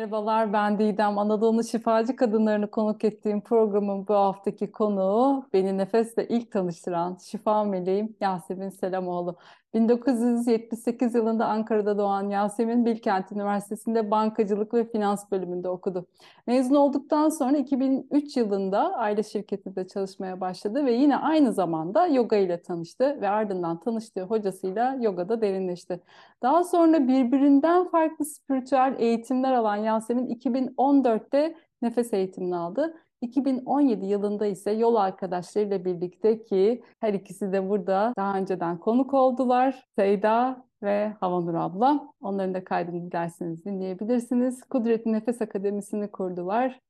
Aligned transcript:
Merhabalar, 0.00 0.52
ben 0.52 0.78
Didem. 0.78 1.18
Anadolu 1.18 1.64
şifacı 1.64 2.16
kadınlarını 2.16 2.70
konuk 2.70 3.04
ettiğim 3.04 3.40
programın 3.40 4.08
bu 4.08 4.14
haftaki 4.14 4.72
konuğu 4.72 5.44
beni 5.52 5.78
nefesle 5.78 6.28
ilk 6.28 6.52
tanıştıran 6.52 7.18
şifa 7.22 7.64
meleğim 7.64 8.16
Yasemin 8.20 8.68
Selamoğlu. 8.68 9.36
1978 9.74 11.14
yılında 11.14 11.46
Ankara'da 11.46 11.98
doğan 11.98 12.28
Yasemin 12.28 12.84
Bilkent 12.86 13.32
Üniversitesi'nde 13.32 14.10
bankacılık 14.10 14.74
ve 14.74 14.84
finans 14.84 15.30
bölümünde 15.30 15.68
okudu. 15.68 16.06
Mezun 16.46 16.74
olduktan 16.74 17.28
sonra 17.28 17.56
2003 17.56 18.36
yılında 18.36 18.94
aile 18.94 19.22
şirketinde 19.22 19.86
çalışmaya 19.86 20.40
başladı 20.40 20.84
ve 20.84 20.92
yine 20.92 21.16
aynı 21.16 21.52
zamanda 21.52 22.06
yoga 22.06 22.36
ile 22.36 22.62
tanıştı 22.62 23.20
ve 23.20 23.28
ardından 23.28 23.80
tanıştığı 23.80 24.22
hocasıyla 24.22 24.96
yogada 25.00 25.40
derinleşti. 25.40 26.00
Daha 26.42 26.64
sonra 26.64 27.08
birbirinden 27.08 27.88
farklı 27.88 28.24
spiritüel 28.24 28.94
eğitimler 28.98 29.52
alan 29.52 29.76
Yasemin 29.90 30.26
2014'te 30.26 31.56
nefes 31.82 32.12
eğitimini 32.12 32.56
aldı. 32.56 32.94
2017 33.20 34.06
yılında 34.06 34.46
ise 34.46 34.70
yol 34.70 34.94
arkadaşlarıyla 34.94 35.84
birlikte 35.84 36.42
ki 36.42 36.82
her 37.00 37.14
ikisi 37.14 37.52
de 37.52 37.68
burada 37.68 38.14
daha 38.16 38.36
önceden 38.36 38.78
konuk 38.78 39.14
oldular. 39.14 39.86
Seyda 39.98 40.64
ve 40.82 41.12
Havanur 41.20 41.54
abla. 41.54 42.08
Onların 42.20 42.54
da 42.54 42.64
kaydını 42.64 43.10
dilerseniz 43.10 43.64
dinleyebilirsiniz. 43.64 44.62
Kudretli 44.62 45.12
Nefes 45.12 45.42
Akademisi'ni 45.42 46.10
kurdular 46.10 46.80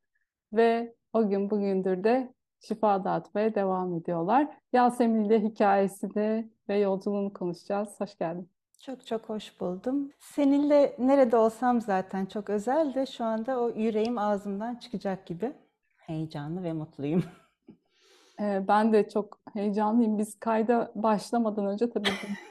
ve 0.52 0.94
o 1.12 1.28
gün 1.28 1.50
bugündür 1.50 2.04
de 2.04 2.34
şifa 2.60 3.04
dağıtmaya 3.04 3.54
devam 3.54 3.94
ediyorlar. 3.94 4.48
Yasemin 4.72 5.24
ile 5.24 5.42
hikayesini 5.42 6.50
ve 6.68 6.78
yolculuğunu 6.78 7.32
konuşacağız. 7.32 8.00
Hoş 8.00 8.18
geldin. 8.18 8.59
Çok 8.80 9.06
çok 9.06 9.28
hoş 9.28 9.60
buldum. 9.60 10.10
Seninle 10.18 10.96
nerede 10.98 11.36
olsam 11.36 11.80
zaten 11.80 12.26
çok 12.26 12.50
özel 12.50 12.94
de 12.94 13.06
şu 13.06 13.24
anda 13.24 13.60
o 13.60 13.70
yüreğim 13.70 14.18
ağzımdan 14.18 14.74
çıkacak 14.74 15.26
gibi 15.26 15.52
heyecanlı 15.96 16.62
ve 16.62 16.72
mutluyum. 16.72 17.24
Ee, 18.40 18.64
ben 18.68 18.92
de 18.92 19.08
çok 19.08 19.40
heyecanlıyım. 19.52 20.18
Biz 20.18 20.38
kayda 20.38 20.92
başlamadan 20.94 21.66
önce 21.66 21.90
tabii 21.90 22.08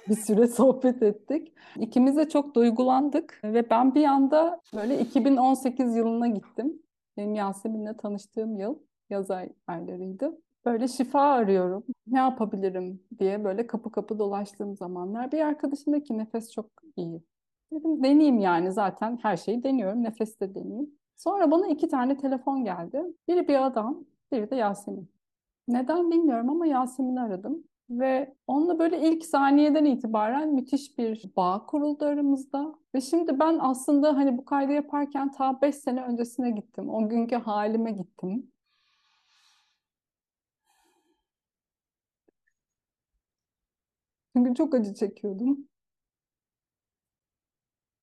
bir 0.09 0.15
süre 0.15 0.47
sohbet 0.57 1.03
ettik. 1.03 1.53
İkimiz 1.75 2.17
de 2.17 2.29
çok 2.29 2.55
duygulandık 2.55 3.39
ve 3.43 3.69
ben 3.69 3.95
bir 3.95 4.05
anda 4.05 4.61
böyle 4.75 4.99
2018 4.99 5.95
yılına 5.95 6.27
gittim. 6.27 6.81
Benim 7.17 7.35
Yasemin'le 7.35 7.93
tanıştığım 7.97 8.57
yıl 8.57 8.79
yaz 9.09 9.31
aylarıydı. 9.67 10.41
Böyle 10.65 10.87
şifa 10.87 11.21
arıyorum. 11.21 11.83
Ne 12.07 12.19
yapabilirim 12.19 13.03
diye 13.19 13.43
böyle 13.43 13.67
kapı 13.67 13.91
kapı 13.91 14.19
dolaştığım 14.19 14.75
zamanlar 14.75 15.31
bir 15.31 15.39
arkadaşım 15.39 15.93
dedi 15.93 16.03
ki 16.03 16.17
nefes 16.17 16.51
çok 16.51 16.65
iyi. 16.95 17.23
Dedim 17.73 18.03
deneyeyim 18.03 18.39
yani 18.39 18.71
zaten 18.71 19.19
her 19.21 19.37
şeyi 19.37 19.63
deniyorum. 19.63 20.03
Nefes 20.03 20.39
de 20.39 20.55
deneyeyim. 20.55 20.89
Sonra 21.15 21.51
bana 21.51 21.67
iki 21.67 21.87
tane 21.87 22.17
telefon 22.17 22.63
geldi. 22.63 23.03
Biri 23.27 23.47
bir 23.47 23.65
adam, 23.65 24.05
biri 24.31 24.49
de 24.51 24.55
Yasemin. 24.55 25.11
Neden 25.67 26.11
bilmiyorum 26.11 26.49
ama 26.49 26.65
Yasemin'i 26.65 27.21
aradım. 27.21 27.63
Ve 27.89 28.35
onunla 28.47 28.79
böyle 28.79 29.09
ilk 29.09 29.25
saniyeden 29.25 29.85
itibaren 29.85 30.53
müthiş 30.53 30.97
bir 30.97 31.31
bağ 31.35 31.65
kuruldu 31.65 32.05
aramızda. 32.05 32.75
Ve 32.95 33.01
şimdi 33.01 33.39
ben 33.39 33.57
aslında 33.61 34.17
hani 34.17 34.37
bu 34.37 34.45
kaydı 34.45 34.71
yaparken 34.71 35.31
ta 35.31 35.61
5 35.61 35.75
sene 35.75 36.03
öncesine 36.03 36.51
gittim. 36.51 36.89
O 36.89 37.09
günkü 37.09 37.35
halime 37.35 37.91
gittim. 37.91 38.51
Çünkü 44.35 44.55
çok 44.55 44.75
acı 44.75 44.93
çekiyordum. 44.93 45.69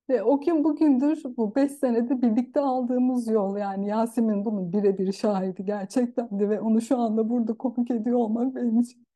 Ve 0.09 0.23
o 0.23 0.41
gün 0.41 0.65
bugündür 0.65 1.23
bu 1.37 1.55
beş 1.55 1.73
senede 1.73 2.23
birlikte 2.23 2.61
aldığımız 2.61 3.29
yol 3.29 3.57
yani 3.57 3.89
Yasemin 3.89 4.45
bunun 4.45 4.73
birebir 4.73 5.13
şahidi 5.13 5.65
gerçekten 5.65 6.41
de 6.41 6.49
ve 6.49 6.61
onu 6.61 6.81
şu 6.81 6.99
anda 6.99 7.29
burada 7.31 7.55
konuk 7.55 7.91
ediyor 7.91 8.17
olmak 8.19 8.55
benim 8.55 8.81
için 8.81 9.07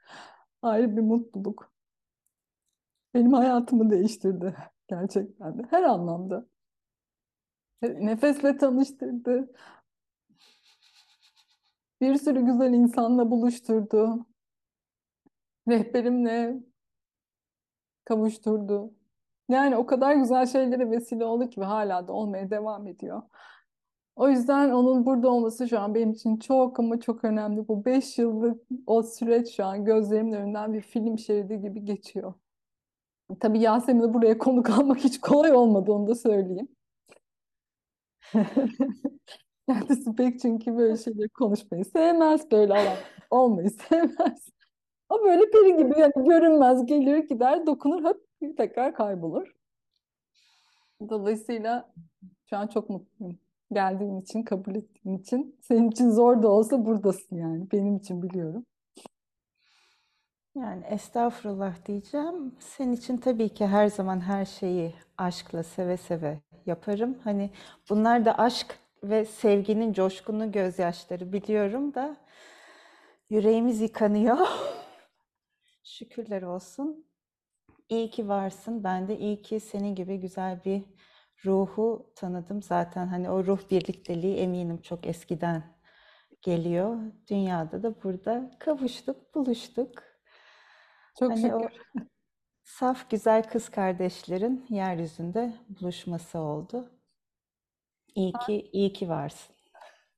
ayrı 0.63 0.97
bir 0.97 1.03
mutluluk. 1.03 1.73
Benim 3.15 3.33
hayatımı 3.33 3.91
değiştirdi 3.91 4.57
gerçekten 4.89 5.59
de 5.59 5.63
her 5.71 5.83
anlamda. 5.83 6.47
Nefesle 7.83 8.57
tanıştırdı. 8.57 9.53
Bir 12.01 12.15
sürü 12.15 12.47
güzel 12.47 12.73
insanla 12.73 13.31
buluşturdu. 13.31 14.27
Rehberimle 15.69 16.61
kavuşturdu. 18.11 18.95
Yani 19.49 19.77
o 19.77 19.87
kadar 19.87 20.15
güzel 20.15 20.47
şeylere 20.47 20.91
vesile 20.91 21.25
oldu 21.25 21.51
ki 21.51 21.61
hala 21.61 22.09
da 22.09 22.13
olmaya 22.13 22.51
devam 22.51 22.87
ediyor. 22.87 23.23
O 24.17 24.29
yüzden 24.29 24.71
onun 24.71 25.07
burada 25.07 25.29
olması 25.31 25.69
şu 25.69 25.81
an 25.81 25.95
benim 25.95 26.11
için 26.11 26.37
çok 26.37 26.81
ama 26.81 27.01
çok 27.01 27.25
önemli. 27.25 27.69
Bu 27.69 27.85
beş 27.85 28.19
yıllık 28.19 28.63
o 28.87 29.03
süreç 29.03 29.57
şu 29.57 29.65
an 29.65 29.85
gözlerimin 29.85 30.33
önünden 30.33 30.75
bir 30.75 30.81
film 30.81 31.19
şeridi 31.19 31.61
gibi 31.61 31.85
geçiyor. 31.85 32.35
Tabii 33.41 33.61
Yasemin'i 33.61 34.15
buraya 34.15 34.39
konuk 34.39 34.71
almak 34.71 34.99
hiç 34.99 35.21
kolay 35.21 35.53
olmadı 35.53 35.93
onu 35.93 36.07
da 36.07 36.15
söyleyeyim. 36.15 36.69
Kendisi 39.69 40.15
pek 40.17 40.41
çünkü 40.41 40.77
böyle 40.77 40.97
şeyleri 40.97 41.29
konuşmayı 41.29 41.85
sevmez, 41.85 42.51
böyle 42.51 42.73
alan 42.75 42.97
olmayı 43.31 43.71
sevmez. 43.71 44.60
O 45.11 45.25
böyle 45.25 45.51
peri 45.51 45.77
gibi 45.77 46.01
yani 46.01 46.13
görünmez, 46.17 46.87
gelir 46.87 47.19
gider, 47.19 47.67
dokunur, 47.67 48.05
hep 48.41 48.57
tekrar 48.57 48.95
kaybolur. 48.95 49.55
Dolayısıyla 51.09 51.93
şu 52.51 52.57
an 52.57 52.67
çok 52.67 52.91
mutluyum. 52.91 53.39
Geldiğin 53.73 54.21
için, 54.21 54.43
kabul 54.43 54.75
ettiğin 54.75 55.19
için. 55.19 55.57
Senin 55.63 55.91
için 55.91 56.11
zor 56.11 56.43
da 56.43 56.49
olsa 56.49 56.85
buradasın 56.87 57.37
yani. 57.37 57.71
Benim 57.73 57.97
için 57.97 58.23
biliyorum. 58.23 58.65
Yani 60.55 60.85
estağfurullah 60.87 61.87
diyeceğim. 61.87 62.55
Senin 62.59 62.93
için 62.93 63.17
tabii 63.17 63.49
ki 63.49 63.67
her 63.67 63.87
zaman 63.87 64.21
her 64.21 64.45
şeyi 64.45 64.95
aşkla 65.19 65.63
seve 65.63 65.97
seve 65.97 66.41
yaparım. 66.67 67.19
Hani 67.25 67.51
bunlar 67.91 68.25
da 68.25 68.39
aşk 68.39 68.79
ve 69.05 69.25
sevginin 69.25 69.93
coşkunu 69.93 70.53
gözyaşları 70.53 71.33
biliyorum 71.33 71.95
da 71.95 72.17
yüreğimiz 73.31 73.81
yıkanıyor. 73.81 74.39
Şükürler 75.85 76.43
olsun. 76.43 77.07
İyi 77.89 78.11
ki 78.11 78.29
varsın. 78.29 78.85
Ben 78.85 79.09
de 79.09 79.19
iyi 79.19 79.43
ki 79.43 79.61
senin 79.61 79.95
gibi 79.95 80.21
güzel 80.21 80.65
bir 80.65 80.85
ruhu 81.45 82.13
tanıdım. 82.17 82.63
Zaten 82.63 83.07
hani 83.07 83.31
o 83.31 83.45
ruh 83.45 83.71
birlikteliği 83.71 84.37
eminim 84.37 84.83
çok 84.83 85.07
eskiden 85.07 85.81
geliyor. 86.43 86.97
Dünyada 87.31 87.83
da 87.83 88.03
burada 88.03 88.51
kavuştuk, 88.59 89.35
buluştuk. 89.35 90.03
Çok 91.19 91.31
hani 91.31 91.41
şükür. 91.41 91.53
O 91.53 91.69
saf 92.65 93.11
güzel 93.11 93.51
kız 93.51 93.69
kardeşlerin 93.69 94.67
yeryüzünde 94.69 95.55
buluşması 95.69 96.39
oldu. 96.39 96.91
İyi 98.15 98.33
ki, 98.33 98.71
iyi 98.73 98.93
ki 98.93 99.09
varsın. 99.09 99.57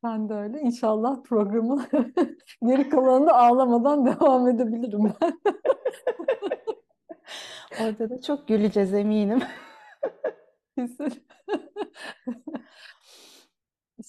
Ben 0.03 0.29
de 0.29 0.35
öyle. 0.35 0.61
İnşallah 0.61 1.23
programı 1.23 1.87
geri 2.67 2.89
kalanında 2.89 3.35
ağlamadan 3.35 4.07
devam 4.07 4.49
edebilirim 4.49 5.13
ben. 5.23 5.41
Orada 7.83 8.11
da 8.11 8.23
çok 8.23 8.49
güleceğiz 8.49 8.95
eminim. 8.95 9.43
Kesin. 10.79 11.13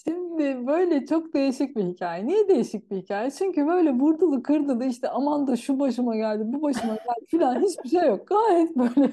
Şimdi 0.03 0.67
böyle 0.67 1.05
çok 1.05 1.33
değişik 1.33 1.75
bir 1.75 1.83
hikaye. 1.83 2.27
Niye 2.27 2.47
değişik 2.47 2.91
bir 2.91 2.97
hikaye? 2.97 3.31
Çünkü 3.31 3.67
böyle 3.67 3.91
vurdulu 3.91 4.43
kırdılı 4.43 4.85
işte 4.85 5.09
aman 5.09 5.47
da 5.47 5.55
şu 5.55 5.79
başıma 5.79 6.15
geldi, 6.15 6.43
bu 6.45 6.61
başıma 6.61 6.93
geldi 6.93 7.25
filan 7.27 7.61
hiçbir 7.61 7.89
şey 7.89 8.07
yok. 8.07 8.27
Gayet 8.27 8.75
böyle 8.75 9.11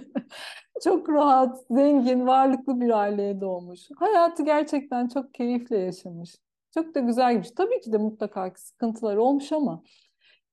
çok 0.85 1.09
rahat, 1.09 1.65
zengin, 1.71 2.27
varlıklı 2.27 2.81
bir 2.81 2.91
aileye 2.91 3.41
doğmuş. 3.41 3.81
Hayatı 3.97 4.45
gerçekten 4.45 5.09
çok 5.09 5.35
keyifle 5.35 5.79
yaşamış. 5.79 6.37
Çok 6.75 6.95
da 6.95 7.01
güzel 7.01 7.33
gitmiş. 7.33 7.51
Tabii 7.51 7.81
ki 7.81 7.93
de 7.93 7.99
mutlaka 7.99 8.53
sıkıntılar 8.57 9.17
olmuş 9.17 9.53
ama 9.53 9.83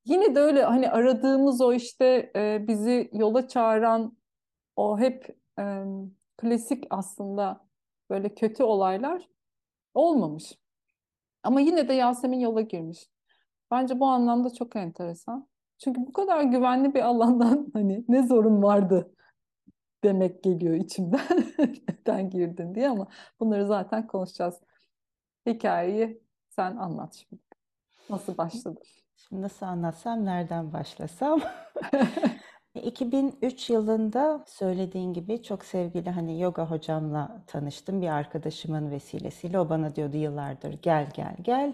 yine 0.05 0.35
de 0.35 0.39
öyle 0.39 0.63
hani 0.63 0.91
aradığımız 0.91 1.61
o 1.61 1.73
işte 1.73 2.31
e, 2.35 2.67
bizi 2.67 3.09
yola 3.13 3.47
çağıran 3.47 4.17
o 4.75 4.99
hep 4.99 5.37
e, 5.59 5.83
klasik 6.37 6.83
aslında 6.89 7.67
böyle 8.09 8.35
kötü 8.35 8.63
olaylar 8.63 9.29
olmamış. 9.93 10.53
Ama 11.43 11.61
yine 11.61 11.89
de 11.89 11.93
Yasemin 11.93 12.39
yola 12.39 12.61
girmiş. 12.61 13.09
Bence 13.71 13.99
bu 13.99 14.05
anlamda 14.05 14.53
çok 14.53 14.75
enteresan. 14.75 15.47
Çünkü 15.77 16.01
bu 16.07 16.13
kadar 16.13 16.43
güvenli 16.43 16.93
bir 16.93 17.01
alandan 17.01 17.67
hani 17.73 18.05
ne 18.07 18.27
zorun 18.27 18.63
vardı 18.63 19.13
demek 20.03 20.43
geliyor 20.43 20.75
içimden. 20.75 21.21
Neden 21.89 22.29
girdin 22.29 22.75
diye 22.75 22.89
ama 22.89 23.07
bunları 23.39 23.67
zaten 23.67 24.07
konuşacağız. 24.07 24.61
Hikayeyi 25.47 26.21
sen 26.49 26.75
anlat 26.77 27.13
şimdi. 27.13 27.41
Nasıl 28.09 28.37
başladı? 28.37 28.79
Şimdi 29.15 29.41
nasıl 29.41 29.65
anlatsam, 29.65 30.25
nereden 30.25 30.73
başlasam? 30.73 31.41
2003 32.83 33.69
yılında 33.69 34.43
söylediğin 34.47 35.13
gibi 35.13 35.43
çok 35.43 35.65
sevgili 35.65 36.09
hani 36.09 36.41
yoga 36.41 36.65
hocamla 36.71 37.43
tanıştım 37.47 38.01
bir 38.01 38.07
arkadaşımın 38.07 38.91
vesilesiyle. 38.91 39.59
O 39.59 39.69
bana 39.69 39.95
diyordu 39.95 40.17
yıllardır 40.17 40.73
gel 40.81 41.09
gel 41.13 41.35
gel. 41.41 41.73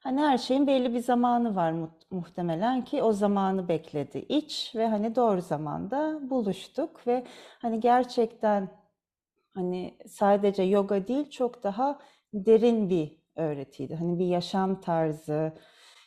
Hani 0.00 0.20
her 0.20 0.38
şeyin 0.38 0.66
belli 0.66 0.94
bir 0.94 1.00
zamanı 1.00 1.56
var 1.56 1.72
mu- 1.72 1.90
muhtemelen 2.10 2.84
ki 2.84 3.02
o 3.02 3.12
zamanı 3.12 3.68
bekledi 3.68 4.18
iç 4.18 4.72
ve 4.76 4.88
hani 4.88 5.16
doğru 5.16 5.42
zamanda 5.42 6.30
buluştuk 6.30 7.06
ve 7.06 7.24
hani 7.58 7.80
gerçekten 7.80 8.68
hani 9.54 9.98
sadece 10.08 10.62
yoga 10.62 11.08
değil 11.08 11.30
çok 11.30 11.62
daha 11.62 11.98
derin 12.34 12.90
bir 12.90 13.18
öğretiydi. 13.36 13.94
Hani 13.94 14.18
bir 14.18 14.26
yaşam 14.26 14.80
tarzı, 14.80 15.52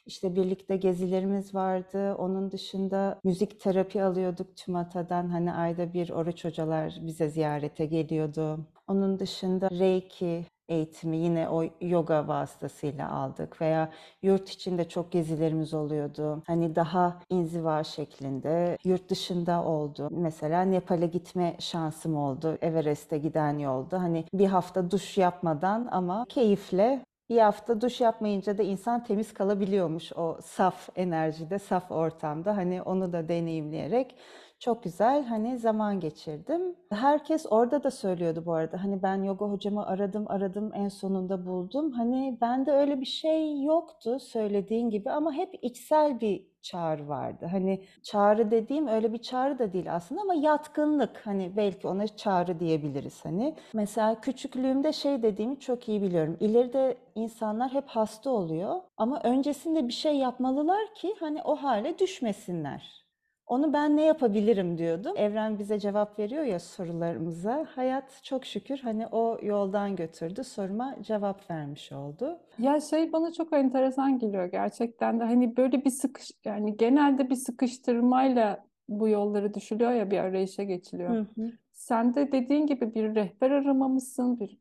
işte 0.06 0.35
birlikte 0.35 0.75
gezilerimiz 0.77 1.56
vardı. 1.56 2.15
Onun 2.15 2.51
dışında 2.51 3.19
müzik 3.23 3.59
terapi 3.59 4.03
alıyorduk 4.03 4.57
TÜMATA'dan. 4.57 5.29
Hani 5.29 5.53
ayda 5.53 5.94
bir 5.94 6.09
oruç 6.09 6.45
hocalar 6.45 7.00
bize 7.01 7.29
ziyarete 7.29 7.85
geliyordu. 7.85 8.68
Onun 8.88 9.19
dışında 9.19 9.69
Reiki 9.69 10.45
eğitimi 10.71 11.18
yine 11.18 11.50
o 11.50 11.63
yoga 11.81 12.27
vasıtasıyla 12.27 13.12
aldık 13.12 13.62
veya 13.62 13.89
yurt 14.21 14.50
içinde 14.50 14.89
çok 14.89 15.12
gezilerimiz 15.12 15.73
oluyordu. 15.73 16.44
Hani 16.47 16.75
daha 16.75 17.19
inziva 17.29 17.83
şeklinde 17.83 18.77
yurt 18.83 19.09
dışında 19.09 19.63
oldu. 19.63 20.09
Mesela 20.12 20.62
Nepal'e 20.62 21.07
gitme 21.07 21.56
şansım 21.59 22.18
oldu. 22.18 22.57
Everest'e 22.62 23.18
giden 23.18 23.57
yolda. 23.59 24.01
Hani 24.01 24.25
bir 24.33 24.47
hafta 24.47 24.91
duş 24.91 25.18
yapmadan 25.18 25.88
ama 25.91 26.25
keyifle 26.29 27.06
bir 27.29 27.39
hafta 27.39 27.81
duş 27.81 28.01
yapmayınca 28.01 28.57
da 28.57 28.63
insan 28.63 29.03
temiz 29.03 29.33
kalabiliyormuş 29.33 30.13
o 30.13 30.38
saf 30.44 30.89
enerjide, 30.95 31.59
saf 31.59 31.91
ortamda. 31.91 32.57
Hani 32.57 32.81
onu 32.81 33.13
da 33.13 33.29
deneyimleyerek 33.29 34.15
çok 34.62 34.84
güzel 34.84 35.25
hani 35.25 35.58
zaman 35.58 36.00
geçirdim. 36.00 36.75
Herkes 36.90 37.46
orada 37.50 37.84
da 37.84 37.92
söylüyordu 37.92 38.44
bu 38.46 38.54
arada. 38.54 38.84
Hani 38.84 39.04
ben 39.04 39.24
yoga 39.24 39.46
hocamı 39.46 39.86
aradım, 39.86 40.25
aradım, 40.28 40.72
en 40.74 40.88
sonunda 40.88 41.46
buldum. 41.46 41.92
Hani 41.92 42.38
bende 42.42 42.72
öyle 42.72 43.02
bir 43.02 43.06
şey 43.06 43.63
yoktu 43.63 44.19
söylediğin 44.19 44.90
gibi 44.90 45.12
ama 45.12 45.34
hep 45.34 45.60
içsel 45.62 46.22
bir 46.22 46.52
çağrı 46.62 47.08
vardı. 47.08 47.48
Hani 47.52 47.84
çağrı 48.04 48.52
dediğim 48.52 48.88
öyle 48.88 49.13
bir 49.13 49.18
çağrı 49.18 49.60
da 49.60 49.74
değil 49.74 49.96
aslında 49.96 50.22
ama 50.22 50.34
yatkınlık 50.34 51.22
hani 51.25 51.52
belki 51.57 51.88
ona 51.88 52.07
çağrı 52.07 52.60
diyebiliriz 52.60 53.25
hani. 53.25 53.56
Mesela 53.74 54.22
küçüklüğümde 54.22 54.94
şey 54.94 55.24
dediğimi 55.24 55.60
çok 55.60 55.90
iyi 55.90 56.02
biliyorum. 56.02 56.38
İleride 56.40 56.98
insanlar 57.16 57.74
hep 57.74 57.88
hasta 57.88 58.30
oluyor 58.30 58.81
ama 58.98 59.22
öncesinde 59.24 59.88
bir 59.88 59.94
şey 59.94 60.18
yapmalılar 60.18 60.96
ki 60.96 61.16
hani 61.19 61.42
o 61.44 61.56
hale 61.56 62.00
düşmesinler. 62.00 63.00
Onu 63.48 63.74
ben 63.74 63.98
ne 63.98 64.04
yapabilirim 64.04 64.78
diyordum. 64.78 65.14
Evren 65.18 65.60
bize 65.60 65.80
cevap 65.80 66.20
veriyor 66.20 66.44
ya 66.44 66.60
sorularımıza. 66.60 67.66
Hayat 67.76 68.20
çok 68.24 68.46
şükür 68.46 68.78
hani 68.78 69.08
o 69.08 69.38
yoldan 69.42 69.96
götürdü. 69.96 70.44
Soruma 70.44 70.96
cevap 71.02 71.52
vermiş 71.52 71.92
oldu. 71.92 72.40
Ya 72.60 72.80
şey 72.82 73.14
bana 73.14 73.32
çok 73.32 73.54
enteresan 73.54 74.20
geliyor 74.20 74.46
gerçekten 74.46 75.20
de 75.20 75.24
hani 75.24 75.58
böyle 75.58 75.86
bir 75.86 75.90
sıkış 75.90 76.32
yani 76.46 76.78
genelde 76.78 77.30
bir 77.30 77.36
sıkıştırmayla 77.36 78.66
bu 78.90 79.08
yolları 79.08 79.54
düşülüyor 79.54 79.92
ya 79.92 80.12
bir 80.12 80.18
arayışa 80.18 80.64
geçiliyor. 80.64 81.10
Hı 81.10 81.28
hı. 81.38 81.52
Sen 81.74 82.14
de 82.14 82.32
dediğin 82.32 82.68
gibi 82.68 82.94
bir 82.94 83.16
rehber 83.16 83.52
aramamışsın, 83.52 84.40
bir 84.40 84.58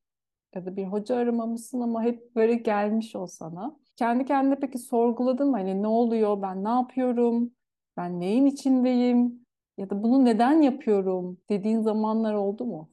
ya 0.55 0.67
da 0.67 0.77
bir 0.77 0.85
hoca 0.85 1.17
aramamışsın 1.17 1.81
ama 1.81 2.03
hep 2.03 2.37
böyle 2.37 2.55
gelmiş 2.55 3.17
o 3.17 3.27
sana. 3.27 3.77
Kendi 3.97 4.25
kendine 4.25 4.57
peki 4.61 4.79
sorguladın 4.79 5.51
mı? 5.51 5.57
Hani 5.57 5.83
ne 5.83 5.87
oluyor? 5.89 6.43
Ben 6.43 6.65
ne 6.65 6.69
yapıyorum? 6.69 7.53
Ben 7.97 8.21
neyin 8.21 8.47
içindeyim? 8.47 9.47
Ya 9.79 9.91
da 9.91 10.03
bunu 10.03 10.25
neden 10.25 10.63
yapıyorum 10.63 11.39
dediğin 11.49 11.81
zamanlar 11.81 12.35
oldu 12.35 12.65
mu? 12.65 12.91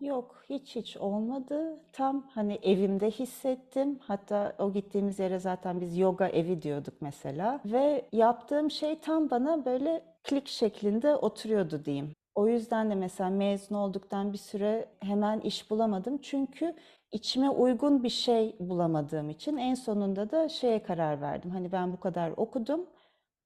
Yok, 0.00 0.44
hiç 0.48 0.76
hiç 0.76 0.96
olmadı. 0.96 1.80
Tam 1.92 2.26
hani 2.28 2.58
evimde 2.62 3.10
hissettim. 3.10 3.98
Hatta 4.00 4.56
o 4.58 4.72
gittiğimiz 4.72 5.18
yere 5.18 5.38
zaten 5.38 5.80
biz 5.80 5.98
yoga 5.98 6.28
evi 6.28 6.62
diyorduk 6.62 6.94
mesela. 7.00 7.60
Ve 7.66 8.08
yaptığım 8.12 8.70
şey 8.70 8.98
tam 9.00 9.30
bana 9.30 9.64
böyle 9.64 10.02
klik 10.24 10.48
şeklinde 10.48 11.16
oturuyordu 11.16 11.84
diyeyim. 11.84 12.12
O 12.34 12.48
yüzden 12.48 12.90
de 12.90 12.94
mesela 12.94 13.30
mezun 13.30 13.74
olduktan 13.76 14.32
bir 14.32 14.38
süre 14.38 14.88
hemen 15.00 15.40
iş 15.40 15.70
bulamadım. 15.70 16.18
Çünkü 16.22 16.74
içime 17.12 17.50
uygun 17.50 18.02
bir 18.02 18.08
şey 18.08 18.56
bulamadığım 18.60 19.30
için 19.30 19.56
en 19.56 19.74
sonunda 19.74 20.30
da 20.30 20.48
şeye 20.48 20.82
karar 20.82 21.20
verdim. 21.20 21.50
Hani 21.50 21.72
ben 21.72 21.92
bu 21.92 22.00
kadar 22.00 22.32
okudum. 22.36 22.86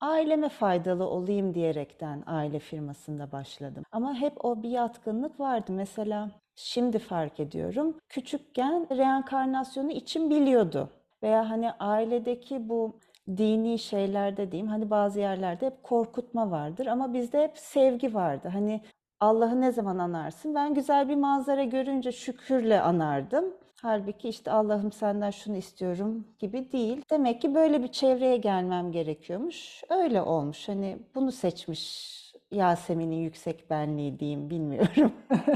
Aileme 0.01 0.49
faydalı 0.49 1.05
olayım 1.09 1.55
diyerekten 1.55 2.23
aile 2.27 2.59
firmasında 2.59 3.33
başladım. 3.33 3.85
Ama 3.93 4.15
hep 4.15 4.45
o 4.45 4.63
bir 4.63 4.69
yatkınlık 4.71 5.41
vardı. 5.41 5.73
Mesela 5.73 6.31
şimdi 6.57 6.99
fark 6.99 7.41
ediyorum. 7.41 7.97
Küçükken 8.09 8.87
reenkarnasyonu 8.97 9.91
içim 9.91 10.31
biliyordu. 10.31 10.91
Veya 11.23 11.51
hani 11.51 11.73
ailedeki 11.73 12.69
bu 12.69 12.99
dini 13.37 13.79
şeylerde 13.79 14.53
diyeyim 14.53 14.69
hani 14.69 14.91
bazı 14.91 15.21
yerlerde 15.21 15.67
hep 15.67 15.83
korkutma 15.83 16.51
vardır 16.51 16.87
ama 16.87 17.15
bizde 17.15 17.43
hep 17.43 17.59
sevgi 17.59 18.15
vardı. 18.15 18.49
Hani 18.53 18.81
Allah'ı 19.21 19.61
ne 19.61 19.73
zaman 19.73 19.99
anarsın? 19.99 20.55
Ben 20.55 20.75
güzel 20.75 21.09
bir 21.09 21.17
manzara 21.17 21.65
görünce 21.65 22.13
şükürle 22.13 22.81
anardım. 22.81 23.45
Halbuki 23.83 24.29
işte 24.29 24.51
Allah'ım 24.51 24.93
senden 24.93 25.31
şunu 25.31 25.57
istiyorum 25.57 26.27
gibi 26.39 26.73
değil. 26.73 27.03
Demek 27.11 27.43
ki 27.43 27.55
böyle 27.55 27.83
bir 27.83 27.89
çevreye 27.89 28.37
gelmem 28.37 28.93
gerekiyormuş. 28.93 29.83
Öyle 29.91 30.23
olmuş. 30.23 30.69
Hani 30.69 30.99
bunu 31.15 31.33
seçmiş 31.33 32.19
Yasemin'in 32.51 33.17
yüksek 33.17 33.71
benliği 33.71 34.19
diyeyim 34.19 34.51
bilmiyorum. 34.51 35.13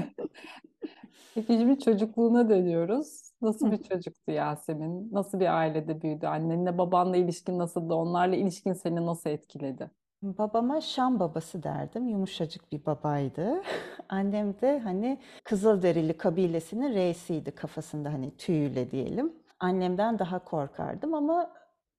Peki 1.34 1.46
şimdi 1.52 1.78
çocukluğuna 1.80 2.48
dönüyoruz. 2.48 3.32
Nasıl 3.42 3.70
bir 3.70 3.82
çocuktu 3.82 4.30
Yasemin? 4.32 5.08
Nasıl 5.12 5.40
bir 5.40 5.56
ailede 5.58 6.02
büyüdü? 6.02 6.26
Annenle 6.26 6.78
babanla 6.78 7.16
ilişkin 7.16 7.58
nasıldı? 7.58 7.94
Onlarla 7.94 8.36
ilişkin 8.36 8.72
seni 8.72 9.06
nasıl 9.06 9.30
etkiledi? 9.30 9.90
Babama 10.22 10.80
Şam 10.80 11.20
babası 11.20 11.62
derdim. 11.62 12.08
Yumuşacık 12.08 12.72
bir 12.72 12.86
babaydı. 12.86 13.62
Annem 14.08 14.60
de 14.60 14.78
hani 14.78 15.18
Kızılderili 15.44 16.16
kabilesinin 16.16 16.94
reisiydi 16.94 17.50
kafasında 17.50 18.12
hani 18.12 18.36
tüyüyle 18.36 18.90
diyelim. 18.90 19.32
Annemden 19.60 20.18
daha 20.18 20.38
korkardım 20.38 21.14
ama 21.14 21.50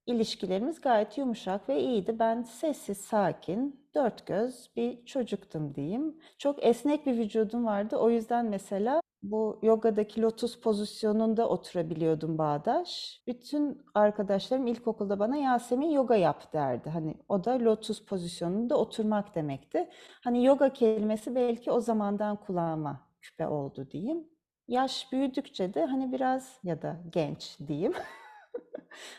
ilişkilerimiz 0.06 0.82
gayet 0.82 1.18
yumuşak 1.18 1.70
ve 1.70 1.80
iyiydi. 1.82 2.20
Ben 2.20 2.44
sessiz, 2.44 2.98
sakin, 2.98 3.86
dört 3.96 4.26
göz 4.28 4.70
bir 4.76 5.06
çocuktum 5.06 5.76
diyeyim. 5.76 6.18
Çok 6.38 6.64
esnek 6.66 7.06
bir 7.06 7.18
vücudum 7.18 7.66
vardı. 7.66 7.98
O 7.98 8.10
yüzden 8.10 8.46
mesela 8.46 9.02
bu 9.24 9.60
yogadaki 9.62 10.22
lotus 10.22 10.60
pozisyonunda 10.60 11.50
oturabiliyordum 11.50 12.38
bağdaş. 12.38 13.22
Bütün 13.28 13.82
arkadaşlarım 13.94 14.68
ilkokulda 14.68 15.20
bana 15.20 15.38
Yasemin 15.38 15.92
yoga 15.92 16.16
yap 16.16 16.54
derdi. 16.54 16.90
Hani 16.90 17.16
o 17.30 17.44
da 17.44 17.60
lotus 17.60 18.06
pozisyonunda 18.06 18.78
oturmak 18.78 19.36
demekti. 19.36 19.90
Hani 20.24 20.46
yoga 20.46 20.74
kelimesi 20.74 21.36
belki 21.36 21.72
o 21.72 21.80
zamandan 21.80 22.36
kulağıma 22.36 23.08
küpe 23.22 23.48
oldu 23.48 23.88
diyeyim. 23.92 24.28
Yaş 24.68 25.12
büyüdükçe 25.12 25.74
de 25.74 25.86
hani 25.86 26.12
biraz 26.12 26.60
ya 26.64 26.82
da 26.82 26.98
genç 27.10 27.58
diyeyim. 27.68 27.94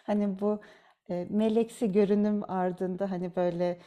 Hani 0.04 0.40
bu 0.40 0.60
e, 1.10 1.26
meleksi 1.30 1.92
görünüm 1.92 2.50
ardında 2.50 3.10
hani 3.10 3.36
böyle 3.36 3.78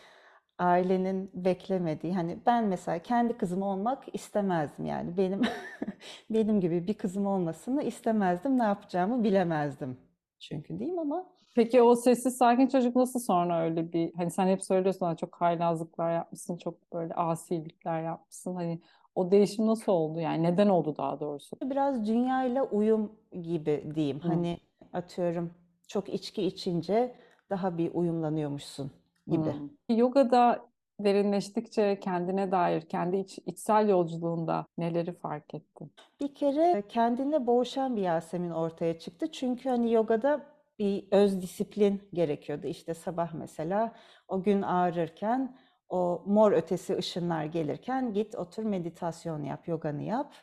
ailenin 0.60 1.32
beklemediği 1.34 2.14
hani 2.14 2.38
ben 2.46 2.66
mesela 2.66 3.00
kendi 3.00 3.38
kızım 3.38 3.62
olmak 3.62 4.04
istemezdim 4.16 4.86
yani. 4.86 5.18
Benim 5.18 5.42
benim 6.30 6.60
gibi 6.62 6.88
bir 6.88 6.94
kızım 6.94 7.26
olmasını 7.28 7.84
istemezdim. 7.84 8.60
Ne 8.60 8.64
yapacağımı 8.64 9.24
bilemezdim 9.24 9.98
çünkü 10.40 10.80
diyeyim 10.80 11.00
ama? 11.00 11.26
Peki 11.56 11.82
o 11.82 11.96
sessiz 11.96 12.38
sakin 12.38 12.68
çocuk 12.68 12.96
nasıl 12.96 13.20
sonra 13.20 13.62
öyle 13.64 13.94
bir 13.94 14.14
hani 14.14 14.32
sen 14.32 14.48
hep 14.48 14.64
söylüyorsun 14.64 15.06
"Aa, 15.06 15.16
çok 15.18 15.42
haylazlıklar 15.42 16.14
yapmışsın 16.14 16.58
çok 16.58 16.94
böyle 16.94 17.14
asilikler 17.14 18.02
yapmışsın. 18.04 18.56
Hani 18.56 18.82
o 19.16 19.32
değişim 19.32 19.68
nasıl 19.68 19.92
oldu 19.92 20.20
yani? 20.20 20.44
Neden 20.44 20.68
oldu 20.70 20.96
daha 20.98 21.20
doğrusu? 21.20 21.58
biraz 21.64 22.08
dünyayla 22.08 22.64
uyum 22.64 23.12
gibi 23.44 23.92
diyeyim. 23.96 24.20
Hı, 24.22 24.28
hani 24.28 24.58
atıyorum 24.94 25.54
çok 25.88 26.10
içki 26.10 26.44
içince 26.44 27.16
daha 27.50 27.78
bir 27.78 27.94
uyumlanıyormuşsun 27.94 28.92
gibi. 29.28 29.50
hı. 29.50 29.94
Yogada 29.94 30.68
derinleştikçe 31.00 32.00
kendine 32.00 32.52
dair 32.52 32.82
kendi 32.82 33.18
iç, 33.18 33.40
içsel 33.46 33.90
yolculuğunda 33.90 34.66
neleri 34.78 35.14
fark 35.14 35.54
ettin? 35.54 35.92
Bir 36.22 36.36
kere 36.36 36.84
kendine 36.90 37.48
boğuşan 37.48 37.96
bir 37.96 38.02
Yasemin 38.02 38.52
ortaya 38.52 39.00
çıktı. 39.00 39.32
Çünkü 39.32 39.70
hani 39.70 39.94
yogada 39.94 40.46
bir 40.80 41.08
öz 41.12 41.42
disiplin 41.42 42.10
gerekiyordu. 42.14 42.68
İşte 42.68 42.94
sabah 42.94 43.34
mesela 43.34 43.96
o 44.28 44.44
gün 44.44 44.62
ağrırken 44.62 45.58
o 45.90 46.24
mor 46.26 46.52
ötesi 46.52 46.98
ışınlar 46.98 47.46
gelirken 47.46 48.14
git 48.14 48.36
otur 48.36 48.64
meditasyon 48.64 49.44
yap, 49.44 49.68
yoganı 49.68 50.04
yap. 50.04 50.34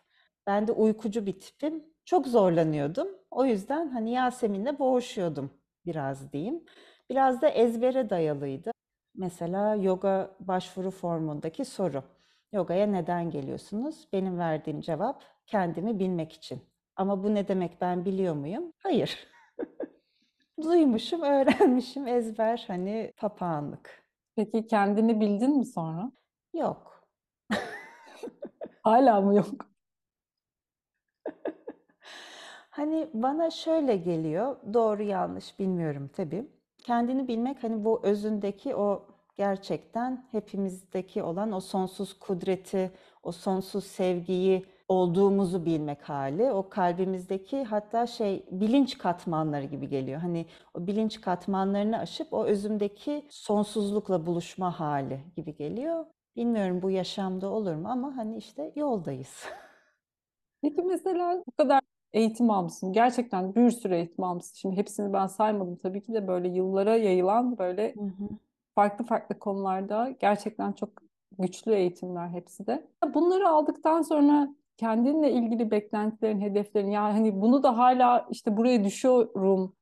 Ben 0.47 0.67
de 0.67 0.73
uykucu 0.73 1.27
bir 1.27 1.41
tipim. 1.41 1.85
Çok 2.05 2.27
zorlanıyordum. 2.27 3.09
O 3.31 3.45
yüzden 3.45 3.89
hani 3.89 4.13
Yasemin'le 4.13 4.79
boğuşuyordum 4.79 5.51
biraz 5.87 6.33
diyeyim. 6.33 6.65
Biraz 7.11 7.43
da 7.43 7.49
ezbere 7.49 8.11
dayalıydı. 8.11 8.74
Mesela 9.15 9.75
yoga 9.75 10.37
başvuru 10.41 10.91
formundaki 10.91 11.65
soru. 11.65 12.03
Yogaya 12.53 12.87
neden 12.87 13.31
geliyorsunuz? 13.31 14.09
Benim 14.13 14.39
verdiğim 14.39 14.81
cevap 14.81 15.23
kendimi 15.47 15.99
bilmek 15.99 16.33
için. 16.33 16.63
Ama 16.97 17.25
bu 17.25 17.35
ne 17.35 17.49
demek 17.49 17.81
ben 17.81 18.05
biliyor 18.05 18.35
muyum? 18.35 18.73
Hayır. 18.79 19.27
Duymuşum, 20.63 21.23
öğrenmişim 21.23 22.07
ezber 22.09 22.65
hani 22.67 23.13
papağanlık. 23.17 24.05
Peki 24.37 24.67
kendini 24.67 25.21
bildin 25.21 25.59
mi 25.59 25.67
sonra? 25.67 26.13
Yok. 26.55 27.05
Hala 28.83 29.21
mı 29.21 29.37
yok? 29.37 29.47
Hani 32.71 33.11
bana 33.15 33.51
şöyle 33.51 33.97
geliyor, 33.97 34.57
doğru 34.75 35.03
yanlış 35.03 35.59
bilmiyorum 35.59 36.11
tabii. 36.13 36.47
Kendini 36.85 37.29
bilmek 37.29 37.63
hani 37.63 37.85
bu 37.85 38.01
özündeki 38.03 38.77
o 38.77 39.07
gerçekten 39.37 40.25
hepimizdeki 40.31 41.23
olan 41.23 41.53
o 41.53 41.61
sonsuz 41.61 42.19
kudreti, 42.19 42.91
o 43.23 43.33
sonsuz 43.33 43.85
sevgiyi 43.85 44.67
olduğumuzu 44.89 45.65
bilmek 45.65 46.09
hali. 46.09 46.53
O 46.53 46.69
kalbimizdeki 46.69 47.65
hatta 47.65 48.07
şey 48.07 48.47
bilinç 48.51 48.99
katmanları 48.99 49.65
gibi 49.65 49.89
geliyor. 49.89 50.21
Hani 50.21 50.47
o 50.75 50.87
bilinç 50.87 51.21
katmanlarını 51.21 51.99
aşıp 51.99 52.33
o 52.33 52.45
özümdeki 52.45 53.27
sonsuzlukla 53.31 54.27
buluşma 54.27 54.81
hali 54.81 55.21
gibi 55.37 55.57
geliyor. 55.57 56.07
Bilmiyorum 56.37 56.83
bu 56.83 56.91
yaşamda 56.91 57.49
olur 57.49 57.75
mu 57.75 57.89
ama 57.89 58.17
hani 58.17 58.37
işte 58.37 58.73
yoldayız. 58.77 59.45
Peki 60.63 60.83
mesela 60.83 61.43
bu 61.47 61.53
kadar 61.53 61.81
eğitim 62.15 62.51
almışsın. 62.51 62.93
Gerçekten 62.93 63.55
bir 63.55 63.71
sürü 63.71 63.95
eğitim 63.95 64.25
almışsın. 64.25 64.55
Şimdi 64.55 64.77
hepsini 64.77 65.13
ben 65.13 65.27
saymadım 65.27 65.77
tabii 65.77 66.03
ki 66.03 66.13
de 66.13 66.29
böyle 66.29 66.49
yıllara 66.49 66.97
yayılan 66.97 67.59
böyle 67.59 67.95
Hı 67.95 68.01
hı. 68.01 68.29
farklı 68.75 69.05
farklı 69.05 69.39
konularda 69.39 70.15
gerçekten 70.21 70.73
çok 70.73 70.89
güçlü 71.39 71.75
eğitimler 71.75 72.29
hepsi 72.29 72.67
de. 72.67 72.87
Bunları 73.15 73.49
aldıktan 73.49 74.03
sonra 74.03 74.49
kendinle 74.77 75.33
ilgili 75.33 75.71
beklentilerin, 75.71 76.41
hedeflerin 76.41 76.91
yani 76.91 77.13
hani 77.13 77.41
bunu 77.41 77.63
da 77.63 77.79
hala 77.79 78.27
işte 78.31 78.57
buraya 78.57 78.85
düşüyorum 78.85 79.73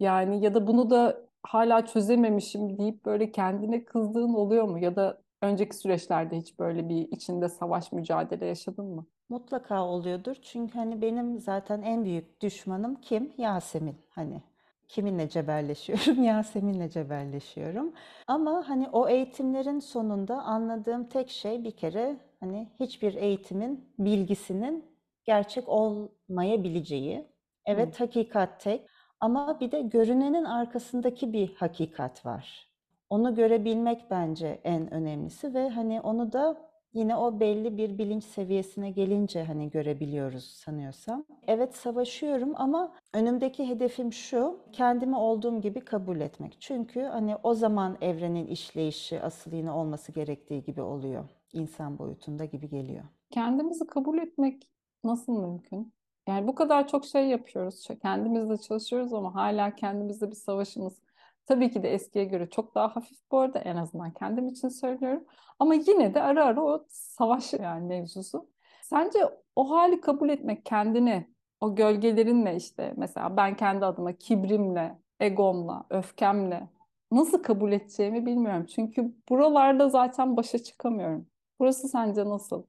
yani 0.00 0.44
ya 0.44 0.54
da 0.54 0.66
bunu 0.66 0.90
da 0.90 1.22
hala 1.42 1.86
çözememişim 1.86 2.78
deyip 2.78 3.04
böyle 3.04 3.32
kendine 3.32 3.84
kızdığın 3.84 4.34
oluyor 4.34 4.64
mu? 4.64 4.78
Ya 4.78 4.96
da 4.96 5.22
önceki 5.42 5.76
süreçlerde 5.76 6.36
hiç 6.36 6.58
böyle 6.58 6.88
bir 6.88 7.08
içinde 7.12 7.48
savaş 7.48 7.92
mücadele 7.92 8.46
yaşadın 8.46 8.86
mı? 8.86 9.06
Mutlaka 9.28 9.84
oluyordur. 9.84 10.36
Çünkü 10.42 10.78
hani 10.78 11.02
benim 11.02 11.38
zaten 11.38 11.82
en 11.82 12.04
büyük 12.04 12.40
düşmanım 12.42 13.00
kim? 13.00 13.32
Yasemin. 13.38 13.96
Hani 14.10 14.42
kiminle 14.88 15.28
cebelleşiyorum? 15.28 16.22
Yasemin'le 16.24 16.88
cebelleşiyorum. 16.88 17.92
Ama 18.26 18.68
hani 18.68 18.88
o 18.88 19.08
eğitimlerin 19.08 19.78
sonunda 19.80 20.42
anladığım 20.42 21.08
tek 21.08 21.30
şey 21.30 21.64
bir 21.64 21.76
kere 21.76 22.16
hani 22.40 22.68
hiçbir 22.80 23.14
eğitimin 23.14 23.94
bilgisinin 23.98 24.84
gerçek 25.24 25.68
olmayabileceği. 25.68 27.18
Hı. 27.18 27.24
Evet 27.64 28.00
hakikat 28.00 28.60
tek 28.60 28.86
ama 29.20 29.60
bir 29.60 29.72
de 29.72 29.80
görünenin 29.82 30.44
arkasındaki 30.44 31.32
bir 31.32 31.54
hakikat 31.54 32.26
var. 32.26 32.69
Onu 33.10 33.34
görebilmek 33.34 34.10
bence 34.10 34.60
en 34.64 34.94
önemlisi 34.94 35.54
ve 35.54 35.68
hani 35.68 36.00
onu 36.00 36.32
da 36.32 36.70
Yine 36.94 37.16
o 37.16 37.40
belli 37.40 37.76
bir 37.76 37.98
bilinç 37.98 38.24
seviyesine 38.24 38.90
gelince 38.90 39.44
hani 39.44 39.70
görebiliyoruz 39.70 40.44
sanıyorsam. 40.44 41.24
Evet 41.46 41.74
savaşıyorum 41.74 42.52
ama 42.56 42.92
önümdeki 43.12 43.68
hedefim 43.68 44.12
şu, 44.12 44.60
kendimi 44.72 45.16
olduğum 45.16 45.60
gibi 45.60 45.80
kabul 45.80 46.20
etmek. 46.20 46.56
Çünkü 46.60 47.02
hani 47.02 47.36
o 47.42 47.54
zaman 47.54 47.96
evrenin 48.00 48.46
işleyişi 48.46 49.22
asıl 49.22 49.52
yine 49.52 49.70
olması 49.70 50.12
gerektiği 50.12 50.64
gibi 50.64 50.82
oluyor. 50.82 51.24
İnsan 51.52 51.98
boyutunda 51.98 52.44
gibi 52.44 52.68
geliyor. 52.68 53.04
Kendimizi 53.30 53.86
kabul 53.86 54.18
etmek 54.18 54.70
nasıl 55.04 55.32
mümkün? 55.32 55.92
Yani 56.28 56.48
bu 56.48 56.54
kadar 56.54 56.88
çok 56.88 57.04
şey 57.04 57.28
yapıyoruz, 57.28 57.88
kendimizle 58.02 58.56
çalışıyoruz 58.56 59.12
ama 59.12 59.34
hala 59.34 59.74
kendimizle 59.74 60.30
bir 60.30 60.36
savaşımız. 60.36 61.02
Tabii 61.50 61.70
ki 61.70 61.82
de 61.82 61.92
eskiye 61.94 62.24
göre 62.24 62.50
çok 62.50 62.74
daha 62.74 62.96
hafif 62.96 63.18
bu 63.32 63.38
arada 63.38 63.58
en 63.58 63.76
azından 63.76 64.10
kendim 64.12 64.48
için 64.48 64.68
söylüyorum. 64.68 65.24
Ama 65.58 65.74
yine 65.74 66.14
de 66.14 66.22
ara 66.22 66.44
ara 66.44 66.62
o 66.62 66.84
savaş 66.88 67.52
yani 67.52 67.86
mevzusu. 67.86 68.48
Sence 68.82 69.18
o 69.56 69.70
hali 69.70 70.00
kabul 70.00 70.28
etmek 70.28 70.64
kendini, 70.64 71.26
o 71.60 71.74
gölgelerinle 71.74 72.56
işte 72.56 72.94
mesela 72.96 73.36
ben 73.36 73.56
kendi 73.56 73.84
adıma 73.84 74.12
kibrimle, 74.12 74.98
egomla, 75.20 75.84
öfkemle 75.90 76.68
nasıl 77.12 77.42
kabul 77.42 77.72
edeceğimi 77.72 78.26
bilmiyorum. 78.26 78.66
Çünkü 78.66 79.14
buralarda 79.28 79.88
zaten 79.88 80.36
başa 80.36 80.58
çıkamıyorum. 80.58 81.26
Burası 81.60 81.88
sence 81.88 82.24
nasıl? 82.24 82.62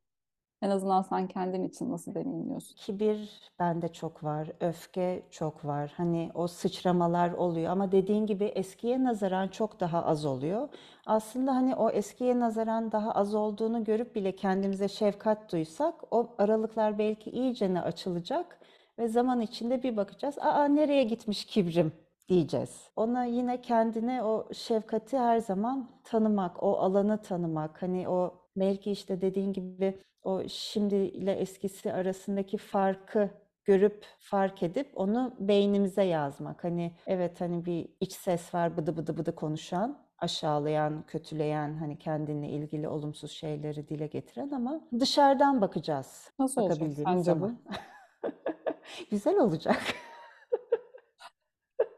En 0.62 0.70
azından 0.70 1.02
sen 1.02 1.28
kendin 1.28 1.64
için 1.64 1.92
nasıl 1.92 2.16
deneyimliyorsun? 2.16 2.76
Kibir 2.76 3.42
bende 3.60 3.88
çok 3.94 4.24
var, 4.24 4.52
öfke 4.60 5.24
çok 5.32 5.66
var. 5.66 5.94
Hani 5.98 6.32
o 6.34 6.48
sıçramalar 6.48 7.32
oluyor 7.32 7.72
ama 7.72 7.92
dediğin 7.92 8.26
gibi 8.26 8.44
eskiye 8.46 9.04
nazaran 9.04 9.48
çok 9.48 9.80
daha 9.80 10.06
az 10.06 10.26
oluyor. 10.26 10.70
Aslında 11.06 11.56
hani 11.56 11.76
o 11.76 11.90
eskiye 11.90 12.40
nazaran 12.40 12.92
daha 12.92 13.12
az 13.12 13.36
olduğunu 13.36 13.84
görüp 13.84 14.16
bile 14.16 14.36
kendimize 14.36 14.88
şefkat 14.88 15.52
duysak 15.52 15.96
o 16.12 16.36
aralıklar 16.38 16.98
belki 16.98 17.30
iyicene 17.32 17.82
açılacak 17.82 18.60
ve 19.00 19.08
zaman 19.08 19.42
içinde 19.42 19.84
bir 19.84 19.98
bakacağız. 19.98 20.38
Aa 20.40 20.66
nereye 20.66 21.04
gitmiş 21.04 21.46
kibrim 21.46 21.92
diyeceğiz. 22.30 22.90
Ona 22.96 23.24
yine 23.26 23.62
kendine 23.62 24.24
o 24.24 24.48
şefkati 24.54 25.18
her 25.18 25.38
zaman 25.40 25.90
tanımak, 26.04 26.64
o 26.64 26.78
alanı 26.78 27.22
tanımak. 27.22 27.82
Hani 27.82 28.10
o 28.10 28.41
belki 28.56 28.92
işte 28.92 29.22
dediğin 29.22 29.54
gibi 29.54 30.00
o 30.24 30.42
şimdi 30.48 30.96
ile 30.96 31.32
eskisi 31.32 31.94
arasındaki 31.94 32.58
farkı 32.58 33.30
görüp 33.66 34.06
fark 34.20 34.64
edip 34.64 34.92
onu 34.96 35.36
beynimize 35.40 36.04
yazmak. 36.04 36.64
Hani 36.64 36.92
evet 37.08 37.42
hani 37.42 37.66
bir 37.66 37.90
iç 38.00 38.12
ses 38.14 38.54
var 38.54 38.78
bıdı 38.78 38.98
bıdı 38.98 39.18
bıdı 39.18 39.36
konuşan, 39.36 39.98
aşağılayan, 40.18 41.04
kötüleyen, 41.08 41.74
hani 41.74 42.00
kendinle 42.00 42.50
ilgili 42.50 42.88
olumsuz 42.88 43.32
şeyleri 43.32 43.88
dile 43.88 44.08
getiren 44.08 44.50
ama 44.50 44.82
dışarıdan 45.00 45.62
bakacağız. 45.62 46.32
Nasıl 46.40 46.62
olacak 46.62 46.90
sence 47.06 47.42
bu? 47.42 47.52
Güzel 49.12 49.40
olacak. 49.40 49.82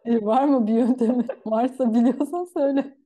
E, 0.05 0.25
var 0.25 0.43
mı 0.43 0.67
bir 0.67 0.73
yöntemi? 0.73 1.25
Varsa 1.45 1.93
biliyorsan 1.93 2.45
söyle. 2.53 2.97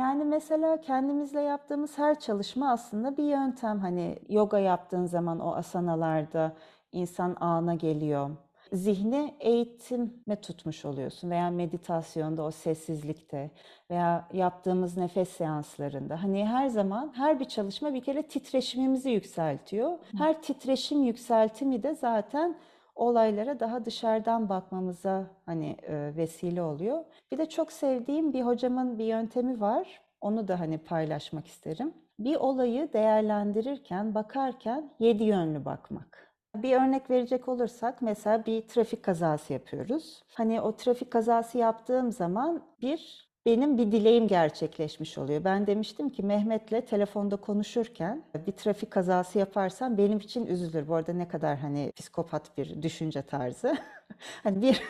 Yani 0.00 0.24
mesela 0.24 0.80
kendimizle 0.80 1.40
yaptığımız 1.40 1.98
her 1.98 2.20
çalışma 2.20 2.70
aslında 2.70 3.16
bir 3.16 3.24
yöntem. 3.24 3.80
Hani 3.80 4.18
yoga 4.28 4.58
yaptığın 4.58 5.06
zaman 5.06 5.40
o 5.40 5.54
asanalarda 5.54 6.52
insan 6.92 7.36
ana 7.40 7.74
geliyor. 7.74 8.30
Zihni 8.72 9.34
eğitime 9.40 10.40
tutmuş 10.42 10.84
oluyorsun 10.84 11.30
veya 11.30 11.50
meditasyonda 11.50 12.42
o 12.42 12.50
sessizlikte 12.50 13.50
veya 13.90 14.28
yaptığımız 14.32 14.96
nefes 14.96 15.28
seanslarında. 15.28 16.22
Hani 16.22 16.46
her 16.46 16.68
zaman 16.68 17.12
her 17.16 17.40
bir 17.40 17.44
çalışma 17.44 17.94
bir 17.94 18.02
kere 18.02 18.22
titreşimimizi 18.22 19.10
yükseltiyor. 19.10 19.98
Her 20.18 20.42
titreşim 20.42 21.02
yükseltimi 21.02 21.82
de 21.82 21.94
zaten 21.94 22.56
olaylara 23.00 23.60
daha 23.60 23.84
dışarıdan 23.84 24.48
bakmamıza 24.48 25.26
hani 25.46 25.76
e, 25.82 26.16
vesile 26.16 26.62
oluyor. 26.62 27.04
Bir 27.32 27.38
de 27.38 27.48
çok 27.48 27.72
sevdiğim 27.72 28.32
bir 28.32 28.42
hocamın 28.42 28.98
bir 28.98 29.04
yöntemi 29.04 29.60
var. 29.60 30.00
Onu 30.20 30.48
da 30.48 30.60
hani 30.60 30.78
paylaşmak 30.78 31.46
isterim. 31.46 31.94
Bir 32.18 32.36
olayı 32.36 32.92
değerlendirirken, 32.92 34.14
bakarken 34.14 34.90
yedi 34.98 35.24
yönlü 35.24 35.64
bakmak. 35.64 36.30
Bir 36.56 36.76
örnek 36.76 37.10
verecek 37.10 37.48
olursak 37.48 38.02
mesela 38.02 38.46
bir 38.46 38.68
trafik 38.68 39.02
kazası 39.02 39.52
yapıyoruz. 39.52 40.22
Hani 40.34 40.60
o 40.60 40.76
trafik 40.76 41.10
kazası 41.10 41.58
yaptığım 41.58 42.12
zaman 42.12 42.62
bir 42.82 43.29
benim 43.46 43.78
bir 43.78 43.92
dileğim 43.92 44.28
gerçekleşmiş 44.28 45.18
oluyor. 45.18 45.44
Ben 45.44 45.66
demiştim 45.66 46.10
ki 46.10 46.22
Mehmet'le 46.22 46.86
telefonda 46.86 47.36
konuşurken 47.36 48.22
bir 48.46 48.52
trafik 48.52 48.90
kazası 48.90 49.38
yaparsam 49.38 49.98
benim 49.98 50.18
için 50.18 50.46
üzülür. 50.46 50.88
Bu 50.88 50.94
arada 50.94 51.12
ne 51.12 51.28
kadar 51.28 51.58
hani 51.58 51.92
psikopat 51.96 52.58
bir 52.58 52.82
düşünce 52.82 53.22
tarzı. 53.22 53.76
hani 54.42 54.62
bir 54.62 54.82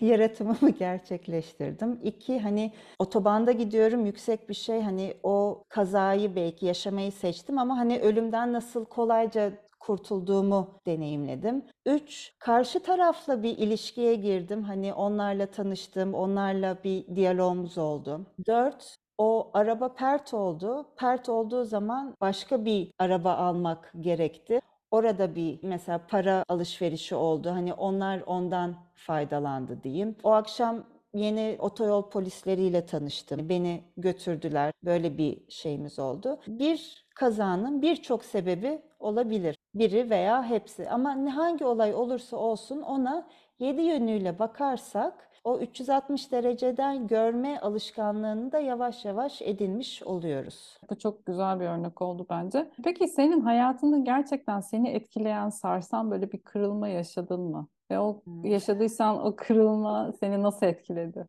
yaratımımı 0.00 0.70
gerçekleştirdim. 0.70 2.00
İki 2.04 2.38
hani 2.40 2.72
otobanda 2.98 3.52
gidiyorum 3.52 4.06
yüksek 4.06 4.48
bir 4.48 4.54
şey 4.54 4.82
hani 4.82 5.14
o 5.22 5.64
kazayı 5.68 6.36
belki 6.36 6.66
yaşamayı 6.66 7.12
seçtim 7.12 7.58
ama 7.58 7.78
hani 7.78 7.98
ölümden 8.00 8.52
nasıl 8.52 8.84
kolayca 8.84 9.52
kurtulduğumu 9.80 10.80
deneyimledim. 10.86 11.64
Üç, 11.86 12.32
karşı 12.38 12.82
tarafla 12.82 13.42
bir 13.42 13.58
ilişkiye 13.58 14.14
girdim. 14.14 14.62
Hani 14.62 14.94
onlarla 14.94 15.46
tanıştım, 15.46 16.14
onlarla 16.14 16.76
bir 16.84 17.16
diyalogumuz 17.16 17.78
oldu. 17.78 18.26
Dört, 18.46 18.96
o 19.18 19.50
araba 19.54 19.94
pert 19.94 20.34
oldu. 20.34 20.86
Pert 20.96 21.28
olduğu 21.28 21.64
zaman 21.64 22.14
başka 22.20 22.64
bir 22.64 22.90
araba 22.98 23.32
almak 23.32 23.92
gerekti. 24.00 24.60
Orada 24.90 25.34
bir 25.34 25.58
mesela 25.62 26.00
para 26.08 26.44
alışverişi 26.48 27.14
oldu. 27.14 27.50
Hani 27.50 27.74
onlar 27.74 28.22
ondan 28.26 28.76
faydalandı 28.94 29.82
diyeyim. 29.82 30.16
O 30.22 30.30
akşam 30.30 30.84
yeni 31.14 31.56
otoyol 31.58 32.10
polisleriyle 32.10 32.86
tanıştım. 32.86 33.48
Beni 33.48 33.84
götürdüler. 33.96 34.72
Böyle 34.84 35.18
bir 35.18 35.38
şeyimiz 35.48 35.98
oldu. 35.98 36.40
Bir 36.46 37.06
kazanın 37.14 37.82
birçok 37.82 38.24
sebebi 38.24 38.82
olabilir. 38.98 39.56
Biri 39.74 40.10
veya 40.10 40.44
hepsi. 40.44 40.90
Ama 40.90 41.12
ne- 41.14 41.30
hangi 41.30 41.64
olay 41.64 41.94
olursa 41.94 42.36
olsun 42.36 42.82
ona 42.82 43.26
yedi 43.58 43.82
yönüyle 43.82 44.38
bakarsak 44.38 45.30
o 45.44 45.58
360 45.58 46.32
dereceden 46.32 47.06
görme 47.06 47.58
alışkanlığını 47.60 48.52
da 48.52 48.58
yavaş 48.58 49.04
yavaş 49.04 49.42
edinmiş 49.42 50.02
oluyoruz. 50.02 50.78
Bu 50.90 50.98
çok 50.98 51.26
güzel 51.26 51.60
bir 51.60 51.66
örnek 51.66 52.02
oldu 52.02 52.26
bence. 52.30 52.70
Peki 52.84 53.08
senin 53.08 53.40
hayatında 53.40 53.98
gerçekten 53.98 54.60
seni 54.60 54.88
etkileyen, 54.88 55.48
sarsan 55.48 56.10
böyle 56.10 56.32
bir 56.32 56.38
kırılma 56.42 56.88
yaşadın 56.88 57.40
mı? 57.40 57.68
Ve 57.90 57.98
o 58.00 58.22
Hmm. 58.24 58.44
yaşadıysan 58.44 59.26
o 59.26 59.36
kırılma 59.36 60.12
seni 60.20 60.42
nasıl 60.42 60.66
etkiledi? 60.66 61.26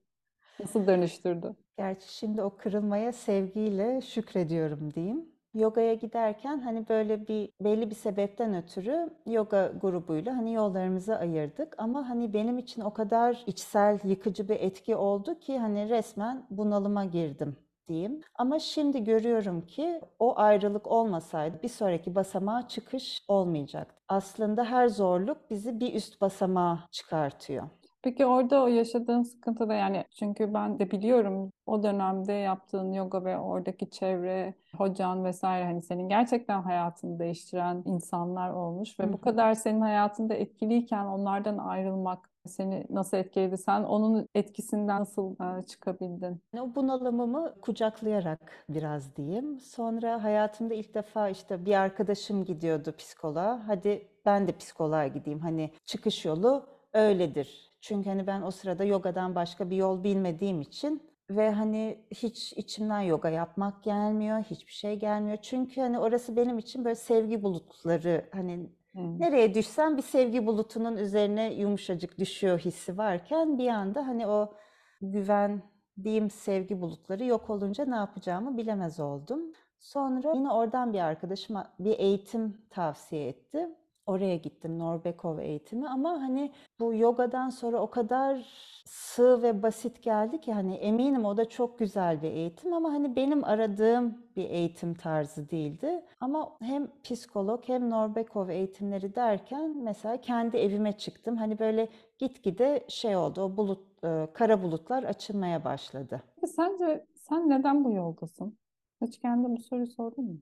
Nasıl 0.59 0.87
dönüştürdü? 0.87 1.55
Gerçi 1.77 2.13
şimdi 2.15 2.41
o 2.43 2.55
kırılmaya 2.57 3.13
sevgiyle 3.13 4.01
şükrediyorum 4.01 4.93
diyeyim. 4.93 5.25
Yogaya 5.53 5.93
giderken 5.93 6.59
hani 6.59 6.89
böyle 6.89 7.27
bir 7.27 7.49
belli 7.61 7.89
bir 7.89 7.95
sebepten 7.95 8.55
ötürü 8.55 9.09
yoga 9.25 9.67
grubuyla 9.81 10.37
hani 10.37 10.53
yollarımızı 10.53 11.17
ayırdık 11.17 11.75
ama 11.77 12.09
hani 12.09 12.33
benim 12.33 12.57
için 12.57 12.81
o 12.81 12.93
kadar 12.93 13.43
içsel 13.47 13.99
yıkıcı 14.03 14.49
bir 14.49 14.55
etki 14.59 14.95
oldu 14.95 15.39
ki 15.39 15.59
hani 15.59 15.89
resmen 15.89 16.47
bunalıma 16.49 17.05
girdim 17.05 17.55
diyeyim. 17.87 18.21
Ama 18.35 18.59
şimdi 18.59 19.03
görüyorum 19.03 19.61
ki 19.61 20.01
o 20.19 20.33
ayrılık 20.39 20.87
olmasaydı 20.87 21.63
bir 21.63 21.67
sonraki 21.69 22.15
basamağa 22.15 22.67
çıkış 22.67 23.25
olmayacaktı. 23.27 23.95
Aslında 24.07 24.63
her 24.65 24.87
zorluk 24.87 25.49
bizi 25.49 25.79
bir 25.79 25.93
üst 25.93 26.21
basamağa 26.21 26.87
çıkartıyor. 26.91 27.69
Peki 28.03 28.25
orada 28.25 28.63
o 28.63 28.67
yaşadığın 28.67 29.23
sıkıntıda 29.23 29.73
yani 29.73 30.05
çünkü 30.19 30.53
ben 30.53 30.79
de 30.79 30.91
biliyorum 30.91 31.51
o 31.65 31.83
dönemde 31.83 32.33
yaptığın 32.33 32.93
yoga 32.93 33.25
ve 33.25 33.37
oradaki 33.37 33.89
çevre, 33.89 34.53
hocan 34.77 35.25
vesaire 35.25 35.65
hani 35.65 35.81
senin 35.81 36.09
gerçekten 36.09 36.61
hayatını 36.61 37.19
değiştiren 37.19 37.83
insanlar 37.85 38.53
olmuş 38.53 38.99
ve 38.99 39.13
bu 39.13 39.17
hı. 39.17 39.21
kadar 39.21 39.53
senin 39.53 39.81
hayatında 39.81 40.33
etkiliyken 40.33 41.05
onlardan 41.05 41.57
ayrılmak 41.57 42.31
seni 42.47 42.85
nasıl 42.89 43.17
etkiledi? 43.17 43.57
Sen 43.57 43.83
onun 43.83 44.27
etkisinden 44.35 45.01
nasıl 45.01 45.35
e, 45.59 45.61
çıkabildin? 45.61 46.41
O 46.59 46.75
bunalımımı 46.75 47.53
kucaklayarak 47.61 48.65
biraz 48.69 49.15
diyeyim. 49.15 49.59
Sonra 49.59 50.23
hayatımda 50.23 50.73
ilk 50.73 50.93
defa 50.93 51.29
işte 51.29 51.65
bir 51.65 51.73
arkadaşım 51.73 52.45
gidiyordu 52.45 52.93
psikoloğa. 52.97 53.61
Hadi 53.67 54.07
ben 54.25 54.47
de 54.47 54.57
psikoloğa 54.57 55.07
gideyim. 55.07 55.39
Hani 55.39 55.71
çıkış 55.85 56.25
yolu 56.25 56.65
öyledir. 56.93 57.70
Çünkü 57.81 58.09
hani 58.09 58.27
ben 58.27 58.41
o 58.41 58.51
sırada 58.51 58.83
yogadan 58.83 59.35
başka 59.35 59.69
bir 59.69 59.75
yol 59.75 60.03
bilmediğim 60.03 60.61
için 60.61 61.11
ve 61.29 61.51
hani 61.51 62.05
hiç 62.11 62.53
içimden 62.53 63.01
yoga 63.01 63.29
yapmak 63.29 63.83
gelmiyor, 63.83 64.43
hiçbir 64.43 64.71
şey 64.71 64.95
gelmiyor. 64.99 65.37
Çünkü 65.41 65.81
hani 65.81 65.99
orası 65.99 66.35
benim 66.35 66.57
için 66.59 66.85
böyle 66.85 66.95
sevgi 66.95 67.43
bulutları 67.43 68.29
hani 68.33 68.69
Hmm. 68.93 69.19
nereye 69.19 69.53
düşsem 69.53 69.97
bir 69.97 70.01
sevgi 70.01 70.45
bulutunun 70.45 70.97
üzerine 70.97 71.53
yumuşacık 71.53 72.17
düşüyor 72.19 72.59
hissi 72.59 72.97
varken 72.97 73.57
bir 73.57 73.67
anda 73.67 74.07
hani 74.07 74.27
o 74.27 74.53
güvendiğim 75.01 76.29
sevgi 76.29 76.81
bulutları 76.81 77.25
yok 77.25 77.49
olunca 77.49 77.85
ne 77.85 77.95
yapacağımı 77.95 78.57
bilemez 78.57 78.99
oldum. 78.99 79.41
Sonra 79.79 80.33
yine 80.33 80.51
oradan 80.51 80.93
bir 80.93 80.99
arkadaşım 80.99 81.57
bir 81.79 81.99
eğitim 81.99 82.61
tavsiye 82.69 83.27
etti. 83.27 83.69
Oraya 84.11 84.35
gittim 84.35 84.79
Norbekov 84.79 85.39
eğitimi 85.39 85.89
ama 85.89 86.09
hani 86.21 86.51
bu 86.79 86.93
yogadan 86.95 87.49
sonra 87.49 87.77
o 87.77 87.89
kadar 87.89 88.45
sığ 88.85 89.43
ve 89.43 89.63
basit 89.63 90.03
geldi 90.03 90.41
ki 90.41 90.53
hani 90.53 90.75
eminim 90.75 91.25
o 91.25 91.37
da 91.37 91.49
çok 91.49 91.79
güzel 91.79 92.21
bir 92.21 92.31
eğitim 92.31 92.73
ama 92.73 92.93
hani 92.93 93.15
benim 93.15 93.43
aradığım 93.43 94.17
bir 94.35 94.49
eğitim 94.49 94.93
tarzı 94.93 95.49
değildi. 95.49 96.05
Ama 96.19 96.57
hem 96.61 96.87
psikolog 97.03 97.63
hem 97.67 97.89
Norbekov 97.89 98.49
eğitimleri 98.49 99.15
derken 99.15 99.77
mesela 99.83 100.21
kendi 100.21 100.57
evime 100.57 100.97
çıktım. 100.97 101.37
Hani 101.37 101.59
böyle 101.59 101.89
gitgide 102.17 102.85
şey 102.87 103.15
oldu 103.15 103.41
o 103.41 103.57
bulut 103.57 104.03
e, 104.03 104.27
kara 104.33 104.63
bulutlar 104.63 105.03
açılmaya 105.03 105.63
başladı. 105.65 106.23
Sence 106.55 107.05
sen 107.15 107.49
neden 107.49 107.83
bu 107.83 107.91
yoldasın? 107.91 108.57
Hiç 109.01 109.19
kendine 109.19 109.55
bu 109.57 109.61
soruyu 109.61 109.87
sordun 109.87 110.25
mu? 110.25 110.41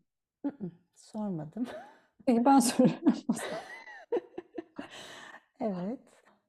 Sormadım. 0.96 1.68
Peki 2.30 2.46
ben 2.46 2.60
soruyorum. 2.60 3.14
Evet, 5.60 6.00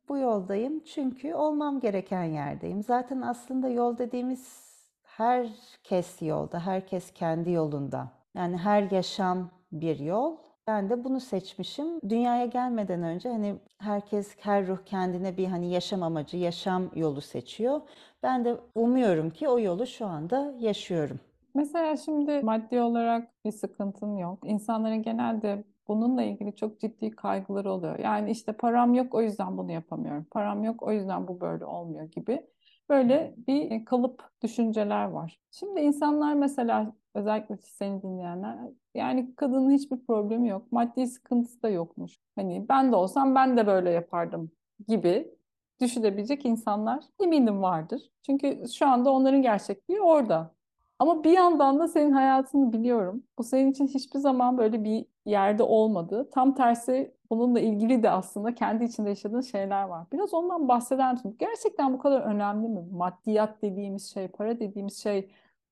bu 0.08 0.18
yoldayım 0.18 0.80
çünkü 0.84 1.34
olmam 1.34 1.80
gereken 1.80 2.24
yerdeyim. 2.24 2.82
Zaten 2.82 3.20
aslında 3.20 3.68
yol 3.68 3.98
dediğimiz 3.98 4.70
herkes 5.02 6.22
yolda, 6.22 6.66
herkes 6.66 7.10
kendi 7.12 7.50
yolunda. 7.50 8.08
Yani 8.34 8.56
her 8.56 8.90
yaşam 8.90 9.50
bir 9.72 9.98
yol. 9.98 10.36
Ben 10.66 10.90
de 10.90 11.04
bunu 11.04 11.20
seçmişim. 11.20 12.00
Dünyaya 12.08 12.46
gelmeden 12.46 13.02
önce 13.02 13.28
hani 13.28 13.56
herkes, 13.78 14.36
her 14.40 14.66
ruh 14.66 14.84
kendine 14.86 15.36
bir 15.36 15.46
hani 15.46 15.70
yaşam 15.70 16.02
amacı, 16.02 16.36
yaşam 16.36 16.90
yolu 16.94 17.20
seçiyor. 17.20 17.80
Ben 18.22 18.44
de 18.44 18.56
umuyorum 18.74 19.30
ki 19.30 19.48
o 19.48 19.58
yolu 19.58 19.86
şu 19.86 20.06
anda 20.06 20.54
yaşıyorum. 20.58 21.20
Mesela 21.54 21.96
şimdi 21.96 22.40
maddi 22.42 22.80
olarak 22.80 23.44
bir 23.44 23.52
sıkıntın 23.52 24.16
yok. 24.16 24.38
İnsanların 24.44 25.02
genelde 25.02 25.64
bununla 25.90 26.22
ilgili 26.22 26.56
çok 26.56 26.80
ciddi 26.80 27.10
kaygıları 27.10 27.72
oluyor. 27.72 27.98
Yani 27.98 28.30
işte 28.30 28.52
param 28.52 28.94
yok 28.94 29.14
o 29.14 29.22
yüzden 29.22 29.58
bunu 29.58 29.72
yapamıyorum. 29.72 30.26
Param 30.30 30.64
yok 30.64 30.82
o 30.82 30.92
yüzden 30.92 31.28
bu 31.28 31.40
böyle 31.40 31.64
olmuyor 31.64 32.04
gibi. 32.04 32.46
Böyle 32.88 33.34
bir 33.46 33.84
kalıp 33.84 34.30
düşünceler 34.42 35.04
var. 35.04 35.40
Şimdi 35.50 35.80
insanlar 35.80 36.34
mesela 36.34 36.92
özellikle 37.14 37.56
seni 37.56 38.02
dinleyenler 38.02 38.58
yani 38.94 39.34
kadının 39.36 39.70
hiçbir 39.70 39.96
problemi 40.06 40.48
yok. 40.48 40.72
Maddi 40.72 41.06
sıkıntısı 41.06 41.62
da 41.62 41.68
yokmuş. 41.68 42.18
Hani 42.36 42.66
ben 42.68 42.92
de 42.92 42.96
olsam 42.96 43.34
ben 43.34 43.56
de 43.56 43.66
böyle 43.66 43.90
yapardım 43.90 44.50
gibi 44.88 45.34
düşünebilecek 45.80 46.44
insanlar 46.46 47.04
eminim 47.20 47.62
vardır. 47.62 48.02
Çünkü 48.26 48.62
şu 48.78 48.86
anda 48.86 49.10
onların 49.10 49.42
gerçekliği 49.42 50.00
orada. 50.00 50.54
Ama 50.98 51.24
bir 51.24 51.30
yandan 51.30 51.78
da 51.78 51.88
senin 51.88 52.12
hayatını 52.12 52.72
biliyorum. 52.72 53.22
Bu 53.38 53.44
senin 53.44 53.70
için 53.70 53.86
hiçbir 53.86 54.18
zaman 54.18 54.58
böyle 54.58 54.84
bir 54.84 55.06
yerde 55.24 55.62
olmadı. 55.62 56.30
Tam 56.32 56.54
tersi 56.54 57.14
bununla 57.30 57.60
ilgili 57.60 58.02
de 58.02 58.10
aslında 58.10 58.54
kendi 58.54 58.84
içinde 58.84 59.08
yaşadığın 59.08 59.40
şeyler 59.40 59.84
var. 59.84 60.06
Biraz 60.12 60.34
ondan 60.34 60.68
bahseder 60.68 61.12
misin? 61.12 61.36
Gerçekten 61.38 61.92
bu 61.92 61.98
kadar 61.98 62.20
önemli 62.20 62.68
mi? 62.68 62.80
Maddiyat 62.92 63.62
dediğimiz 63.62 64.12
şey, 64.12 64.28
para 64.28 64.60
dediğimiz 64.60 65.02
şey, 65.02 65.30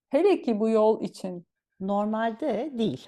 hele 0.09 0.41
ki 0.41 0.59
bu 0.59 0.69
yol 0.69 1.01
için. 1.01 1.45
Normalde 1.79 2.71
değil. 2.77 3.07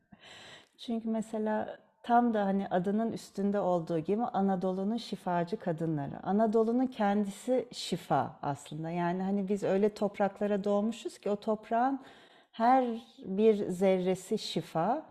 Çünkü 0.78 1.08
mesela 1.08 1.78
tam 2.02 2.34
da 2.34 2.44
hani 2.44 2.68
adının 2.68 3.12
üstünde 3.12 3.60
olduğu 3.60 3.98
gibi 3.98 4.22
Anadolu'nun 4.22 4.96
şifacı 4.96 5.56
kadınları. 5.56 6.22
Anadolu'nun 6.22 6.86
kendisi 6.86 7.68
şifa 7.72 8.36
aslında. 8.42 8.90
Yani 8.90 9.22
hani 9.22 9.48
biz 9.48 9.62
öyle 9.62 9.94
topraklara 9.94 10.64
doğmuşuz 10.64 11.18
ki 11.18 11.30
o 11.30 11.36
toprağın 11.36 12.00
her 12.52 12.84
bir 13.24 13.70
zerresi 13.70 14.38
şifa. 14.38 15.02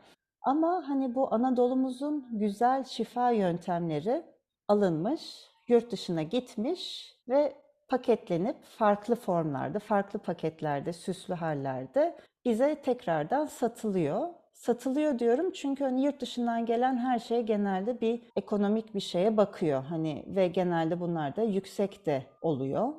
Ama 0.46 0.84
hani 0.88 1.16
bu 1.16 1.34
Anadolu'muzun 1.34 2.28
güzel 2.32 2.84
şifa 2.84 3.32
yöntemleri 3.32 4.24
alınmış, 4.68 5.22
yurt 5.68 5.92
dışına 5.92 6.24
gitmiş 6.24 7.14
ve 7.30 7.56
paketlenip 7.88 8.64
farklı 8.64 9.16
formlarda, 9.16 9.80
farklı 9.80 10.20
paketlerde, 10.20 10.94
süslü 10.94 11.34
hallerde 11.34 12.18
bize 12.46 12.76
tekrardan 12.76 13.46
satılıyor. 13.46 14.28
Satılıyor 14.54 15.20
diyorum 15.20 15.52
çünkü 15.52 15.84
hani 15.84 16.06
yurt 16.06 16.22
dışından 16.22 16.66
gelen 16.66 16.98
her 16.98 17.20
şey 17.20 17.42
genelde 17.42 18.02
bir 18.02 18.24
ekonomik 18.36 18.96
bir 18.96 19.00
şeye 19.00 19.38
bakıyor. 19.38 19.84
Hani 19.84 20.26
ve 20.28 20.48
genelde 20.48 21.00
bunlar 21.00 21.36
da 21.36 21.42
yüksek 21.42 22.06
de 22.06 22.24
oluyor 22.42 22.94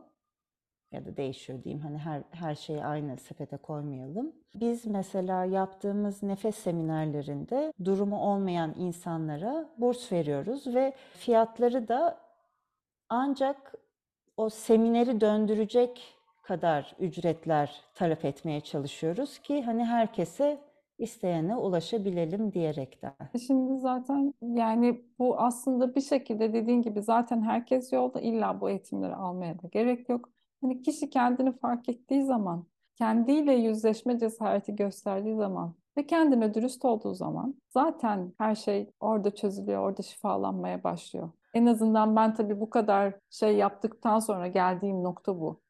ya 0.93 1.05
da 1.05 1.17
değişiyor 1.17 1.65
diyeyim. 1.65 1.83
Hani 1.83 1.99
her 1.99 2.23
her 2.31 2.55
şeyi 2.55 2.85
aynı 2.85 3.17
sepete 3.17 3.57
koymayalım. 3.57 4.33
Biz 4.55 4.87
mesela 4.87 5.45
yaptığımız 5.45 6.23
nefes 6.23 6.57
seminerlerinde 6.57 7.73
durumu 7.85 8.21
olmayan 8.21 8.75
insanlara 8.79 9.69
burs 9.79 10.13
veriyoruz 10.13 10.75
ve 10.75 10.93
fiyatları 11.13 11.89
da 11.89 12.19
ancak 13.09 13.75
o 14.37 14.49
semineri 14.49 15.21
döndürecek 15.21 16.17
kadar 16.43 16.97
ücretler 16.99 17.83
talep 17.95 18.25
etmeye 18.25 18.61
çalışıyoruz 18.61 19.39
ki 19.39 19.63
hani 19.63 19.85
herkese 19.85 20.59
isteyene 20.99 21.57
ulaşabilelim 21.57 22.53
diyerekten. 22.53 23.15
Şimdi 23.47 23.79
zaten 23.81 24.35
yani 24.43 25.05
bu 25.19 25.39
aslında 25.39 25.95
bir 25.95 26.01
şekilde 26.01 26.53
dediğin 26.53 26.83
gibi 26.83 27.03
zaten 27.03 27.43
herkes 27.43 27.93
yolda 27.93 28.21
illa 28.21 28.61
bu 28.61 28.71
eğitimleri 28.71 29.15
almaya 29.15 29.63
da 29.63 29.69
gerek 29.69 30.09
yok. 30.09 30.36
Hani 30.67 30.83
kişi 30.83 31.11
kendini 31.11 31.53
fark 31.53 31.89
ettiği 31.89 32.25
zaman, 32.25 32.67
kendiyle 32.97 33.53
yüzleşme 33.53 34.19
cesareti 34.19 34.77
gösterdiği 34.77 35.37
zaman 35.37 35.75
ve 35.97 36.07
kendine 36.07 36.55
dürüst 36.55 36.85
olduğu 36.85 37.15
zaman 37.15 37.55
zaten 37.69 38.33
her 38.39 38.55
şey 38.55 38.91
orada 39.01 39.35
çözülüyor, 39.35 39.83
orada 39.83 40.03
şifalanmaya 40.03 40.85
başlıyor. 40.85 41.31
En 41.55 41.67
azından 41.67 42.17
ben 42.17 42.35
tabii 42.35 42.61
bu 42.61 42.71
kadar 42.71 43.15
şey 43.31 43.57
yaptıktan 43.57 44.19
sonra 44.19 44.47
geldiğim 44.47 45.03
nokta 45.03 45.41
bu. 45.41 45.61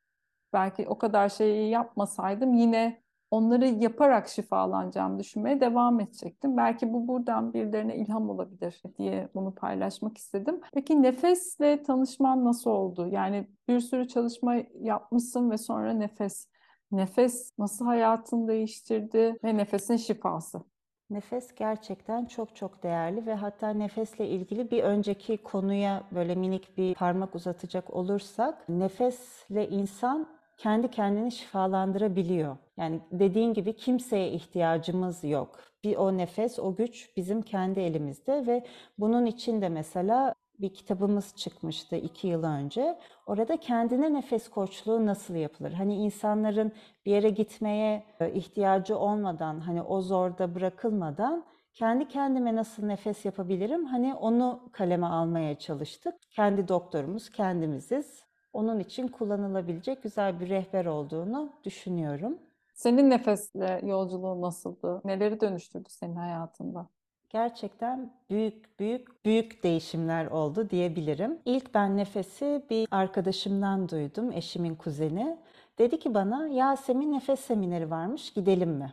Belki 0.53 0.89
o 0.89 0.99
kadar 0.99 1.29
şeyi 1.29 1.71
yapmasaydım 1.71 2.55
yine 2.55 3.03
onları 3.31 3.67
yaparak 3.67 4.29
şifalanacağım 4.29 5.19
düşünmeye 5.19 5.61
devam 5.61 6.01
edecektim. 6.01 6.57
Belki 6.57 6.93
bu 6.93 7.09
buradan 7.09 7.55
birilerine 7.55 7.97
ilham 7.97 8.31
olabilir 8.31 8.83
diye 8.99 9.29
bunu 9.35 9.55
paylaşmak 9.55 10.19
istedim. 10.19 10.61
Peki 10.73 11.03
nefesle 11.03 11.83
tanışman 11.83 12.45
nasıl 12.45 12.71
oldu? 12.71 13.09
Yani 13.13 13.49
bir 13.69 13.81
sürü 13.81 14.09
çalışma 14.09 14.55
yapmışsın 14.81 15.51
ve 15.51 15.59
sonra 15.59 15.93
nefes. 15.93 16.49
Nefes 16.93 17.53
nasıl 17.59 17.85
hayatını 17.85 18.49
değiştirdi 18.49 19.37
ve 19.45 19.57
nefesin 19.57 19.97
şifası? 19.97 20.63
Nefes 21.11 21.55
gerçekten 21.55 22.27
çok 22.27 22.57
çok 22.57 22.83
değerli 22.83 23.27
ve 23.27 23.35
hatta 23.35 23.71
nefesle 23.71 24.29
ilgili 24.29 24.71
bir 24.71 24.83
önceki 24.83 25.39
konuya 25.39 26.03
böyle 26.15 26.35
minik 26.35 26.79
bir 26.79 26.95
parmak 26.95 27.35
uzatacak 27.35 27.91
olursak 27.91 28.69
nefesle 28.69 29.69
insan 29.69 30.36
kendi 30.57 30.91
kendini 30.91 31.33
şifalandırabiliyor. 31.33 32.57
Yani 32.77 33.01
dediğin 33.13 33.55
gibi 33.55 33.77
kimseye 33.77 34.31
ihtiyacımız 34.33 35.25
yok. 35.25 35.59
Bir 35.85 35.97
o 35.97 36.17
nefes, 36.17 36.59
o 36.59 36.77
güç 36.77 37.17
bizim 37.17 37.43
kendi 37.43 37.81
elimizde 37.81 38.47
ve 38.47 38.67
bunun 38.99 39.27
için 39.27 39.63
de 39.63 39.69
mesela 39.69 40.35
bir 40.61 40.75
kitabımız 40.75 41.37
çıkmıştı 41.37 41.97
iki 41.97 42.29
yıl 42.29 42.43
önce. 42.45 42.99
Orada 43.27 43.57
kendine 43.57 44.15
nefes 44.15 44.49
koçluğu 44.51 45.07
nasıl 45.07 45.35
yapılır? 45.35 45.73
Hani 45.73 45.95
insanların 45.95 46.73
bir 47.07 47.11
yere 47.11 47.31
gitmeye 47.31 48.05
e, 48.21 48.33
ihtiyacı 48.33 48.99
olmadan, 48.99 49.61
hani 49.61 49.83
o 49.83 50.01
zorda 50.01 50.55
bırakılmadan 50.55 51.45
kendi 51.75 52.09
kendime 52.09 52.55
nasıl 52.57 52.87
nefes 52.87 53.25
yapabilirim? 53.25 53.87
Hani 53.87 54.15
onu 54.15 54.71
kaleme 54.73 55.07
almaya 55.07 55.59
çalıştık. 55.59 56.15
Kendi 56.31 56.69
doktorumuz 56.69 57.31
kendimiziz. 57.31 58.26
Onun 58.57 58.79
için 58.79 59.09
kullanılabilecek 59.09 60.03
güzel 60.03 60.41
bir 60.41 60.49
rehber 60.49 60.87
olduğunu 60.87 61.53
düşünüyorum. 61.65 62.39
Senin 62.75 63.11
nefesle 63.11 63.81
yolculuğun 63.85 64.43
nasıldı? 64.43 65.01
Neleri 65.05 65.41
dönüştürdü 65.41 65.89
senin 65.89 66.17
hayatında? 66.17 66.87
Gerçekten 67.29 68.13
büyük 68.31 68.81
büyük 68.81 69.25
büyük 69.25 69.63
değişimler 69.65 70.27
oldu 70.27 70.71
diyebilirim. 70.71 71.39
İlk 71.45 71.75
ben 71.75 71.97
nefesi 71.97 72.65
bir 72.71 72.89
arkadaşımdan 72.91 73.89
duydum, 73.89 74.33
eşimin 74.33 74.75
kuzeni. 74.75 75.39
Dedi 75.79 75.99
ki 75.99 76.15
bana 76.15 76.49
Yasemin 76.49 77.13
nefes 77.13 77.41
semineri 77.41 77.91
varmış 77.91 78.33
gidelim 78.33 78.71
mi? 78.71 78.93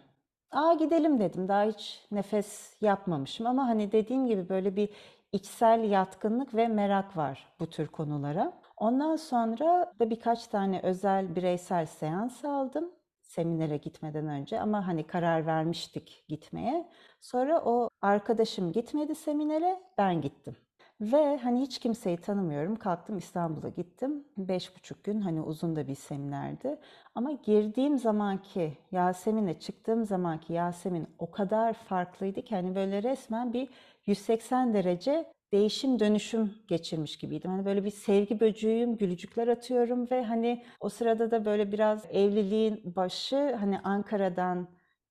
Aa 0.52 0.73
gidelim 0.73 1.19
dedim. 1.19 1.47
Daha 1.47 1.63
hiç 1.63 2.08
nefes 2.12 2.82
yapmamışım 2.82 3.47
ama 3.47 3.67
hani 3.67 3.91
dediğim 3.91 4.28
gibi 4.28 4.49
böyle 4.49 4.76
bir 4.76 4.89
içsel 5.32 5.84
yatkınlık 5.84 6.56
ve 6.56 6.67
merak 6.67 7.17
var 7.17 7.47
bu 7.60 7.69
tür 7.69 7.88
konulara. 7.88 8.62
Ondan 8.77 9.15
sonra 9.15 9.93
da 9.99 10.09
birkaç 10.09 10.47
tane 10.47 10.79
özel 10.83 11.36
bireysel 11.36 11.86
seans 11.86 12.45
aldım 12.45 12.91
seminere 13.21 13.77
gitmeden 13.77 14.27
önce 14.27 14.59
ama 14.59 14.88
hani 14.88 15.07
karar 15.07 15.45
vermiştik 15.45 16.25
gitmeye. 16.27 16.89
Sonra 17.21 17.62
o 17.65 17.89
arkadaşım 18.01 18.71
gitmedi 18.71 19.15
seminere, 19.15 19.79
ben 19.97 20.21
gittim. 20.21 20.57
Ve 21.01 21.38
hani 21.38 21.62
hiç 21.62 21.79
kimseyi 21.79 22.17
tanımıyorum. 22.17 22.75
Kalktım 22.75 23.17
İstanbul'a 23.17 23.69
gittim. 23.69 24.27
Beş 24.38 24.75
buçuk 24.75 25.03
gün 25.03 25.21
hani 25.21 25.41
uzun 25.41 25.75
da 25.75 25.88
bir 25.88 25.95
seminerdi. 25.95 26.79
Ama 27.15 27.31
girdiğim 27.31 27.97
zamanki 27.97 28.77
Yasemin'e 28.91 29.59
çıktığım 29.59 30.05
zamanki 30.05 30.53
Yasemin 30.53 31.07
o 31.19 31.31
kadar 31.31 31.73
farklıydı 31.73 32.41
ki 32.41 32.55
hani 32.55 32.75
böyle 32.75 33.03
resmen 33.03 33.53
bir 33.53 33.69
180 34.05 34.73
derece 34.73 35.33
değişim 35.54 36.00
dönüşüm 36.00 36.54
geçirmiş 36.68 37.18
gibiydim. 37.18 37.52
Hani 37.52 37.66
böyle 37.66 37.86
bir 37.86 37.92
sevgi 37.92 38.39
böcüğüyüm, 38.39 38.98
gülücükler 38.98 39.48
atıyorum 39.48 40.12
ve 40.12 40.24
hani 40.26 40.66
o 40.80 40.89
sırada 40.89 41.32
da 41.32 41.46
böyle 41.46 41.72
biraz 41.72 42.06
evliliğin 42.12 42.96
başı 42.96 43.56
hani 43.60 43.80
Ankara'dan 43.80 44.68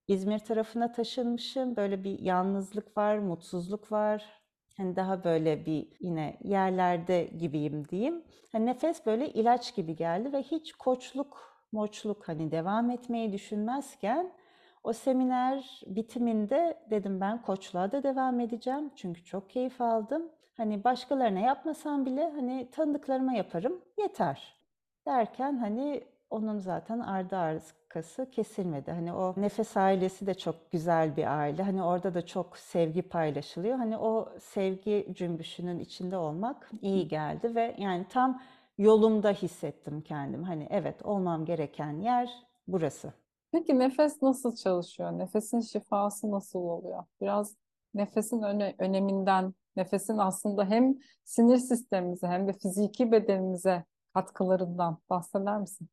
İzmir 0.09 0.39
tarafına 0.39 0.93
taşınmışım. 0.93 1.77
Böyle 1.77 2.05
bir 2.05 2.19
yalnızlık 2.19 2.97
var, 2.97 3.19
mutsuzluk 3.19 3.93
var. 3.93 4.43
Hani 4.77 4.97
daha 4.97 5.25
böyle 5.25 5.67
bir 5.67 5.89
yine 6.01 6.39
yerlerde 6.45 7.31
gibiyim 7.39 7.89
diyeyim. 7.89 8.23
Hani 8.53 8.67
nefes 8.67 9.07
böyle 9.07 9.29
ilaç 9.29 9.75
gibi 9.77 9.97
geldi 9.97 10.33
ve 10.33 10.43
hiç 10.43 10.73
koçluk, 10.73 11.65
moçluk 11.73 12.29
hani 12.29 12.51
devam 12.51 12.91
etmeyi 12.91 13.33
düşünmezken 13.33 14.33
o 14.85 14.93
seminer 14.93 15.83
bitiminde 15.87 16.79
dedim 16.91 17.21
ben 17.21 17.43
koçluğa 17.43 17.93
da 17.93 18.03
devam 18.03 18.41
edeceğim. 18.41 18.91
Çünkü 18.97 19.25
çok 19.25 19.51
keyif 19.51 19.81
aldım. 19.81 20.23
Hani 20.57 20.85
başkalarına 20.85 21.39
yapmasam 21.39 22.07
bile 22.07 22.31
hani 22.31 22.69
tanıdıklarıma 22.71 23.33
yaparım 23.33 23.81
yeter. 23.99 24.57
Derken 25.07 25.57
hani 25.57 26.05
onun 26.31 26.59
zaten 26.59 26.99
ardı 26.99 27.37
arkası 27.37 28.31
kesilmedi. 28.31 28.91
Hani 28.91 29.13
o 29.13 29.35
nefes 29.37 29.77
ailesi 29.77 30.27
de 30.27 30.35
çok 30.35 30.71
güzel 30.71 31.17
bir 31.17 31.39
aile. 31.39 31.63
Hani 31.63 31.83
orada 31.83 32.15
da 32.15 32.27
çok 32.27 32.59
sevgi 32.59 33.03
paylaşılıyor. 33.03 33.77
Hani 33.77 33.99
o 33.99 34.29
sevgi 34.39 35.09
cümbüşünün 35.13 35.79
içinde 35.79 36.17
olmak 36.17 36.71
iyi 36.83 37.09
geldi 37.09 37.55
ve 37.55 37.75
yani 37.79 38.07
tam 38.09 38.43
yolumda 38.79 39.31
hissettim 39.31 40.01
kendim. 40.01 40.43
Hani 40.43 40.67
evet 40.71 41.03
olmam 41.05 41.45
gereken 41.45 41.93
yer 41.93 42.31
burası. 42.69 43.13
Peki 43.53 43.79
nefes 43.79 44.23
nasıl 44.23 44.57
çalışıyor? 44.57 45.19
Nefesin 45.19 45.61
şifası 45.61 46.31
nasıl 46.31 46.59
oluyor? 46.59 47.05
Biraz 47.21 47.57
nefesin 47.95 48.43
öne, 48.43 48.75
öneminden, 48.79 49.55
nefesin 49.77 50.19
aslında 50.19 50.65
hem 50.65 50.95
sinir 51.25 51.59
sistemimize 51.59 52.27
hem 52.27 52.49
de 52.49 52.53
fiziki 52.53 53.13
bedenimize 53.13 53.85
katkılarından 54.15 54.99
bahseder 55.11 55.59
misin? 55.59 55.89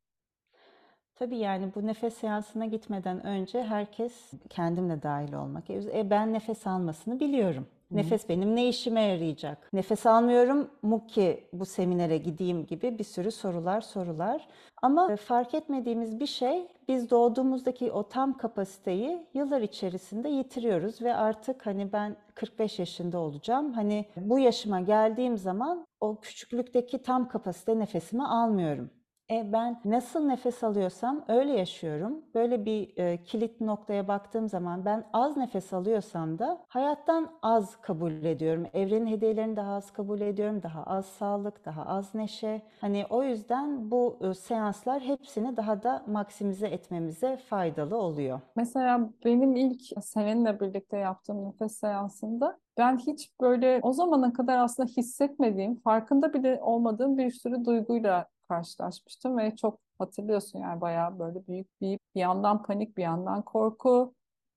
Tabii 1.14 1.38
yani 1.38 1.74
bu 1.74 1.86
nefes 1.86 2.14
seansına 2.14 2.66
gitmeden 2.66 3.26
önce 3.26 3.62
herkes 3.62 4.30
kendimle 4.50 5.02
dahil 5.02 5.32
olmak. 5.32 5.70
E 5.70 6.10
ben 6.10 6.32
nefes 6.32 6.66
almasını 6.66 7.20
biliyorum. 7.20 7.66
Nefes 7.90 8.28
benim 8.28 8.56
ne 8.56 8.68
işime 8.68 9.02
yarayacak? 9.02 9.72
Nefes 9.72 10.06
almıyorum 10.06 10.70
mu 10.82 11.06
ki 11.06 11.48
bu 11.52 11.66
seminere 11.66 12.18
gideyim 12.18 12.66
gibi 12.66 12.98
bir 12.98 13.04
sürü 13.04 13.30
sorular 13.30 13.80
sorular. 13.80 14.48
Ama 14.82 15.16
fark 15.16 15.54
etmediğimiz 15.54 16.20
bir 16.20 16.26
şey 16.26 16.68
biz 16.88 17.10
doğduğumuzdaki 17.10 17.92
o 17.92 18.08
tam 18.08 18.36
kapasiteyi 18.36 19.26
yıllar 19.34 19.60
içerisinde 19.60 20.28
yitiriyoruz 20.28 21.02
ve 21.02 21.14
artık 21.14 21.66
hani 21.66 21.92
ben 21.92 22.16
45 22.34 22.78
yaşında 22.78 23.18
olacağım. 23.18 23.72
Hani 23.72 24.04
bu 24.16 24.38
yaşıma 24.38 24.80
geldiğim 24.80 25.38
zaman 25.38 25.86
o 26.00 26.20
küçüklükteki 26.20 27.02
tam 27.02 27.28
kapasite 27.28 27.78
nefesimi 27.78 28.26
almıyorum. 28.26 28.90
E 29.30 29.52
ben 29.52 29.80
nasıl 29.84 30.26
nefes 30.26 30.64
alıyorsam 30.64 31.24
öyle 31.28 31.52
yaşıyorum. 31.52 32.24
Böyle 32.34 32.64
bir 32.64 32.96
e, 32.96 33.22
kilit 33.24 33.60
noktaya 33.60 34.08
baktığım 34.08 34.48
zaman 34.48 34.84
ben 34.84 35.04
az 35.12 35.36
nefes 35.36 35.72
alıyorsam 35.72 36.38
da 36.38 36.64
hayattan 36.68 37.30
az 37.42 37.76
kabul 37.80 38.12
ediyorum. 38.12 38.66
Evrenin 38.72 39.06
hediyelerini 39.06 39.56
daha 39.56 39.72
az 39.74 39.92
kabul 39.92 40.20
ediyorum. 40.20 40.62
Daha 40.62 40.84
az 40.84 41.06
sağlık, 41.06 41.64
daha 41.64 41.86
az 41.86 42.14
neşe. 42.14 42.62
Hani 42.80 43.06
o 43.10 43.22
yüzden 43.22 43.90
bu 43.90 44.18
e, 44.20 44.34
seanslar 44.34 45.02
hepsini 45.02 45.56
daha 45.56 45.82
da 45.82 46.04
maksimize 46.06 46.66
etmemize 46.66 47.36
faydalı 47.36 47.96
oluyor. 47.96 48.40
Mesela 48.56 49.10
benim 49.24 49.56
ilk 49.56 49.82
seninle 50.02 50.60
birlikte 50.60 50.96
yaptığım 50.96 51.44
nefes 51.44 51.78
seansında 51.78 52.58
ben 52.78 52.98
hiç 52.98 53.30
böyle 53.40 53.80
o 53.82 53.92
zamana 53.92 54.32
kadar 54.32 54.58
aslında 54.58 54.88
hissetmediğim, 54.88 55.76
farkında 55.80 56.34
bile 56.34 56.60
olmadığım 56.62 57.18
bir 57.18 57.30
sürü 57.30 57.64
duyguyla 57.64 58.26
karşılaşmıştım 58.50 59.38
ve 59.38 59.56
çok 59.56 59.80
hatırlıyorsun 59.98 60.58
yani 60.58 60.80
bayağı 60.80 61.18
böyle 61.18 61.46
büyük 61.46 61.80
bir 61.80 61.98
bir 62.14 62.20
yandan 62.20 62.62
panik 62.62 62.96
bir 62.96 63.02
yandan 63.02 63.42
korku 63.42 64.14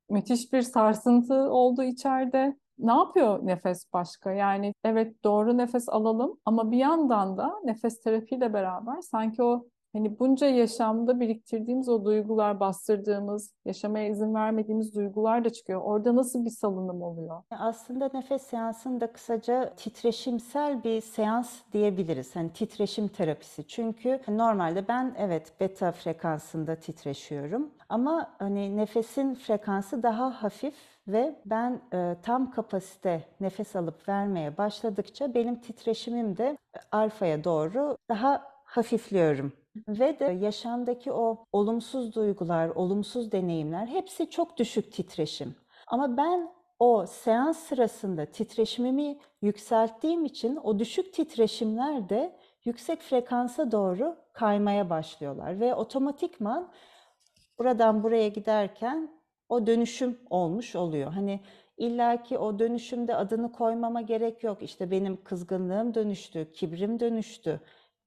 müthiş 0.09 0.53
bir 0.53 0.61
sarsıntı 0.61 1.33
oldu 1.35 1.83
içeride. 1.83 2.57
Ne 2.77 2.91
yapıyor 2.93 3.39
nefes 3.47 3.85
başka? 3.93 4.31
Yani 4.31 4.73
evet 4.83 5.23
doğru 5.23 5.57
nefes 5.57 5.89
alalım 5.89 6.39
ama 6.45 6.71
bir 6.71 6.77
yandan 6.77 7.37
da 7.37 7.53
nefes 7.63 8.01
terapiyle 8.01 8.53
beraber 8.53 9.01
sanki 9.01 9.43
o 9.43 9.67
Hani 9.93 10.19
bunca 10.19 10.47
yaşamda 10.47 11.19
biriktirdiğimiz 11.19 11.89
o 11.89 12.05
duygular, 12.05 12.59
bastırdığımız, 12.59 13.53
yaşamaya 13.65 14.09
izin 14.09 14.33
vermediğimiz 14.33 14.95
duygular 14.95 15.45
da 15.45 15.49
çıkıyor. 15.49 15.81
Orada 15.81 16.15
nasıl 16.15 16.45
bir 16.45 16.49
salınım 16.49 17.01
oluyor? 17.01 17.43
Aslında 17.51 18.09
nefes 18.13 18.41
seansında 18.41 19.11
kısaca 19.11 19.73
titreşimsel 19.77 20.83
bir 20.83 21.01
seans 21.01 21.59
diyebiliriz. 21.73 22.35
Hani 22.35 22.53
titreşim 22.53 23.07
terapisi. 23.07 23.67
Çünkü 23.67 24.19
normalde 24.27 24.87
ben 24.87 25.15
evet 25.17 25.53
beta 25.59 25.91
frekansında 25.91 26.75
titreşiyorum. 26.75 27.71
Ama 27.89 28.35
hani 28.39 28.77
nefesin 28.77 29.35
frekansı 29.35 30.03
daha 30.03 30.43
hafif 30.43 30.75
ve 31.07 31.35
ben 31.45 31.81
e, 31.93 32.15
tam 32.23 32.51
kapasite 32.51 33.23
nefes 33.39 33.75
alıp 33.75 34.09
vermeye 34.09 34.57
başladıkça 34.57 35.33
benim 35.33 35.61
titreşimim 35.61 36.37
de 36.37 36.57
alfaya 36.91 37.43
doğru 37.43 37.97
daha 38.09 38.53
hafifliyorum. 38.65 39.62
Ve 39.75 40.19
de 40.19 40.25
yaşamdaki 40.25 41.11
o 41.11 41.45
olumsuz 41.51 42.15
duygular, 42.15 42.69
olumsuz 42.69 43.31
deneyimler 43.31 43.87
hepsi 43.87 44.29
çok 44.29 44.57
düşük 44.57 44.91
titreşim. 44.93 45.55
Ama 45.87 46.17
ben 46.17 46.51
o 46.79 47.05
seans 47.07 47.57
sırasında 47.57 48.25
titreşimimi 48.25 49.17
yükselttiğim 49.41 50.25
için 50.25 50.55
o 50.55 50.79
düşük 50.79 51.13
titreşimler 51.13 52.09
de 52.09 52.35
yüksek 52.65 53.01
frekansa 53.01 53.71
doğru 53.71 54.15
kaymaya 54.33 54.89
başlıyorlar 54.89 55.59
ve 55.59 55.75
otomatikman 55.75 56.71
buradan 57.59 58.03
buraya 58.03 58.27
giderken 58.27 59.09
o 59.49 59.67
dönüşüm 59.67 60.19
olmuş 60.29 60.75
oluyor. 60.75 61.11
Hani 61.11 61.39
illaki 61.77 62.37
o 62.37 62.59
dönüşümde 62.59 63.15
adını 63.15 63.51
koymama 63.51 64.01
gerek 64.01 64.43
yok. 64.43 64.63
İşte 64.63 64.91
benim 64.91 65.23
kızgınlığım 65.23 65.93
dönüştü, 65.93 66.51
kibrim 66.53 66.99
dönüştü 66.99 67.59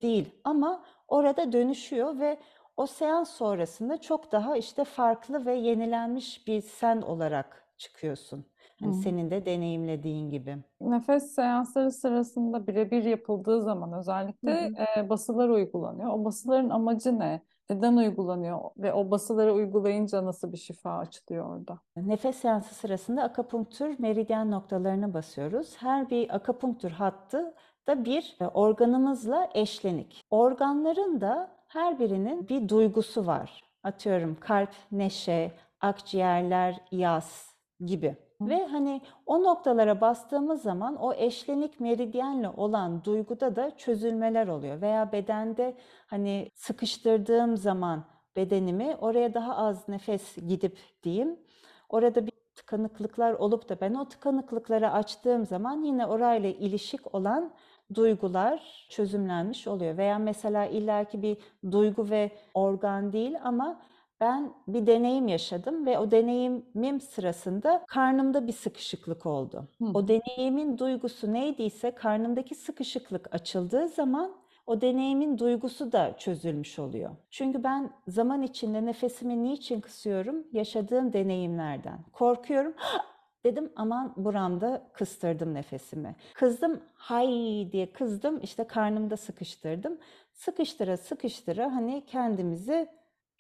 değil 0.02 0.28
ama 0.44 0.84
orada 1.08 1.52
dönüşüyor 1.52 2.18
ve 2.18 2.38
o 2.76 2.86
seans 2.86 3.30
sonrasında 3.30 4.00
çok 4.00 4.32
daha 4.32 4.56
işte 4.56 4.84
farklı 4.84 5.46
ve 5.46 5.54
yenilenmiş 5.54 6.46
bir 6.46 6.60
sen 6.60 7.02
olarak 7.02 7.66
çıkıyorsun. 7.78 8.46
Hani 8.80 8.92
Hı. 8.92 8.96
senin 8.96 9.30
de 9.30 9.46
deneyimlediğin 9.46 10.30
gibi. 10.30 10.56
Nefes 10.80 11.34
seansları 11.34 11.90
sırasında 11.92 12.66
birebir 12.66 13.04
yapıldığı 13.04 13.62
zaman 13.62 13.92
özellikle 13.92 14.50
hı. 14.52 14.86
e, 14.96 15.08
basılar 15.08 15.48
uygulanıyor. 15.48 16.10
O 16.12 16.24
basıların 16.24 16.70
amacı 16.70 17.18
ne? 17.18 17.42
Neden 17.70 17.96
uygulanıyor? 17.96 18.60
Ve 18.76 18.92
o 18.92 19.10
basıları 19.10 19.54
uygulayınca 19.54 20.24
nasıl 20.24 20.52
bir 20.52 20.56
şifa 20.56 20.98
açılıyor 20.98 21.58
orada? 21.58 21.80
Nefes 21.96 22.36
seansı 22.36 22.74
sırasında 22.74 23.22
akupunktur 23.22 23.94
meridyen 23.98 24.50
noktalarına 24.50 25.14
basıyoruz. 25.14 25.76
Her 25.76 26.10
bir 26.10 26.34
akupunktur 26.34 26.90
hattı 26.90 27.54
da 27.86 28.04
bir 28.04 28.36
e, 28.40 28.46
organımızla 28.46 29.50
eşlenik. 29.54 30.24
Organların 30.30 31.20
da 31.20 31.50
her 31.68 31.98
birinin 31.98 32.48
bir 32.48 32.68
duygusu 32.68 33.26
var. 33.26 33.64
Atıyorum 33.82 34.36
kalp, 34.40 34.70
neşe, 34.92 35.52
akciğerler, 35.80 36.80
yas 36.92 37.54
gibi. 37.84 38.16
Ve 38.40 38.66
hani 38.66 39.00
o 39.26 39.42
noktalara 39.42 40.00
bastığımız 40.00 40.62
zaman 40.62 40.96
o 40.96 41.14
eşlenik 41.14 41.80
meridyenle 41.80 42.48
olan 42.48 43.04
duyguda 43.04 43.56
da 43.56 43.76
çözülmeler 43.76 44.48
oluyor. 44.48 44.80
Veya 44.80 45.12
bedende 45.12 45.74
hani 46.06 46.50
sıkıştırdığım 46.54 47.56
zaman 47.56 48.04
bedenimi 48.36 48.96
oraya 49.00 49.34
daha 49.34 49.56
az 49.56 49.88
nefes 49.88 50.36
gidip 50.36 50.78
diyeyim. 51.02 51.40
Orada 51.88 52.26
bir 52.26 52.32
tıkanıklıklar 52.54 53.32
olup 53.32 53.68
da 53.68 53.80
ben 53.80 53.94
o 53.94 54.08
tıkanıklıkları 54.08 54.90
açtığım 54.90 55.46
zaman 55.46 55.82
yine 55.82 56.06
orayla 56.06 56.50
ilişik 56.50 57.14
olan 57.14 57.52
duygular 57.94 58.86
çözümlenmiş 58.90 59.66
oluyor. 59.66 59.96
Veya 59.96 60.18
mesela 60.18 60.66
illaki 60.66 61.22
bir 61.22 61.36
duygu 61.72 62.10
ve 62.10 62.30
organ 62.54 63.12
değil 63.12 63.36
ama 63.44 63.80
ben 64.20 64.54
bir 64.68 64.86
deneyim 64.86 65.28
yaşadım 65.28 65.86
ve 65.86 65.98
o 65.98 66.10
deneyimim 66.10 67.00
sırasında 67.00 67.84
karnımda 67.88 68.46
bir 68.46 68.52
sıkışıklık 68.52 69.26
oldu. 69.26 69.68
Hı 69.80 69.84
O 69.94 70.08
deneyimin 70.08 70.78
duygusu 70.78 71.32
neydiyse 71.32 71.90
karnımdaki 71.90 72.54
sıkışıklık 72.54 73.34
açıldığı 73.34 73.88
zaman 73.88 74.32
o 74.66 74.80
deneyimin 74.80 75.38
duygusu 75.38 75.92
da 75.92 76.16
çözülmüş 76.18 76.78
oluyor. 76.78 77.10
Çünkü 77.30 77.64
ben 77.64 77.90
zaman 78.08 78.42
içinde 78.42 78.84
nefesimi 78.86 79.44
niçin 79.44 79.80
kısıyorum? 79.80 80.46
Yaşadığım 80.52 81.12
deneyimlerden. 81.12 81.98
Korkuyorum. 82.12 82.74
Dedim 83.46 83.72
aman 83.76 84.12
buramda 84.16 84.82
kıstırdım 84.92 85.54
nefesimi. 85.54 86.16
Kızdım 86.34 86.80
hay 86.94 87.28
diye 87.72 87.92
kızdım 87.92 88.40
işte 88.42 88.64
karnımda 88.64 89.16
sıkıştırdım. 89.16 89.98
Sıkıştıra 90.32 90.96
sıkıştıra 90.96 91.74
hani 91.74 92.04
kendimizi 92.06 92.88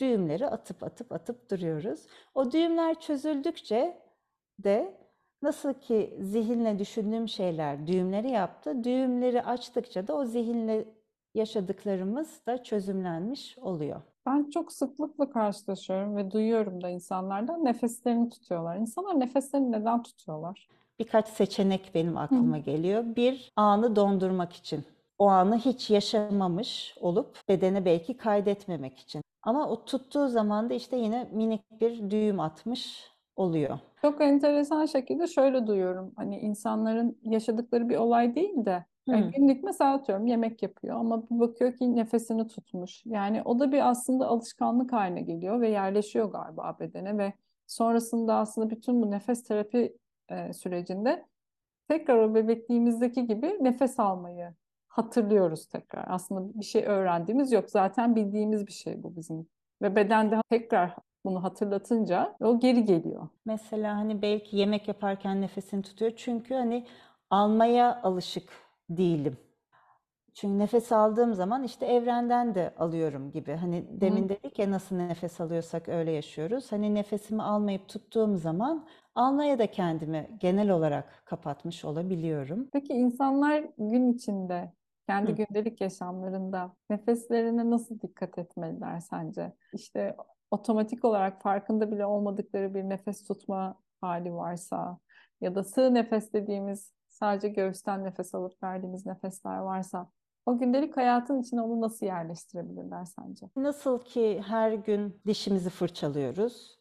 düğümleri 0.00 0.46
atıp 0.46 0.82
atıp 0.82 1.12
atıp 1.12 1.50
duruyoruz. 1.50 2.00
O 2.34 2.52
düğümler 2.52 3.00
çözüldükçe 3.00 3.98
de 4.58 4.94
nasıl 5.42 5.74
ki 5.74 6.18
zihinle 6.20 6.78
düşündüğüm 6.78 7.28
şeyler 7.28 7.86
düğümleri 7.86 8.30
yaptı. 8.30 8.84
Düğümleri 8.84 9.42
açtıkça 9.42 10.08
da 10.08 10.14
o 10.14 10.24
zihinle 10.24 10.84
yaşadıklarımız 11.34 12.46
da 12.46 12.62
çözümlenmiş 12.62 13.58
oluyor. 13.58 14.02
Ben 14.26 14.50
çok 14.50 14.72
sıklıkla 14.72 15.30
karşılaşıyorum 15.30 16.16
ve 16.16 16.30
duyuyorum 16.30 16.82
da 16.82 16.88
insanlardan 16.88 17.64
nefeslerini 17.64 18.28
tutuyorlar. 18.28 18.76
İnsanlar 18.76 19.20
nefeslerini 19.20 19.72
neden 19.72 20.02
tutuyorlar? 20.02 20.68
Birkaç 20.98 21.28
seçenek 21.28 21.90
benim 21.94 22.16
Hı. 22.16 22.20
aklıma 22.20 22.58
geliyor. 22.58 23.04
Bir, 23.16 23.52
anı 23.56 23.96
dondurmak 23.96 24.52
için. 24.52 24.84
O 25.18 25.28
anı 25.28 25.58
hiç 25.58 25.90
yaşamamış 25.90 26.94
olup 27.00 27.48
bedene 27.48 27.84
belki 27.84 28.16
kaydetmemek 28.16 28.98
için. 28.98 29.22
Ama 29.42 29.68
o 29.68 29.84
tuttuğu 29.84 30.28
zaman 30.28 30.70
da 30.70 30.74
işte 30.74 30.96
yine 30.96 31.28
minik 31.32 31.80
bir 31.80 32.10
düğüm 32.10 32.40
atmış 32.40 33.10
oluyor. 33.36 33.78
Çok 34.02 34.20
enteresan 34.20 34.86
şekilde 34.86 35.26
şöyle 35.26 35.66
duyuyorum. 35.66 36.12
Hani 36.16 36.38
insanların 36.38 37.18
yaşadıkları 37.22 37.88
bir 37.88 37.96
olay 37.96 38.34
değil 38.34 38.64
de 38.64 38.84
yani 39.06 39.30
günlük 39.36 39.64
mesela 39.64 39.94
atıyorum 39.94 40.26
yemek 40.26 40.62
yapıyor 40.62 40.96
ama 40.96 41.30
bir 41.30 41.40
bakıyor 41.40 41.76
ki 41.76 41.96
nefesini 41.96 42.46
tutmuş. 42.48 43.06
Yani 43.06 43.42
o 43.44 43.58
da 43.58 43.72
bir 43.72 43.88
aslında 43.88 44.26
alışkanlık 44.26 44.92
haline 44.92 45.20
geliyor 45.20 45.60
ve 45.60 45.68
yerleşiyor 45.68 46.32
galiba 46.32 46.76
bedene 46.80 47.18
ve 47.18 47.32
sonrasında 47.66 48.34
aslında 48.34 48.70
bütün 48.70 49.02
bu 49.02 49.10
nefes 49.10 49.44
terapi 49.44 49.96
e, 50.28 50.52
sürecinde 50.52 51.26
tekrar 51.88 52.18
o 52.18 52.34
bebekliğimizdeki 52.34 53.26
gibi 53.26 53.58
nefes 53.60 54.00
almayı 54.00 54.54
hatırlıyoruz 54.88 55.66
tekrar. 55.66 56.04
Aslında 56.08 56.60
bir 56.60 56.64
şey 56.64 56.84
öğrendiğimiz 56.84 57.52
yok. 57.52 57.70
Zaten 57.70 58.16
bildiğimiz 58.16 58.66
bir 58.66 58.72
şey 58.72 59.02
bu 59.02 59.16
bizim. 59.16 59.46
Ve 59.82 59.96
bedende 59.96 60.40
tekrar 60.50 60.96
bunu 61.24 61.42
hatırlatınca 61.42 62.36
o 62.40 62.60
geri 62.60 62.84
geliyor. 62.84 63.28
Mesela 63.44 63.96
hani 63.96 64.22
belki 64.22 64.56
yemek 64.56 64.88
yaparken 64.88 65.40
nefesini 65.40 65.82
tutuyor. 65.82 66.12
Çünkü 66.16 66.54
hani 66.54 66.86
almaya 67.30 68.02
alışık 68.02 68.65
değilim. 68.90 69.36
Çünkü 70.34 70.58
nefes 70.58 70.92
aldığım 70.92 71.34
zaman 71.34 71.62
işte 71.64 71.86
evrenden 71.86 72.54
de 72.54 72.74
alıyorum 72.78 73.30
gibi. 73.30 73.52
Hani 73.52 73.86
Hı. 74.00 74.00
demin 74.00 74.28
dedik 74.28 74.58
ya 74.58 74.70
nasıl 74.70 74.96
nefes 74.96 75.40
alıyorsak 75.40 75.88
öyle 75.88 76.10
yaşıyoruz. 76.12 76.72
Hani 76.72 76.94
nefesimi 76.94 77.42
almayıp 77.42 77.88
tuttuğum 77.88 78.36
zaman 78.36 78.88
almaya 79.14 79.58
da 79.58 79.70
kendimi 79.70 80.36
genel 80.40 80.70
olarak 80.70 81.22
kapatmış 81.24 81.84
olabiliyorum. 81.84 82.70
Peki 82.72 82.92
insanlar 82.92 83.64
gün 83.78 84.12
içinde, 84.12 84.72
kendi 85.08 85.32
Hı. 85.32 85.34
gündelik 85.34 85.80
yaşamlarında 85.80 86.76
nefeslerine 86.90 87.70
nasıl 87.70 88.00
dikkat 88.00 88.38
etmeliler 88.38 89.00
sence? 89.00 89.52
İşte 89.72 90.16
otomatik 90.50 91.04
olarak 91.04 91.42
farkında 91.42 91.92
bile 91.92 92.06
olmadıkları 92.06 92.74
bir 92.74 92.82
nefes 92.82 93.24
tutma 93.24 93.80
hali 94.00 94.34
varsa 94.34 94.98
ya 95.40 95.54
da 95.54 95.64
sığ 95.64 95.94
nefes 95.94 96.32
dediğimiz 96.32 96.92
sadece 97.16 97.48
göğüsten 97.48 98.04
nefes 98.04 98.34
alıp 98.34 98.62
verdiğimiz 98.62 99.06
nefesler 99.06 99.58
varsa 99.58 100.10
o 100.46 100.58
gündelik 100.58 100.96
hayatın 100.96 101.40
içine 101.42 101.62
onu 101.62 101.80
nasıl 101.80 102.06
yerleştirebilirler 102.06 103.04
sence? 103.04 103.46
Nasıl 103.56 104.04
ki 104.04 104.42
her 104.46 104.72
gün 104.72 105.20
dişimizi 105.26 105.70
fırçalıyoruz 105.70 106.78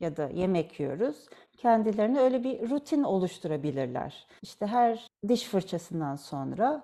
ya 0.00 0.16
da 0.16 0.28
yemek 0.28 0.80
yiyoruz, 0.80 1.28
kendilerine 1.56 2.20
öyle 2.20 2.44
bir 2.44 2.70
rutin 2.70 3.02
oluşturabilirler. 3.02 4.26
İşte 4.42 4.66
her 4.66 5.06
diş 5.28 5.44
fırçasından 5.44 6.16
sonra 6.16 6.82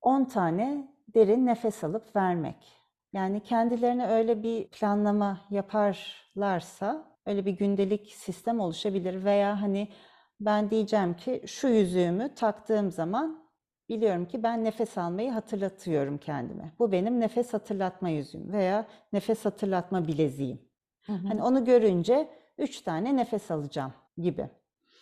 10 0.00 0.24
tane 0.24 0.88
derin 1.14 1.46
nefes 1.46 1.84
alıp 1.84 2.16
vermek. 2.16 2.78
Yani 3.12 3.40
kendilerine 3.40 4.08
öyle 4.08 4.42
bir 4.42 4.68
planlama 4.68 5.40
yaparlarsa 5.50 7.04
öyle 7.26 7.46
bir 7.46 7.52
gündelik 7.52 8.12
sistem 8.12 8.60
oluşabilir 8.60 9.24
veya 9.24 9.62
hani 9.62 9.88
ben 10.40 10.70
diyeceğim 10.70 11.14
ki 11.16 11.42
şu 11.46 11.68
yüzüğümü 11.68 12.34
taktığım 12.34 12.90
zaman 12.90 13.48
biliyorum 13.88 14.26
ki 14.26 14.42
ben 14.42 14.64
nefes 14.64 14.98
almayı 14.98 15.30
hatırlatıyorum 15.30 16.18
kendime. 16.18 16.72
Bu 16.78 16.92
benim 16.92 17.20
nefes 17.20 17.54
hatırlatma 17.54 18.08
yüzüğüm 18.08 18.52
veya 18.52 18.86
nefes 19.12 19.44
hatırlatma 19.44 20.06
bileziğim. 20.06 20.58
Hı 21.06 21.12
hı. 21.12 21.28
Hani 21.28 21.42
onu 21.42 21.64
görünce 21.64 22.28
üç 22.58 22.80
tane 22.80 23.16
nefes 23.16 23.50
alacağım 23.50 23.92
gibi. 24.18 24.50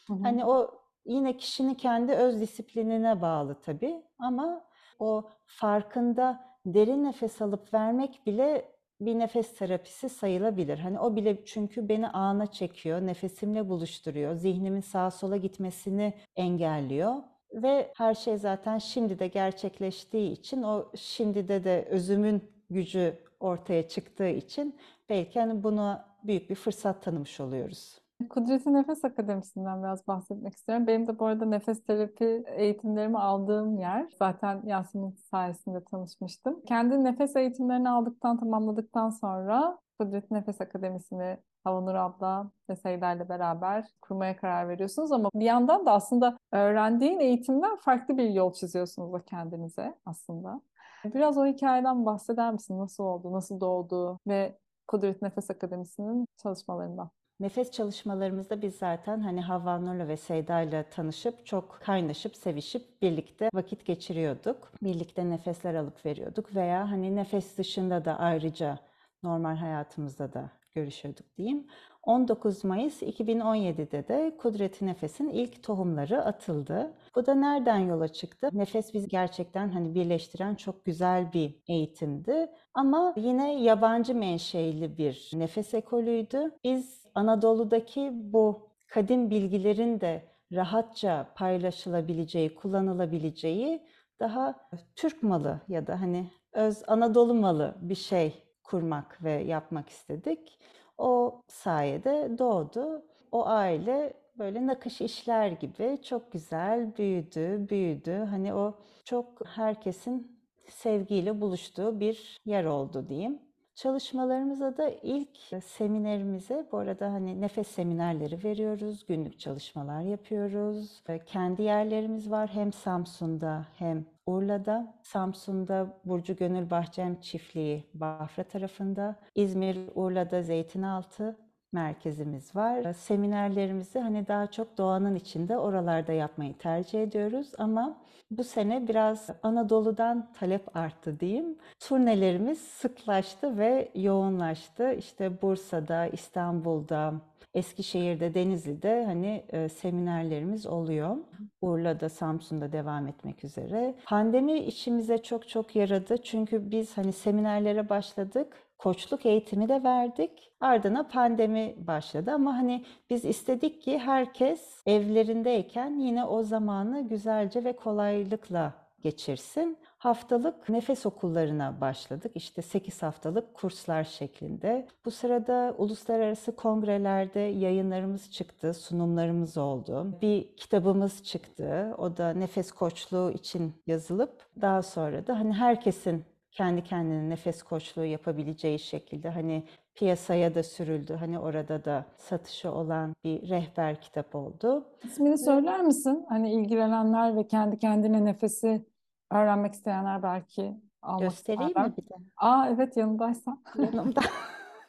Hı 0.06 0.12
hı. 0.12 0.22
Hani 0.22 0.44
o 0.44 0.70
yine 1.06 1.36
kişinin 1.36 1.74
kendi 1.74 2.12
öz 2.12 2.40
disiplinine 2.40 3.20
bağlı 3.22 3.60
tabii 3.60 4.02
ama 4.18 4.64
o 4.98 5.28
farkında 5.46 6.44
derin 6.66 7.04
nefes 7.04 7.42
alıp 7.42 7.74
vermek 7.74 8.26
bile 8.26 8.75
bir 9.00 9.18
nefes 9.18 9.54
terapisi 9.54 10.08
sayılabilir. 10.08 10.78
Hani 10.78 11.00
o 11.00 11.16
bile 11.16 11.44
çünkü 11.44 11.88
beni 11.88 12.08
ana 12.08 12.46
çekiyor, 12.46 13.00
nefesimle 13.00 13.68
buluşturuyor, 13.68 14.34
zihnimin 14.34 14.80
sağa 14.80 15.10
sola 15.10 15.36
gitmesini 15.36 16.14
engelliyor. 16.36 17.14
Ve 17.52 17.92
her 17.96 18.14
şey 18.14 18.38
zaten 18.38 18.78
şimdi 18.78 19.18
de 19.18 19.28
gerçekleştiği 19.28 20.32
için 20.32 20.62
o 20.62 20.92
şimdide 20.96 21.64
de 21.64 21.86
özümün 21.90 22.42
gücü 22.70 23.18
ortaya 23.40 23.88
çıktığı 23.88 24.28
için 24.28 24.76
belki 25.08 25.40
hani 25.40 25.62
buna 25.62 26.16
büyük 26.24 26.50
bir 26.50 26.54
fırsat 26.54 27.02
tanımış 27.02 27.40
oluyoruz. 27.40 28.05
Kudreti 28.30 28.72
Nefes 28.72 29.04
Akademisi'nden 29.04 29.82
biraz 29.82 30.06
bahsetmek 30.08 30.54
istiyorum. 30.54 30.86
Benim 30.86 31.06
de 31.06 31.18
bu 31.18 31.26
arada 31.26 31.44
nefes 31.46 31.84
terapi 31.84 32.44
eğitimlerimi 32.46 33.18
aldığım 33.18 33.78
yer. 33.78 34.08
Zaten 34.18 34.62
Yasemin 34.64 35.10
sayesinde 35.30 35.84
tanışmıştım. 35.84 36.60
Kendi 36.66 37.04
nefes 37.04 37.36
eğitimlerini 37.36 37.88
aldıktan, 37.88 38.40
tamamladıktan 38.40 39.10
sonra 39.10 39.78
Kudret 39.98 40.30
Nefes 40.30 40.60
Akademisi'ni 40.60 41.36
Havanur 41.64 41.94
abla 41.94 42.50
ve 42.70 42.76
Seyda 42.76 43.12
ile 43.12 43.28
beraber 43.28 43.84
kurmaya 44.02 44.36
karar 44.36 44.68
veriyorsunuz 44.68 45.12
ama 45.12 45.30
bir 45.34 45.44
yandan 45.44 45.86
da 45.86 45.92
aslında 45.92 46.38
öğrendiğin 46.52 47.20
eğitimden 47.20 47.76
farklı 47.76 48.18
bir 48.18 48.30
yol 48.30 48.52
çiziyorsunuz 48.52 49.12
da 49.12 49.22
kendinize 49.22 49.94
aslında. 50.06 50.60
Biraz 51.04 51.38
o 51.38 51.46
hikayeden 51.46 52.06
bahseder 52.06 52.52
misin? 52.52 52.78
Nasıl 52.78 53.04
oldu, 53.04 53.32
nasıl 53.32 53.60
doğdu 53.60 54.18
ve 54.26 54.58
Kudret 54.88 55.22
Nefes 55.22 55.50
Akademisi'nin 55.50 56.26
çalışmalarından? 56.42 57.10
Nefes 57.40 57.70
çalışmalarımızda 57.70 58.62
biz 58.62 58.74
zaten 58.76 59.20
hani 59.20 59.40
Havva 59.40 59.78
Nur'la 59.78 60.08
ve 60.08 60.16
Seyda 60.16 60.60
ile 60.60 60.90
tanışıp 60.90 61.46
çok 61.46 61.80
kaynaşıp 61.80 62.36
sevişip 62.36 63.02
birlikte 63.02 63.50
vakit 63.54 63.86
geçiriyorduk. 63.86 64.72
Birlikte 64.82 65.30
nefesler 65.30 65.74
alıp 65.74 66.06
veriyorduk 66.06 66.54
veya 66.54 66.90
hani 66.90 67.16
nefes 67.16 67.58
dışında 67.58 68.04
da 68.04 68.18
ayrıca 68.18 68.78
normal 69.22 69.56
hayatımızda 69.56 70.32
da 70.32 70.50
görüşüyorduk 70.74 71.36
diyeyim. 71.36 71.66
19 72.06 72.64
Mayıs 72.64 73.02
2017'de 73.02 74.08
de 74.08 74.36
Kudreti 74.38 74.86
Nefes'in 74.86 75.28
ilk 75.28 75.62
tohumları 75.62 76.24
atıldı. 76.24 76.92
Bu 77.14 77.26
da 77.26 77.34
nereden 77.34 77.78
yola 77.78 78.08
çıktı? 78.08 78.48
Nefes 78.52 78.94
biz 78.94 79.08
gerçekten 79.08 79.68
hani 79.68 79.94
birleştiren 79.94 80.54
çok 80.54 80.84
güzel 80.84 81.32
bir 81.32 81.62
eğitimdi. 81.68 82.50
Ama 82.74 83.14
yine 83.16 83.62
yabancı 83.62 84.14
menşeili 84.14 84.98
bir 84.98 85.30
nefes 85.32 85.74
ekolüydü. 85.74 86.50
Biz 86.64 87.06
Anadolu'daki 87.14 88.10
bu 88.14 88.68
kadim 88.86 89.30
bilgilerin 89.30 90.00
de 90.00 90.22
rahatça 90.52 91.26
paylaşılabileceği, 91.36 92.54
kullanılabileceği 92.54 93.82
daha 94.20 94.68
Türk 94.96 95.22
malı 95.22 95.60
ya 95.68 95.86
da 95.86 96.00
hani 96.00 96.30
öz 96.52 96.82
Anadolu 96.86 97.34
malı 97.34 97.74
bir 97.80 97.94
şey 97.94 98.34
kurmak 98.62 99.24
ve 99.24 99.32
yapmak 99.32 99.88
istedik. 99.88 100.58
O 100.98 101.42
sayede 101.48 102.38
doğdu. 102.38 103.02
O 103.32 103.46
aile 103.46 104.12
böyle 104.38 104.66
nakış 104.66 105.00
işler 105.00 105.48
gibi 105.48 105.98
çok 106.02 106.32
güzel 106.32 106.96
büyüdü, 106.96 107.68
büyüdü. 107.68 108.26
Hani 108.30 108.54
o 108.54 108.74
çok 109.04 109.46
herkesin 109.46 110.38
sevgiyle 110.68 111.40
buluştuğu 111.40 112.00
bir 112.00 112.38
yer 112.44 112.64
oldu 112.64 113.08
diyeyim. 113.08 113.38
Çalışmalarımıza 113.74 114.76
da 114.76 114.90
ilk 115.02 115.62
seminerimize, 115.64 116.66
bu 116.72 116.78
arada 116.78 117.12
hani 117.12 117.40
nefes 117.40 117.68
seminerleri 117.68 118.44
veriyoruz, 118.44 119.06
günlük 119.06 119.38
çalışmalar 119.38 120.00
yapıyoruz. 120.00 121.02
Kendi 121.26 121.62
yerlerimiz 121.62 122.30
var 122.30 122.50
hem 122.52 122.72
Samsun'da 122.72 123.66
hem 123.78 124.04
Urla'da, 124.26 124.94
Samsun'da 125.02 125.86
Burcu 126.04 126.36
Gönül 126.36 126.70
Bahçem 126.70 127.20
Çiftliği 127.20 127.84
Bafra 127.94 128.44
tarafında, 128.44 129.16
İzmir, 129.34 129.78
Urla'da 129.94 130.42
Zeytinaltı 130.42 131.36
merkezimiz 131.72 132.56
var. 132.56 132.92
Seminerlerimizi 132.92 133.98
hani 133.98 134.28
daha 134.28 134.46
çok 134.46 134.78
doğanın 134.78 135.14
içinde 135.14 135.58
oralarda 135.58 136.12
yapmayı 136.12 136.58
tercih 136.58 137.02
ediyoruz 137.02 137.52
ama 137.58 137.96
bu 138.30 138.44
sene 138.44 138.88
biraz 138.88 139.30
Anadolu'dan 139.42 140.32
talep 140.32 140.76
arttı 140.76 141.20
diyeyim. 141.20 141.58
Turnelerimiz 141.80 142.58
sıklaştı 142.58 143.58
ve 143.58 143.88
yoğunlaştı. 143.94 144.92
İşte 144.92 145.42
Bursa'da, 145.42 146.06
İstanbul'da, 146.06 147.14
Eskişehir'de, 147.56 148.34
Denizli'de 148.34 149.04
hani 149.04 149.44
e, 149.48 149.68
seminerlerimiz 149.68 150.66
oluyor. 150.66 151.16
Urla'da, 151.60 152.08
Samsun'da 152.08 152.72
devam 152.72 153.06
etmek 153.06 153.44
üzere. 153.44 153.94
Pandemi 154.04 154.58
işimize 154.58 155.18
çok 155.18 155.48
çok 155.48 155.76
yaradı. 155.76 156.22
Çünkü 156.22 156.70
biz 156.70 156.96
hani 156.96 157.12
seminerlere 157.12 157.88
başladık. 157.88 158.66
Koçluk 158.78 159.26
eğitimi 159.26 159.68
de 159.68 159.84
verdik. 159.84 160.52
Ardına 160.60 161.08
pandemi 161.08 161.74
başladı 161.86 162.30
ama 162.32 162.54
hani 162.54 162.84
biz 163.10 163.24
istedik 163.24 163.82
ki 163.82 163.98
herkes 163.98 164.82
evlerindeyken 164.86 165.98
yine 165.98 166.24
o 166.24 166.42
zamanı 166.42 167.08
güzelce 167.08 167.64
ve 167.64 167.76
kolaylıkla 167.76 168.74
geçirsin. 169.02 169.78
Haftalık 169.98 170.68
nefes 170.68 171.06
okullarına 171.06 171.80
başladık. 171.80 172.32
İşte 172.34 172.62
8 172.62 173.02
haftalık 173.02 173.54
kurslar 173.54 174.04
şeklinde. 174.04 174.86
Bu 175.04 175.10
sırada 175.10 175.74
uluslararası 175.78 176.56
kongrelerde 176.56 177.40
yayınlarımız 177.40 178.30
çıktı, 178.30 178.74
sunumlarımız 178.74 179.58
oldu. 179.58 180.18
Bir 180.22 180.56
kitabımız 180.56 181.24
çıktı. 181.24 181.94
O 181.98 182.16
da 182.16 182.30
nefes 182.30 182.72
koçluğu 182.72 183.30
için 183.30 183.74
yazılıp 183.86 184.46
daha 184.60 184.82
sonra 184.82 185.26
da 185.26 185.38
hani 185.38 185.52
herkesin 185.52 186.24
kendi 186.50 186.84
kendine 186.84 187.28
nefes 187.28 187.62
koçluğu 187.62 188.04
yapabileceği 188.04 188.78
şekilde 188.78 189.28
hani 189.30 189.64
piyasaya 189.94 190.54
da 190.54 190.62
sürüldü. 190.62 191.14
Hani 191.14 191.38
orada 191.38 191.84
da 191.84 192.04
satışı 192.16 192.72
olan 192.72 193.14
bir 193.24 193.48
rehber 193.48 194.00
kitap 194.00 194.34
oldu. 194.34 194.84
İsmini 195.04 195.44
söyler 195.44 195.80
misin? 195.80 196.26
Hani 196.28 196.52
ilgilenenler 196.52 197.36
ve 197.36 197.46
kendi 197.46 197.78
kendine 197.78 198.24
nefesi 198.24 198.86
öğrenmek 199.30 199.74
isteyenler 199.74 200.22
belki 200.22 200.76
almak 201.02 201.20
Göstereyim 201.20 201.68
isterler. 201.68 201.88
mi 201.90 201.96
bir 201.96 202.02
de? 202.02 202.14
Aa 202.36 202.68
evet 202.68 202.96
yanındaysan. 202.96 203.62
Yanımda. 203.78 204.20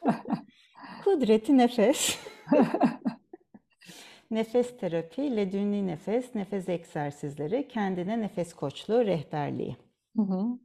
Kudreti 1.04 1.58
nefes. 1.58 2.18
Nefes 4.30 4.76
terapi, 4.76 5.36
ledünli 5.36 5.86
nefes, 5.86 6.34
nefes 6.34 6.68
egzersizleri, 6.68 7.68
kendine 7.68 8.20
nefes 8.20 8.54
koçluğu 8.54 9.06
rehberliği. 9.06 9.76
Hı 10.16 10.22
hı. 10.22 10.58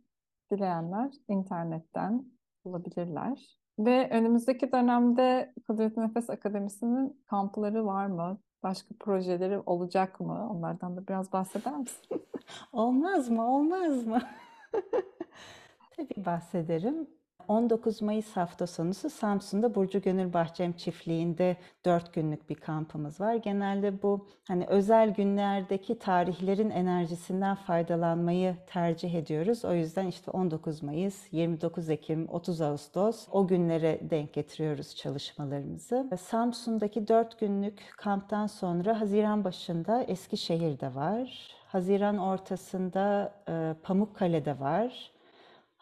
Dileyenler 0.51 1.11
internetten 1.27 2.25
bulabilirler. 2.65 3.57
Ve 3.79 4.09
önümüzdeki 4.09 4.71
dönemde 4.71 5.53
Kudret 5.67 5.97
Nefes 5.97 6.29
Akademisi'nin 6.29 7.23
kampları 7.25 7.85
var 7.85 8.05
mı? 8.05 8.39
Başka 8.63 8.95
projeleri 8.99 9.59
olacak 9.65 10.19
mı? 10.19 10.49
Onlardan 10.51 10.97
da 10.97 11.07
biraz 11.07 11.33
bahseder 11.33 11.77
misin? 11.77 12.05
Olmaz 12.73 13.29
mı? 13.29 13.47
Olmaz 13.55 14.05
mı? 14.07 14.21
Tabii 15.97 16.25
bahsederim. 16.25 17.07
19 17.47 18.01
Mayıs 18.01 18.31
hafta 18.35 18.67
sonusu 18.67 19.09
Samsun'da 19.09 19.75
Burcu 19.75 20.01
Gönül 20.01 20.33
Bahçem 20.33 20.73
Çiftliği'nde 20.73 21.57
4 21.85 22.13
günlük 22.13 22.49
bir 22.49 22.55
kampımız 22.55 23.21
var. 23.21 23.35
Genelde 23.35 24.01
bu 24.03 24.27
hani 24.47 24.65
özel 24.65 25.09
günlerdeki 25.13 25.99
tarihlerin 25.99 26.69
enerjisinden 26.69 27.55
faydalanmayı 27.55 28.55
tercih 28.67 29.15
ediyoruz. 29.15 29.65
O 29.65 29.73
yüzden 29.73 30.07
işte 30.07 30.31
19 30.31 30.83
Mayıs, 30.83 31.33
29 31.33 31.89
Ekim, 31.89 32.29
30 32.29 32.61
Ağustos 32.61 33.27
o 33.31 33.47
günlere 33.47 33.99
denk 34.09 34.33
getiriyoruz 34.33 34.95
çalışmalarımızı. 34.95 36.09
Samsun'daki 36.21 37.07
4 37.07 37.39
günlük 37.39 37.93
kamptan 37.97 38.47
sonra 38.47 39.01
Haziran 39.01 39.43
başında 39.43 40.03
Eskişehir'de 40.03 40.95
var. 40.95 41.53
Haziran 41.67 42.17
ortasında 42.17 43.33
Pamukkale'de 43.83 44.59
var. 44.59 45.12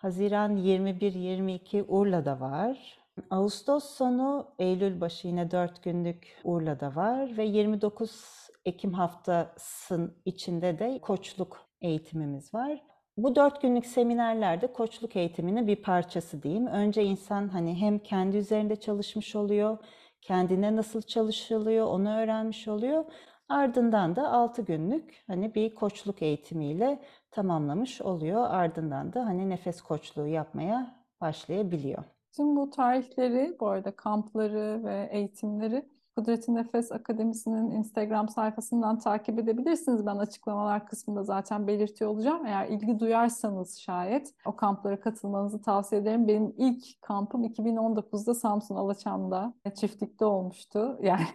Haziran 0.02 0.58
21-22 0.58 1.86
Urla'da 1.88 2.40
var. 2.40 3.00
Ağustos 3.30 3.84
sonu 3.84 4.48
Eylül 4.60 5.02
başı 5.02 5.28
yine 5.28 5.52
4 5.52 5.84
günlük 5.84 6.42
Urla'da 6.44 6.96
var 6.96 7.38
ve 7.38 7.44
29 7.44 8.50
Ekim 8.66 8.94
haftasının 8.94 10.18
içinde 10.26 10.80
de 10.80 11.00
koçluk 11.02 11.68
eğitimimiz 11.82 12.54
var. 12.54 12.84
Bu 13.18 13.36
dört 13.36 13.62
günlük 13.62 13.86
seminerlerde 13.86 14.74
koçluk 14.74 15.16
eğitiminin 15.16 15.68
bir 15.68 15.82
parçası 15.82 16.44
diyeyim. 16.44 16.68
Önce 16.68 17.04
insan 17.04 17.48
hani 17.48 17.76
hem 17.76 18.00
kendi 18.00 18.38
üzerinde 18.38 18.76
çalışmış 18.76 19.36
oluyor, 19.36 19.78
kendine 20.22 20.76
nasıl 20.76 21.02
çalışılıyor 21.02 21.86
onu 21.86 22.16
öğrenmiş 22.16 22.68
oluyor. 22.68 23.06
Ardından 23.52 24.16
da 24.16 24.32
6 24.32 24.62
günlük 24.62 25.24
hani 25.28 25.56
bir 25.56 25.76
koçluk 25.76 26.22
eğitimiyle 26.22 27.00
tamamlamış 27.32 28.02
oluyor. 28.02 28.48
Ardından 28.50 29.14
da 29.14 29.26
hani 29.26 29.50
nefes 29.50 29.82
koçluğu 29.82 30.28
yapmaya 30.28 31.06
başlayabiliyor. 31.22 32.04
Tüm 32.36 32.56
bu 32.56 32.70
tarihleri, 32.70 33.58
bu 33.60 33.68
arada 33.68 33.96
kampları 33.96 34.84
ve 34.84 35.10
eğitimleri 35.12 35.90
Kudreti 36.16 36.56
Nefes 36.56 36.92
Akademisi'nin 36.92 37.72
Instagram 37.72 38.30
sayfasından 38.30 39.00
takip 39.00 39.40
edebilirsiniz. 39.40 40.06
Ben 40.06 40.16
açıklamalar 40.16 40.88
kısmında 40.88 41.24
zaten 41.24 41.68
belirtiyor 41.68 42.12
olacağım. 42.12 42.46
Eğer 42.46 42.68
ilgi 42.68 43.00
duyarsanız 43.00 43.80
şayet 43.80 44.34
o 44.46 44.56
kamplara 44.56 45.00
katılmanızı 45.00 45.62
tavsiye 45.62 46.02
ederim. 46.02 46.28
Benim 46.28 46.54
ilk 46.58 47.02
kampım 47.02 47.44
2019'da 47.44 48.34
Samsun 48.34 48.76
Alaçam'da 48.76 49.54
çiftlikte 49.76 50.26
olmuştu. 50.26 50.98
Yani 51.02 51.26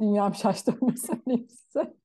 dünyam 0.00 0.34
şaştı 0.34 0.74
öyle 0.82 0.96
söyleyeyim 0.96 1.48
size. 1.48 1.94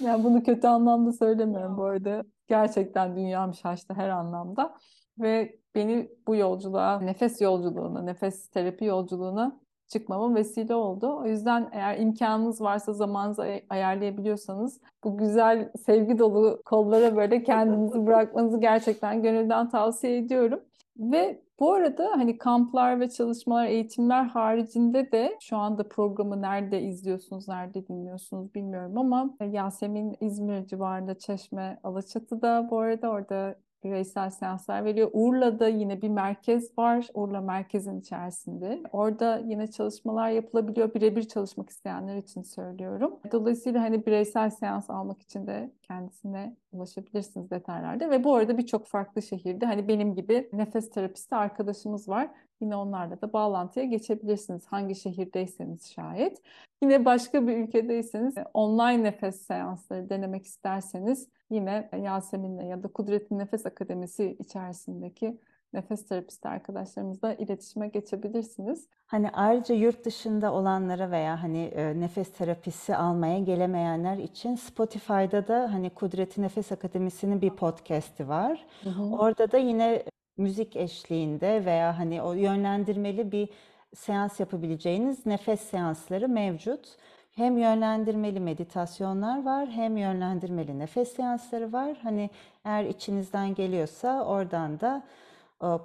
Yani 0.00 0.24
bunu 0.24 0.42
kötü 0.42 0.66
anlamda 0.66 1.12
söylemiyorum 1.12 1.76
bu 1.76 1.84
arada. 1.84 2.24
Gerçekten 2.48 3.16
dünyam 3.16 3.54
şaştı 3.54 3.94
her 3.94 4.08
anlamda. 4.08 4.76
Ve 5.18 5.58
beni 5.74 6.10
bu 6.26 6.36
yolculuğa, 6.36 7.00
nefes 7.00 7.40
yolculuğuna, 7.40 8.02
nefes 8.02 8.48
terapi 8.48 8.84
yolculuğuna 8.84 9.61
çıkmama 9.92 10.34
vesile 10.34 10.74
oldu. 10.74 11.18
O 11.22 11.26
yüzden 11.26 11.68
eğer 11.72 11.98
imkanınız 11.98 12.60
varsa 12.60 12.92
zamanınızı 12.92 13.42
ay- 13.42 13.64
ayarlayabiliyorsanız 13.70 14.80
bu 15.04 15.16
güzel 15.16 15.72
sevgi 15.86 16.18
dolu 16.18 16.62
kollara 16.64 17.16
böyle 17.16 17.42
kendinizi 17.42 18.06
bırakmanızı 18.06 18.60
gerçekten 18.60 19.22
gönülden 19.22 19.68
tavsiye 19.68 20.18
ediyorum. 20.18 20.60
Ve 20.96 21.42
bu 21.60 21.72
arada 21.72 22.10
hani 22.14 22.38
kamplar 22.38 23.00
ve 23.00 23.10
çalışmalar, 23.10 23.66
eğitimler 23.66 24.24
haricinde 24.24 25.12
de 25.12 25.36
şu 25.40 25.56
anda 25.56 25.88
programı 25.88 26.42
nerede 26.42 26.82
izliyorsunuz, 26.82 27.48
nerede 27.48 27.86
dinliyorsunuz 27.86 28.54
bilmiyorum 28.54 28.98
ama 28.98 29.30
Yasemin 29.50 30.16
İzmir 30.20 30.66
civarında 30.66 31.18
Çeşme, 31.18 31.78
Alaçatı'da 31.82 32.68
bu 32.70 32.78
arada 32.78 33.10
orada 33.10 33.54
bireysel 33.84 34.30
seanslar 34.30 34.84
veriyor. 34.84 35.10
Urla'da 35.12 35.68
yine 35.68 36.02
bir 36.02 36.08
merkez 36.08 36.78
var. 36.78 37.08
Urla 37.14 37.40
merkezin 37.40 38.00
içerisinde. 38.00 38.82
Orada 38.92 39.38
yine 39.38 39.66
çalışmalar 39.66 40.30
yapılabiliyor. 40.30 40.94
Birebir 40.94 41.22
çalışmak 41.22 41.70
isteyenler 41.70 42.16
için 42.16 42.42
söylüyorum. 42.42 43.18
Dolayısıyla 43.32 43.82
hani 43.82 44.06
bireysel 44.06 44.50
seans 44.50 44.90
almak 44.90 45.22
için 45.22 45.46
de 45.46 45.70
kendisine 45.82 46.56
ulaşabilirsiniz 46.72 47.50
detaylarda. 47.50 48.10
Ve 48.10 48.24
bu 48.24 48.34
arada 48.34 48.58
birçok 48.58 48.86
farklı 48.86 49.22
şehirde 49.22 49.66
hani 49.66 49.88
benim 49.88 50.14
gibi 50.14 50.48
nefes 50.52 50.90
terapisti 50.90 51.34
arkadaşımız 51.34 52.08
var. 52.08 52.30
Yine 52.60 52.76
onlarla 52.76 53.20
da 53.20 53.32
bağlantıya 53.32 53.86
geçebilirsiniz. 53.86 54.66
Hangi 54.66 54.94
şehirdeyseniz 54.94 55.90
şayet. 55.92 56.42
Yine 56.82 57.04
başka 57.04 57.46
bir 57.46 57.56
ülkedeyseniz 57.56 58.34
online 58.54 59.02
nefes 59.02 59.42
seansları 59.42 60.08
denemek 60.10 60.46
isterseniz 60.46 61.28
yine 61.52 61.90
Yasemin'le 62.02 62.62
ya 62.68 62.82
da 62.82 62.88
Kudret'in 62.88 63.38
Nefes 63.38 63.66
Akademisi 63.66 64.36
içerisindeki 64.38 65.38
nefes 65.72 66.06
terapisti 66.06 66.48
arkadaşlarımızla 66.48 67.34
iletişime 67.34 67.88
geçebilirsiniz. 67.88 68.88
Hani 69.06 69.30
ayrıca 69.30 69.74
yurt 69.74 70.04
dışında 70.04 70.52
olanlara 70.52 71.10
veya 71.10 71.42
hani 71.42 71.64
e, 71.64 72.00
nefes 72.00 72.32
terapisi 72.32 72.96
almaya 72.96 73.38
gelemeyenler 73.38 74.16
için 74.16 74.54
Spotify'da 74.54 75.48
da 75.48 75.72
hani 75.72 75.90
Kudret'in 75.90 76.42
Nefes 76.42 76.72
Akademisi'nin 76.72 77.40
bir 77.40 77.50
podcast'i 77.50 78.28
var. 78.28 78.66
Hı 78.82 78.90
hı. 78.90 79.02
Orada 79.02 79.52
da 79.52 79.58
yine 79.58 80.02
müzik 80.36 80.76
eşliğinde 80.76 81.64
veya 81.64 81.98
hani 81.98 82.22
o 82.22 82.32
yönlendirmeli 82.32 83.32
bir 83.32 83.48
seans 83.94 84.40
yapabileceğiniz 84.40 85.26
nefes 85.26 85.60
seansları 85.60 86.28
mevcut. 86.28 86.96
Hem 87.32 87.58
yönlendirmeli 87.58 88.40
meditasyonlar 88.40 89.44
var, 89.44 89.68
hem 89.68 89.96
yönlendirmeli 89.96 90.78
nefes 90.78 91.12
seansları 91.12 91.72
var. 91.72 91.96
Hani 92.02 92.30
eğer 92.64 92.84
içinizden 92.84 93.54
geliyorsa 93.54 94.24
oradan 94.24 94.80
da 94.80 95.02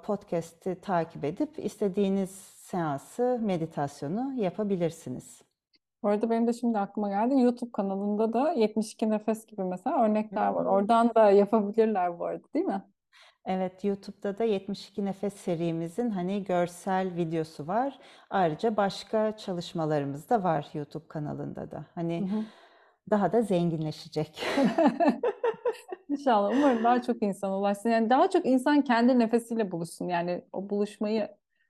podcast'i 0.02 0.80
takip 0.80 1.24
edip 1.24 1.58
istediğiniz 1.58 2.30
seansı, 2.56 3.38
meditasyonu 3.42 4.32
yapabilirsiniz. 4.32 5.42
Bu 6.02 6.08
arada 6.08 6.30
benim 6.30 6.46
de 6.46 6.52
şimdi 6.52 6.78
aklıma 6.78 7.08
geldi. 7.08 7.40
YouTube 7.40 7.72
kanalında 7.72 8.32
da 8.32 8.52
72 8.52 9.10
Nefes 9.10 9.46
gibi 9.46 9.64
mesela 9.64 10.04
örnekler 10.04 10.48
var. 10.48 10.64
Oradan 10.64 11.14
da 11.14 11.30
yapabilirler 11.30 12.18
bu 12.18 12.24
arada 12.24 12.44
değil 12.54 12.64
mi? 12.66 12.82
Evet, 13.44 13.84
YouTube'da 13.84 14.38
da 14.38 14.44
72 14.44 15.04
Nefes 15.04 15.34
serimizin 15.34 16.10
hani 16.10 16.44
görsel 16.44 17.16
videosu 17.16 17.66
var. 17.66 17.98
Ayrıca 18.30 18.76
başka 18.76 19.36
çalışmalarımız 19.36 20.30
da 20.30 20.42
var 20.42 20.68
YouTube 20.74 21.08
kanalında 21.08 21.70
da. 21.70 21.84
Hani 21.94 22.20
hı 22.20 22.36
hı. 22.36 22.44
daha 23.10 23.32
da 23.32 23.42
zenginleşecek. 23.42 24.42
İnşallah. 26.08 26.50
Umarım 26.50 26.84
daha 26.84 27.02
çok 27.02 27.22
insan 27.22 27.52
ulaşsın. 27.52 27.90
Yani 27.90 28.10
daha 28.10 28.30
çok 28.30 28.46
insan 28.46 28.82
kendi 28.82 29.18
nefesiyle 29.18 29.70
buluşsun. 29.72 30.08
Yani 30.08 30.44
o 30.52 30.70
buluşmayı 30.70 31.28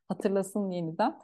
hatırlasın 0.09 0.71
yeniden. 0.71 1.19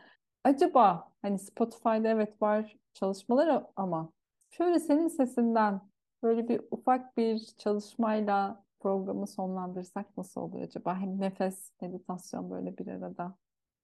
Acaba 0.44 1.12
hani 1.22 1.38
Spotify'da 1.38 2.08
evet 2.08 2.42
var 2.42 2.76
çalışmaları 2.94 3.66
ama 3.76 4.12
şöyle 4.50 4.78
senin 4.78 5.08
sesinden 5.08 5.80
böyle 6.22 6.48
bir 6.48 6.60
ufak 6.70 7.16
bir 7.16 7.38
çalışmayla 7.58 8.63
programı 8.84 9.26
sonlandırsak 9.26 10.16
nasıl 10.16 10.40
olur 10.40 10.60
acaba? 10.60 10.96
Hem 10.96 11.20
nefes, 11.20 11.72
meditasyon 11.80 12.50
böyle 12.50 12.78
bir 12.78 12.86
arada 12.86 13.34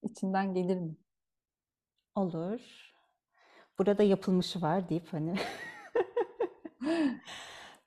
içinden 0.02 0.54
gelir 0.54 0.76
mi? 0.76 0.96
Olur. 2.14 2.60
Burada 3.78 4.02
yapılmışı 4.02 4.62
var 4.62 4.88
deyip 4.88 5.12
hani. 5.12 5.34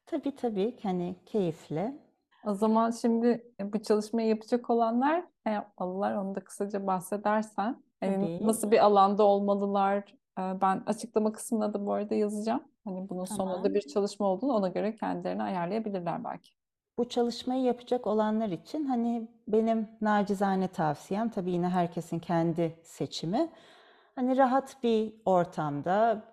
tabii 0.05 0.36
tabii 0.36 0.80
hani 0.84 1.16
keyifle. 1.26 1.97
O 2.45 2.53
zaman 2.53 2.91
şimdi 2.91 3.53
bu 3.61 3.82
çalışmayı 3.82 4.28
yapacak 4.28 4.70
olanlar 4.70 5.26
ne 5.45 5.51
yapmalılar? 5.51 6.16
Onu 6.16 6.36
da 6.36 6.43
kısaca 6.43 6.88
bahsedersen. 6.88 7.84
Yani 8.01 8.47
nasıl 8.47 8.72
bir 8.72 8.86
alanda 8.86 9.24
olmalılar? 9.24 10.16
Ee, 10.39 10.61
ben 10.61 10.84
açıklama 10.86 11.32
kısmına 11.32 11.74
da 11.74 11.86
bu 11.86 11.93
arada 11.93 12.16
yazacağım. 12.16 12.64
Hani 12.84 13.09
bunun 13.09 13.26
tamam. 13.26 13.47
sonunda 13.47 13.74
bir 13.74 13.82
çalışma 13.82 14.26
olduğunu 14.26 14.53
ona 14.53 14.70
göre 14.70 14.95
kendilerini 14.95 15.43
ayarlayabilirler 15.43 16.24
belki. 16.24 16.62
Bu 16.98 17.10
çalışmayı 17.10 17.64
yapacak 17.64 18.08
olanlar 18.08 18.50
için 18.50 18.86
hani 18.86 19.28
benim 19.48 19.88
nacizane 20.02 20.68
tavsiyem 20.68 21.30
tabii 21.30 21.52
yine 21.52 21.70
herkesin 21.70 22.20
kendi 22.20 22.80
seçimi. 22.84 23.50
Hani 24.16 24.38
rahat 24.38 24.84
bir 24.84 25.14
ortamda, 25.26 26.24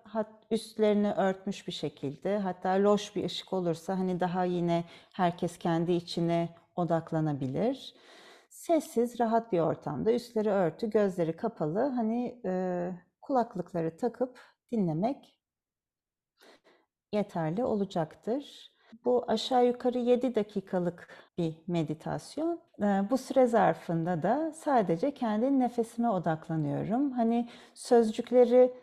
üstlerini 0.51 1.11
örtmüş 1.13 1.67
bir 1.67 1.71
şekilde, 1.71 2.37
hatta 2.37 2.69
loş 2.69 3.15
bir 3.15 3.25
ışık 3.25 3.53
olursa 3.53 3.99
hani 3.99 4.19
daha 4.19 4.43
yine 4.43 4.83
herkes 5.13 5.57
kendi 5.57 5.91
içine 5.91 6.49
odaklanabilir. 6.75 7.95
Sessiz, 8.49 9.19
rahat 9.19 9.51
bir 9.51 9.59
ortamda, 9.59 10.13
üstleri 10.13 10.49
örtü, 10.49 10.89
gözleri 10.89 11.35
kapalı, 11.37 11.79
hani 11.79 12.41
e, 12.45 12.91
kulaklıkları 13.21 13.97
takıp 13.97 14.39
dinlemek 14.71 15.37
yeterli 17.11 17.63
olacaktır. 17.63 18.71
Bu 19.05 19.25
aşağı 19.27 19.65
yukarı 19.65 19.97
7 19.99 20.35
dakikalık 20.35 21.07
bir 21.37 21.55
meditasyon. 21.67 22.59
Ee, 22.81 22.83
bu 23.09 23.17
süre 23.17 23.45
zarfında 23.45 24.23
da 24.23 24.51
sadece 24.55 25.13
kendi 25.13 25.59
nefesime 25.59 26.09
odaklanıyorum. 26.09 27.11
Hani 27.11 27.49
sözcükleri 27.73 28.73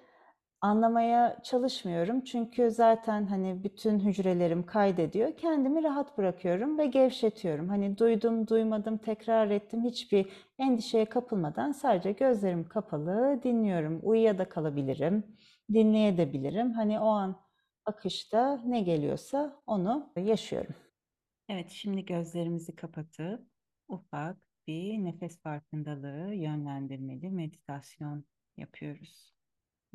anlamaya 0.61 1.39
çalışmıyorum 1.43 2.21
çünkü 2.25 2.71
zaten 2.71 3.27
hani 3.27 3.65
bütün 3.65 4.01
hücrelerim 4.01 4.67
kaydediyor. 4.67 5.37
Kendimi 5.37 5.83
rahat 5.83 6.19
bırakıyorum 6.19 6.79
ve 6.79 6.87
gevşetiyorum. 6.87 7.69
Hani 7.69 7.99
duydum, 7.99 8.49
duymadım, 8.49 8.99
tekrar 8.99 9.51
ettim 9.51 9.85
hiçbir 9.85 10.27
endişeye 10.59 11.05
kapılmadan 11.05 11.73
sadece 11.73 12.13
gözlerim 12.13 12.69
kapalı 12.69 13.41
dinliyorum. 13.43 14.01
Uyuya 14.03 14.39
da 14.39 14.49
kalabilirim, 14.49 15.25
dinleyebilirim. 15.73 16.73
Hani 16.73 17.01
o 17.01 17.07
an 17.07 17.48
akışta 17.89 18.61
ne 18.67 18.81
geliyorsa 18.81 19.63
onu 19.67 20.13
yaşıyorum. 20.17 20.75
Evet, 21.49 21.71
şimdi 21.71 22.05
gözlerimizi 22.05 22.77
kapatıp 22.77 23.47
ufak 23.89 24.37
bir 24.67 25.05
nefes 25.05 25.41
farkındalığı 25.41 26.35
yönlendirmeli 26.35 27.31
meditasyon 27.31 28.25
yapıyoruz. 28.57 29.35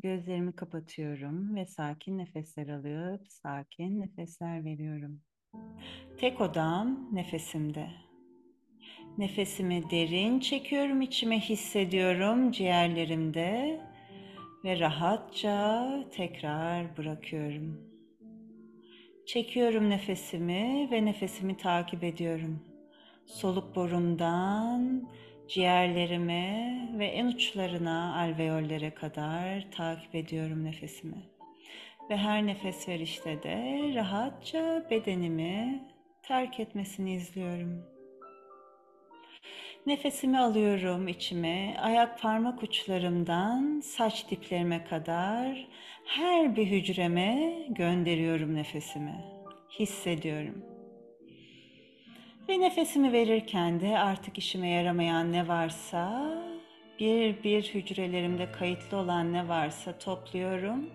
Gözlerimi 0.04 0.56
kapatıyorum 0.56 1.56
ve 1.56 1.66
sakin 1.66 2.18
nefesler 2.18 2.68
alıp 2.68 3.32
sakin 3.32 4.02
nefesler 4.02 4.66
veriyorum. 4.66 5.22
Tek 6.18 6.42
odam 6.42 7.10
nefesimde. 7.16 7.90
Nefesimi 9.18 9.90
derin 9.90 10.40
çekiyorum, 10.40 11.02
içime 11.02 11.40
hissediyorum 11.40 12.52
ciğerlerimde 12.52 13.82
ve 14.64 14.80
rahatça 14.80 15.90
tekrar 16.12 16.98
bırakıyorum. 16.98 17.82
Çekiyorum 19.26 19.90
nefesimi 19.90 20.88
ve 20.92 21.06
nefesimi 21.06 21.58
takip 21.58 22.04
ediyorum. 22.04 22.60
Soluk 23.26 23.76
borumdan 23.76 25.10
ciğerlerime 25.48 26.80
ve 27.00 27.06
en 27.06 27.26
uçlarına 27.26 28.22
alveollere 28.22 28.94
kadar 28.94 29.72
takip 29.72 30.16
ediyorum 30.16 30.64
nefesimi. 30.64 31.24
Ve 32.10 32.18
her 32.18 32.46
nefes 32.46 32.88
verişte 32.88 33.44
de 33.44 33.92
rahatça 33.96 34.88
bedenimi 34.92 35.84
terk 36.24 36.60
etmesini 36.60 37.14
izliyorum. 37.14 37.93
Nefesimi 39.86 40.40
alıyorum 40.40 41.08
içime, 41.08 41.76
ayak 41.82 42.20
parmak 42.20 42.64
uçlarımdan 42.64 43.82
saç 43.84 44.30
diplerime 44.30 44.84
kadar 44.84 45.68
her 46.06 46.56
bir 46.56 46.66
hücreme 46.66 47.54
gönderiyorum 47.70 48.56
nefesimi. 48.56 49.26
Hissediyorum. 49.80 50.66
Ve 52.50 52.60
nefesimi 52.60 53.14
verirken 53.14 53.80
de 53.80 54.00
artık 54.00 54.38
işime 54.38 54.70
yaramayan 54.70 55.32
ne 55.32 55.48
varsa, 55.48 56.34
bir 57.00 57.44
bir 57.44 57.64
hücrelerimde 57.64 58.52
kayıtlı 58.52 58.98
olan 58.98 59.34
ne 59.34 59.48
varsa 59.48 59.98
topluyorum 60.00 60.90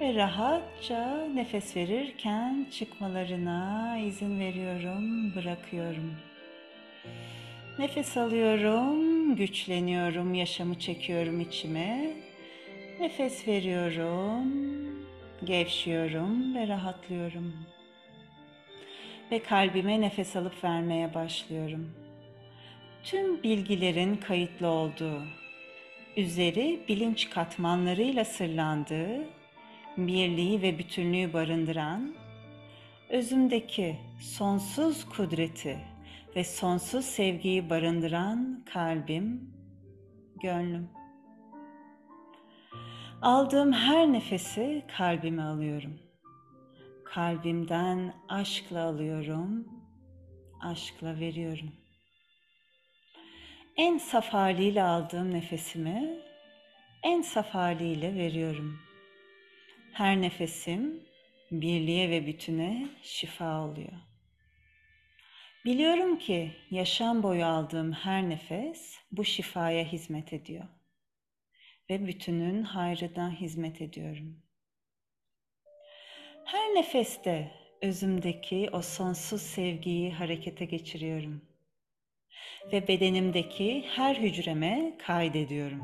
ve 0.00 0.14
rahatça 0.14 1.26
nefes 1.34 1.76
verirken 1.76 2.66
çıkmalarına 2.70 3.98
izin 3.98 4.40
veriyorum, 4.40 5.34
bırakıyorum. 5.34 6.16
Nefes 7.78 8.16
alıyorum, 8.16 9.36
güçleniyorum, 9.36 10.34
yaşamı 10.34 10.78
çekiyorum 10.78 11.40
içime. 11.40 12.10
Nefes 13.00 13.48
veriyorum, 13.48 14.52
gevşiyorum 15.44 16.54
ve 16.54 16.68
rahatlıyorum. 16.68 17.54
Ve 19.30 19.38
kalbime 19.38 20.00
nefes 20.00 20.36
alıp 20.36 20.64
vermeye 20.64 21.14
başlıyorum. 21.14 21.94
tüm 23.04 23.42
bilgilerin 23.42 24.16
kayıtlı 24.16 24.66
olduğu, 24.66 25.22
üzeri 26.16 26.80
bilinç 26.88 27.30
katmanlarıyla 27.30 28.24
sırlandığı, 28.24 29.24
birliği 29.96 30.62
ve 30.62 30.78
bütünlüğü 30.78 31.32
barındıran, 31.32 32.14
özümdeki 33.08 33.96
sonsuz 34.20 35.04
kudreti 35.04 35.95
ve 36.36 36.44
sonsuz 36.44 37.04
sevgiyi 37.04 37.70
barındıran 37.70 38.64
kalbim, 38.72 39.54
gönlüm. 40.42 40.90
Aldığım 43.22 43.72
her 43.72 44.12
nefesi 44.12 44.84
kalbime 44.96 45.42
alıyorum. 45.42 46.00
Kalbimden 47.04 48.14
aşkla 48.28 48.82
alıyorum, 48.82 49.68
aşkla 50.62 51.20
veriyorum. 51.20 51.72
En 53.76 53.98
saf 53.98 54.28
haliyle 54.28 54.82
aldığım 54.82 55.30
nefesimi 55.30 56.20
en 57.02 57.22
saf 57.22 57.48
haliyle 57.48 58.14
veriyorum. 58.14 58.78
Her 59.92 60.22
nefesim 60.22 61.02
birliğe 61.50 62.10
ve 62.10 62.26
bütüne 62.26 62.88
şifa 63.02 63.60
oluyor. 63.60 64.05
Biliyorum 65.66 66.18
ki 66.18 66.52
yaşam 66.70 67.22
boyu 67.22 67.46
aldığım 67.46 67.92
her 67.92 68.28
nefes 68.28 68.98
bu 69.12 69.24
şifaya 69.24 69.84
hizmet 69.84 70.32
ediyor 70.32 70.64
ve 71.90 72.06
bütünün 72.06 72.62
hayrına 72.62 73.32
hizmet 73.32 73.82
ediyorum. 73.82 74.42
Her 76.44 76.74
nefeste 76.74 77.50
özümdeki 77.82 78.70
o 78.72 78.82
sonsuz 78.82 79.42
sevgiyi 79.42 80.12
harekete 80.12 80.64
geçiriyorum 80.64 81.42
ve 82.72 82.88
bedenimdeki 82.88 83.84
her 83.88 84.16
hücreme 84.16 84.98
kaydediyorum. 85.06 85.82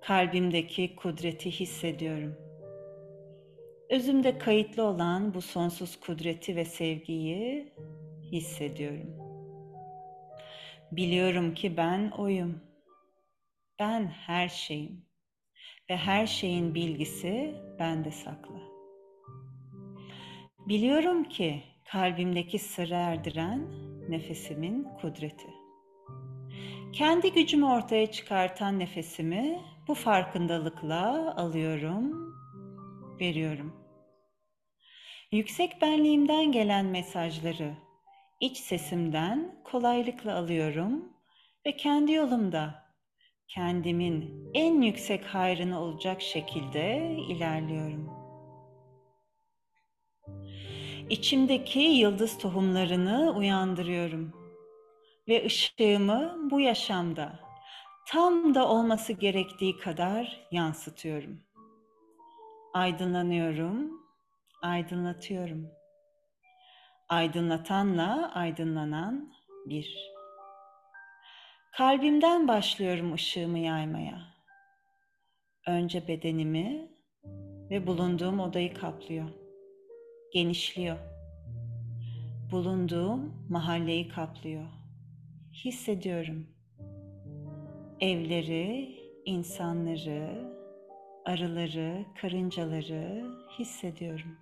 Kalbimdeki 0.00 0.96
kudreti 0.96 1.50
hissediyorum. 1.50 2.45
Özümde 3.90 4.38
kayıtlı 4.38 4.82
olan 4.82 5.34
bu 5.34 5.42
sonsuz 5.42 6.00
kudreti 6.00 6.56
ve 6.56 6.64
sevgiyi 6.64 7.72
hissediyorum. 8.32 9.16
Biliyorum 10.92 11.54
ki 11.54 11.76
ben 11.76 12.10
oyum. 12.10 12.60
Ben 13.78 14.06
her 14.06 14.48
şeyim 14.48 15.06
ve 15.90 15.96
her 15.96 16.26
şeyin 16.26 16.74
bilgisi 16.74 17.54
bende 17.78 18.10
saklı. 18.10 18.60
Biliyorum 20.68 21.24
ki 21.24 21.62
kalbimdeki 21.84 22.58
sırrı 22.58 22.94
erdiren 22.94 23.68
nefesimin 24.08 24.84
kudreti. 25.00 25.46
Kendi 26.92 27.32
gücümü 27.32 27.66
ortaya 27.66 28.10
çıkartan 28.10 28.78
nefesimi 28.78 29.60
bu 29.88 29.94
farkındalıkla 29.94 31.34
alıyorum, 31.36 32.25
veriyorum. 33.20 33.86
Yüksek 35.32 35.82
benliğimden 35.82 36.52
gelen 36.52 36.86
mesajları 36.86 37.74
iç 38.40 38.56
sesimden 38.56 39.62
kolaylıkla 39.64 40.36
alıyorum 40.36 41.12
ve 41.66 41.76
kendi 41.76 42.12
yolumda 42.12 42.86
kendimin 43.48 44.50
en 44.54 44.82
yüksek 44.82 45.24
hayrını 45.24 45.80
olacak 45.80 46.22
şekilde 46.22 47.16
ilerliyorum. 47.28 48.10
İçimdeki 51.10 51.78
yıldız 51.78 52.38
tohumlarını 52.38 53.34
uyandırıyorum 53.36 54.32
ve 55.28 55.46
ışığımı 55.46 56.50
bu 56.50 56.60
yaşamda 56.60 57.40
tam 58.06 58.54
da 58.54 58.68
olması 58.68 59.12
gerektiği 59.12 59.78
kadar 59.78 60.46
yansıtıyorum. 60.50 61.45
Aydınlanıyorum, 62.76 63.90
aydınlatıyorum. 64.62 65.68
Aydınlatanla 67.08 68.30
aydınlanan 68.34 69.32
bir. 69.66 70.12
Kalbimden 71.72 72.48
başlıyorum 72.48 73.12
ışığımı 73.12 73.58
yaymaya. 73.58 74.18
Önce 75.66 76.08
bedenimi 76.08 76.90
ve 77.70 77.86
bulunduğum 77.86 78.40
odayı 78.40 78.74
kaplıyor. 78.74 79.28
Genişliyor. 80.32 80.98
Bulunduğum 82.50 83.46
mahalleyi 83.50 84.08
kaplıyor. 84.08 84.66
Hissediyorum. 85.64 86.46
Evleri, 88.00 88.96
insanları, 89.24 90.55
arıları, 91.26 92.04
karıncaları 92.20 93.24
hissediyorum. 93.58 94.38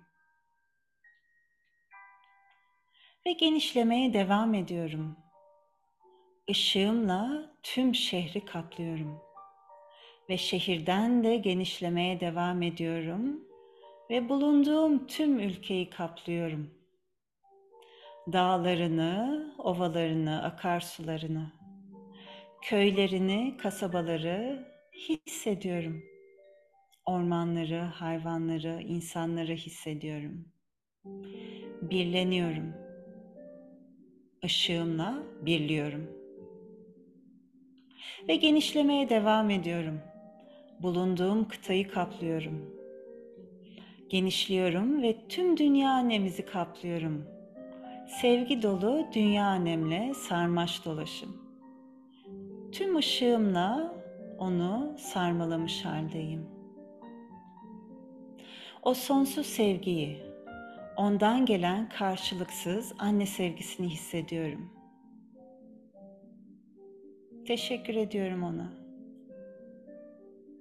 Ve 3.25 3.31
genişlemeye 3.31 4.13
devam 4.13 4.53
ediyorum 4.53 5.17
Işığımla 6.47 7.51
tüm 7.63 7.95
şehri 7.95 8.45
kaplıyorum 8.45 9.21
ve 10.29 10.37
şehirden 10.37 11.23
de 11.23 11.37
genişlemeye 11.37 12.19
devam 12.19 12.61
ediyorum 12.61 13.43
ve 14.09 14.29
bulunduğum 14.29 15.07
tüm 15.07 15.39
ülkeyi 15.39 15.89
kaplıyorum. 15.89 16.69
Dağlarını, 18.33 19.53
ovalarını, 19.57 20.43
akarsularını, 20.43 21.51
köylerini, 22.61 23.57
kasabaları 23.57 24.67
hissediyorum. 25.09 26.03
Ormanları, 27.05 27.79
hayvanları, 27.79 28.81
insanları 28.81 29.53
hissediyorum. 29.53 30.45
Birleniyorum. 31.81 32.73
Işığımla 34.41 35.23
birliyorum 35.41 36.25
ve 38.27 38.35
genişlemeye 38.35 39.09
devam 39.09 39.49
ediyorum. 39.49 40.01
Bulunduğum 40.79 41.47
kıtayı 41.47 41.91
kaplıyorum. 41.91 42.75
Genişliyorum 44.09 45.01
ve 45.01 45.27
tüm 45.29 45.57
dünya 45.57 45.89
annemizi 45.89 46.45
kaplıyorum. 46.45 47.25
Sevgi 48.21 48.63
dolu 48.63 49.05
dünya 49.13 49.45
annemle 49.45 50.13
sarmaş 50.13 50.85
dolaşım. 50.85 51.37
Tüm 52.71 52.95
ışığımla 52.95 53.93
onu 54.37 54.95
sarmalamış 54.99 55.85
haldeyim. 55.85 56.54
O 58.85 58.93
sonsuz 58.93 59.45
sevgiyi, 59.45 60.17
ondan 60.97 61.45
gelen 61.45 61.89
karşılıksız 61.89 62.93
anne 62.99 63.25
sevgisini 63.25 63.89
hissediyorum. 63.89 64.71
Teşekkür 67.47 67.95
ediyorum 67.95 68.43
ona. 68.43 68.73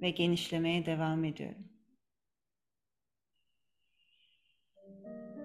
Ve 0.03 0.11
genişlemeye 0.11 0.87
devam 0.87 1.25
ediyorum. 1.25 1.65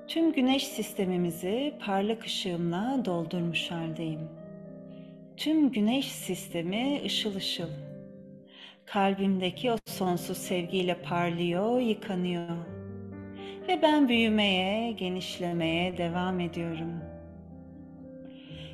Tüm 0.08 0.34
güneş 0.34 0.68
sistemimizi 0.68 1.74
parlak 1.86 2.26
ışığımla 2.26 3.02
doldurmuş 3.06 3.72
haldeyim. 3.72 4.30
Tüm 5.38 5.72
güneş 5.72 6.12
sistemi 6.12 7.02
ışıl 7.06 7.36
ışıl. 7.36 7.89
Kalbimdeki 8.94 9.72
o 9.72 9.78
sonsuz 9.86 10.38
sevgiyle 10.38 11.02
parlıyor, 11.02 11.80
yıkanıyor. 11.80 12.58
Ve 13.68 13.82
ben 13.82 14.10
büyümeye, 14.10 14.92
genişlemeye 14.92 15.98
devam 15.98 16.40
ediyorum.'' 16.40 17.20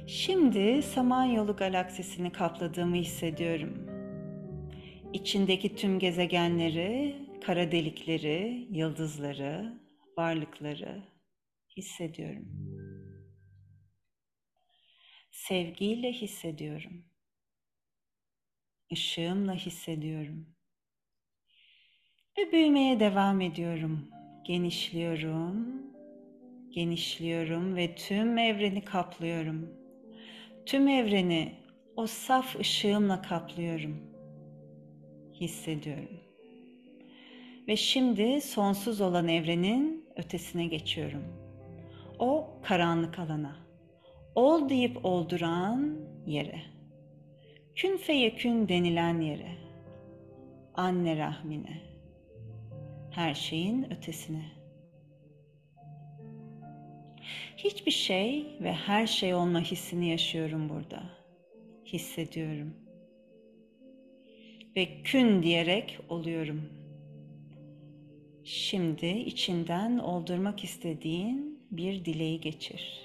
Şimdi 0.08 0.84
Samanyolu 0.84 1.56
galaksisini 1.56 2.32
kapladığımı 2.32 2.96
hissediyorum. 2.96 3.88
İçindeki 5.14 5.76
tüm 5.76 6.00
gezegenleri, 6.00 7.16
kara 7.46 7.72
delikleri, 7.72 8.68
yıldızları, 8.72 9.80
varlıkları 10.18 11.04
hissediyorum. 11.78 12.46
Sevgiyle 15.32 16.12
hissediyorum. 16.12 17.06
Işığımla 18.90 19.54
hissediyorum. 19.54 20.46
Ve 22.38 22.52
büyümeye 22.52 23.00
devam 23.00 23.42
ediyorum. 23.42 24.08
Genişliyorum, 24.44 25.84
genişliyorum 26.70 27.76
ve 27.76 27.96
tüm 27.96 28.38
evreni 28.38 28.84
kaplıyorum. 28.84 29.70
Tüm 30.66 30.88
evreni 30.88 31.54
o 31.96 32.08
saf 32.08 32.60
ışığımla 32.60 33.22
kaplıyorum. 33.22 33.98
Hissediyorum. 35.34 36.20
Ve 37.68 37.76
şimdi 37.76 38.42
sonsuz 38.42 39.02
olan 39.02 39.28
evrenin 39.28 40.06
ötesine 40.16 40.66
geçiyorum. 40.66 41.24
O 42.20 42.60
karanlık 42.64 43.20
alana, 43.20 43.56
ol 44.36 44.70
deyip 44.70 45.06
olduran 45.06 46.00
yere, 46.28 46.75
kün 47.76 47.98
feyekün 47.98 48.70
denilen 48.70 49.22
yere, 49.22 49.52
anne 50.74 51.18
rahmine, 51.18 51.82
her 53.12 53.34
şeyin 53.34 53.94
ötesine. 53.94 54.46
Hiçbir 57.58 57.92
şey 57.92 58.58
ve 58.62 58.74
her 58.74 59.08
şey 59.08 59.34
olma 59.34 59.60
hissini 59.60 60.10
yaşıyorum 60.10 60.70
burada. 60.70 61.04
Hissediyorum. 61.86 62.74
Ve 64.76 65.02
kün 65.04 65.44
diyerek 65.44 66.00
oluyorum. 66.10 66.62
Şimdi 68.44 69.08
içinden 69.08 69.98
oldurmak 69.98 70.64
istediğin 70.64 71.60
bir 71.72 72.06
dileği 72.06 72.42
geçir. 72.42 73.05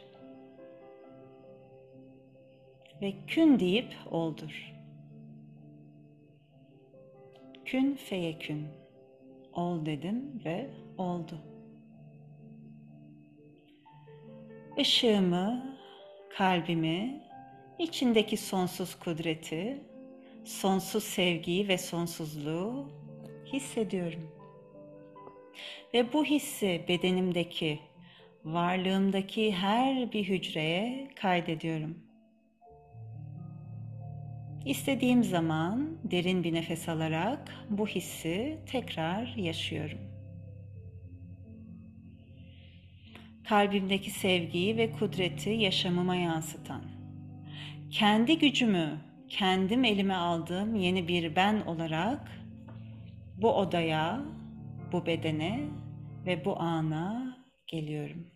Ve 3.02 3.14
kün 3.26 3.60
deyip 3.60 3.94
oldur. 4.10 4.72
Kün 7.64 7.94
feyekün. 7.94 8.66
Ol 9.52 9.86
dedim 9.86 10.42
ve 10.44 10.70
oldu. 10.98 11.38
Işığımı, 14.76 15.76
kalbimi, 16.36 17.20
içindeki 17.78 18.36
sonsuz 18.36 18.94
kudreti, 18.94 19.80
sonsuz 20.44 21.04
sevgiyi 21.04 21.68
ve 21.68 21.78
sonsuzluğu 21.78 22.90
hissediyorum. 23.52 24.30
Ve 25.94 26.12
bu 26.12 26.24
hissi 26.24 26.84
bedenimdeki, 26.88 27.78
varlığımdaki 28.44 29.52
her 29.52 30.12
bir 30.12 30.24
hücreye 30.24 31.08
kaydediyorum. 31.16 32.09
İstediğim 34.66 35.24
zaman 35.24 35.98
derin 36.04 36.44
bir 36.44 36.52
nefes 36.52 36.88
alarak 36.88 37.54
bu 37.70 37.86
hissi 37.86 38.58
tekrar 38.66 39.34
yaşıyorum. 39.36 40.10
kalbimdeki 43.50 44.10
sevgiyi 44.10 44.76
ve 44.76 44.92
kudreti 44.92 45.50
yaşamıma 45.50 46.16
yansıtan, 46.16 46.82
kendi 47.90 48.38
gücümü 48.38 49.00
kendim 49.28 49.84
elime 49.84 50.14
aldığım 50.14 50.74
yeni 50.74 51.08
bir 51.08 51.36
ben 51.36 51.60
olarak 51.60 52.30
bu 53.36 53.54
odaya, 53.54 54.20
bu 54.92 55.06
bedene 55.06 55.60
ve 56.26 56.44
bu 56.44 56.60
ana 56.60 57.36
geliyorum. 57.66 58.29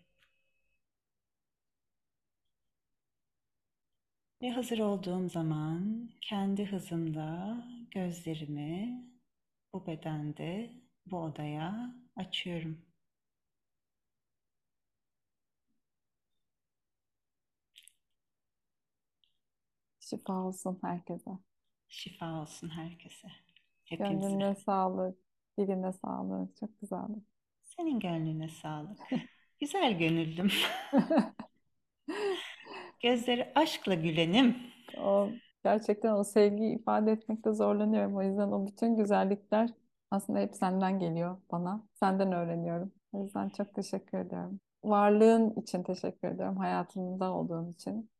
Ve 4.45 4.51
hazır 4.51 4.79
olduğum 4.79 5.29
zaman 5.29 6.11
kendi 6.21 6.65
hızımda 6.67 7.57
gözlerimi 7.91 9.05
bu 9.73 9.87
bedende, 9.87 10.71
bu 11.07 11.19
odaya 11.19 11.95
açıyorum. 12.17 12.83
Şifa 20.01 20.33
olsun 20.33 20.79
herkese. 20.83 21.31
Şifa 21.89 22.41
olsun 22.41 22.69
herkese. 22.69 23.29
Hepimize. 23.85 24.29
Gönlüne 24.29 24.55
sağlık, 24.55 25.19
diline 25.59 25.93
sağlık. 25.93 26.57
Çok 26.57 26.81
güzeldi. 26.81 27.19
Senin 27.63 28.01
gönlüne 28.01 28.49
sağlık. 28.49 28.99
Güzel 29.61 29.99
gönüllüm. 29.99 30.51
Gözleri 33.05 33.53
aşkla 33.55 33.95
gülenim. 33.95 34.57
O 34.99 35.29
gerçekten 35.65 36.13
o 36.13 36.25
sevgiyi 36.25 36.79
ifade 36.79 37.13
etmekte 37.13 37.53
zorlanıyorum. 37.53 38.17
O 38.17 38.23
yüzden 38.23 38.53
o 38.53 38.67
bütün 38.67 38.97
güzellikler 38.97 39.71
aslında 40.11 40.39
hep 40.39 40.55
senden 40.55 40.99
geliyor 40.99 41.37
bana. 41.53 41.87
Senden 41.93 42.33
öğreniyorum. 42.33 42.93
O 43.13 43.23
yüzden 43.23 43.49
çok 43.49 43.75
teşekkür 43.75 44.19
ediyorum. 44.19 44.61
Varlığın 44.85 45.61
için 45.61 45.83
teşekkür 45.83 46.29
ediyorum. 46.29 46.57
Hayatımda 46.57 47.33
olduğun 47.33 47.71
için. 47.71 48.11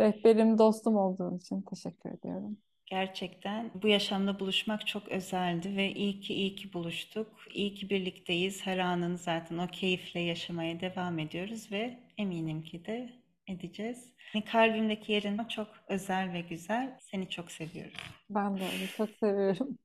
Rehberim, 0.00 0.58
dostum 0.58 0.96
olduğun 0.96 1.36
için 1.36 1.62
teşekkür 1.62 2.10
ediyorum. 2.10 2.56
Gerçekten 2.86 3.70
bu 3.82 3.88
yaşamda 3.88 4.40
buluşmak 4.40 4.86
çok 4.86 5.08
özeldi 5.08 5.76
ve 5.76 5.92
iyi 5.92 6.20
ki 6.20 6.34
iyi 6.34 6.54
ki 6.54 6.72
buluştuk. 6.72 7.26
İyi 7.54 7.74
ki 7.74 7.90
birlikteyiz. 7.90 8.66
Her 8.66 8.78
anını 8.78 9.18
zaten 9.18 9.58
o 9.58 9.66
keyifle 9.66 10.20
yaşamaya 10.20 10.80
devam 10.80 11.18
ediyoruz 11.18 11.72
ve 11.72 11.98
eminim 12.18 12.62
ki 12.62 12.84
de 12.84 13.23
edeceğiz. 13.46 14.14
Kalbimdeki 14.52 15.12
yerin 15.12 15.44
çok 15.44 15.68
özel 15.88 16.32
ve 16.32 16.40
güzel. 16.40 16.98
Seni 17.00 17.28
çok 17.28 17.50
seviyorum. 17.50 17.92
Ben 18.30 18.56
de 18.56 18.64
öyle 18.64 18.86
çok 18.96 19.10
seviyorum. 19.10 19.78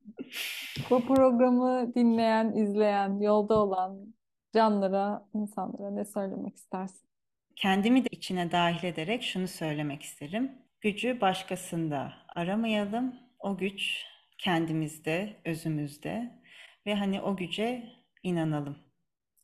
Bu 0.90 1.06
programı 1.06 1.94
dinleyen, 1.94 2.52
izleyen, 2.52 3.20
yolda 3.20 3.62
olan 3.62 4.14
canlıra, 4.54 5.28
insanlara 5.34 5.90
ne 5.90 6.04
söylemek 6.04 6.56
istersin? 6.56 7.08
Kendimi 7.56 8.04
de 8.04 8.08
içine 8.10 8.52
dahil 8.52 8.84
ederek 8.84 9.22
şunu 9.22 9.48
söylemek 9.48 10.02
isterim. 10.02 10.52
Gücü 10.80 11.20
başkasında 11.20 12.12
aramayalım. 12.28 13.14
O 13.38 13.56
güç 13.56 14.04
kendimizde, 14.38 15.36
özümüzde 15.44 16.40
ve 16.86 16.94
hani 16.94 17.20
o 17.20 17.36
güce 17.36 17.92
inanalım. 18.22 18.78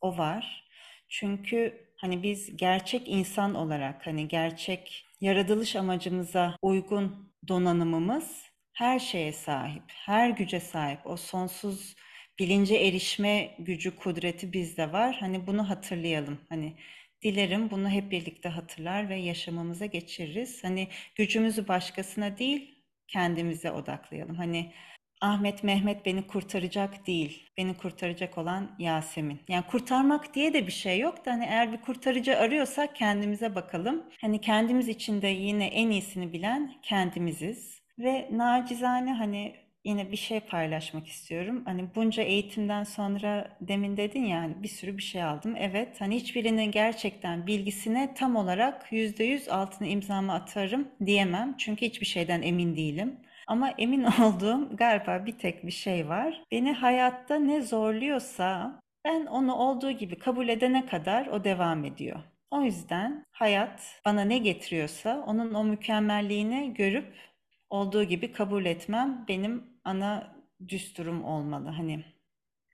O 0.01 0.17
var. 0.17 0.67
Çünkü 1.09 1.86
hani 1.97 2.23
biz 2.23 2.57
gerçek 2.57 3.07
insan 3.07 3.55
olarak 3.55 4.07
hani 4.07 4.27
gerçek 4.27 5.05
yaratılış 5.21 5.75
amacımıza 5.75 6.57
uygun 6.61 7.33
donanımımız 7.47 8.43
her 8.73 8.99
şeye 8.99 9.33
sahip, 9.33 9.83
her 9.87 10.29
güce 10.29 10.59
sahip. 10.59 10.99
O 11.07 11.17
sonsuz 11.17 11.95
bilince 12.39 12.75
erişme 12.75 13.55
gücü, 13.59 13.95
kudreti 13.95 14.53
bizde 14.53 14.91
var. 14.91 15.17
Hani 15.19 15.47
bunu 15.47 15.69
hatırlayalım. 15.69 16.39
Hani 16.49 16.77
Dilerim 17.23 17.71
bunu 17.71 17.89
hep 17.89 18.11
birlikte 18.11 18.49
hatırlar 18.49 19.09
ve 19.09 19.15
yaşamamıza 19.15 19.85
geçiririz. 19.85 20.63
Hani 20.63 20.87
gücümüzü 21.15 21.67
başkasına 21.67 22.37
değil, 22.37 22.83
kendimize 23.07 23.71
odaklayalım. 23.71 24.35
Hani 24.35 24.73
Ahmet 25.21 25.63
Mehmet 25.63 26.05
beni 26.05 26.27
kurtaracak 26.27 27.07
değil. 27.07 27.49
Beni 27.57 27.77
kurtaracak 27.77 28.37
olan 28.37 28.75
Yasemin. 28.79 29.39
Yani 29.47 29.63
kurtarmak 29.67 30.33
diye 30.33 30.53
de 30.53 30.67
bir 30.67 30.71
şey 30.71 30.99
yok 30.99 31.25
da 31.25 31.31
hani 31.31 31.45
eğer 31.45 31.71
bir 31.73 31.81
kurtarıcı 31.81 32.37
arıyorsak 32.37 32.95
kendimize 32.95 33.55
bakalım. 33.55 34.03
Hani 34.21 34.41
kendimiz 34.41 34.87
için 34.87 35.21
de 35.21 35.27
yine 35.27 35.67
en 35.67 35.89
iyisini 35.89 36.33
bilen 36.33 36.73
kendimiziz. 36.83 37.81
Ve 37.99 38.29
nacizane 38.31 39.13
hani 39.13 39.55
yine 39.85 40.11
bir 40.11 40.17
şey 40.17 40.39
paylaşmak 40.39 41.07
istiyorum. 41.07 41.61
Hani 41.65 41.95
bunca 41.95 42.23
eğitimden 42.23 42.83
sonra 42.83 43.57
demin 43.61 43.97
dedin 43.97 44.25
ya 44.25 44.39
hani 44.39 44.63
bir 44.63 44.67
sürü 44.67 44.97
bir 44.97 45.03
şey 45.03 45.23
aldım. 45.23 45.55
Evet 45.57 46.01
hani 46.01 46.15
hiçbirinin 46.15 46.71
gerçekten 46.71 47.47
bilgisine 47.47 48.13
tam 48.13 48.35
olarak 48.35 48.91
yüzde 48.91 49.23
yüz 49.23 49.49
altını 49.49 49.87
imzamı 49.87 50.33
atarım 50.33 50.87
diyemem. 51.05 51.55
Çünkü 51.57 51.85
hiçbir 51.85 52.05
şeyden 52.05 52.41
emin 52.41 52.75
değilim. 52.75 53.17
Ama 53.47 53.69
emin 53.77 54.03
olduğum 54.21 54.77
galiba 54.77 55.25
bir 55.25 55.37
tek 55.37 55.65
bir 55.65 55.71
şey 55.71 56.09
var. 56.09 56.43
Beni 56.51 56.73
hayatta 56.73 57.35
ne 57.35 57.61
zorluyorsa 57.61 58.79
ben 59.05 59.25
onu 59.25 59.55
olduğu 59.55 59.91
gibi 59.91 60.19
kabul 60.19 60.47
edene 60.49 60.85
kadar 60.85 61.27
o 61.27 61.43
devam 61.43 61.85
ediyor. 61.85 62.19
O 62.51 62.61
yüzden 62.61 63.25
hayat 63.31 64.01
bana 64.05 64.21
ne 64.21 64.37
getiriyorsa 64.37 65.23
onun 65.27 65.53
o 65.53 65.63
mükemmelliğini 65.63 66.73
görüp 66.73 67.15
olduğu 67.69 68.03
gibi 68.03 68.31
kabul 68.31 68.65
etmem 68.65 69.25
benim 69.27 69.63
ana 69.83 70.35
düsturum 70.67 71.23
olmalı. 71.23 71.69
Hani 71.69 72.05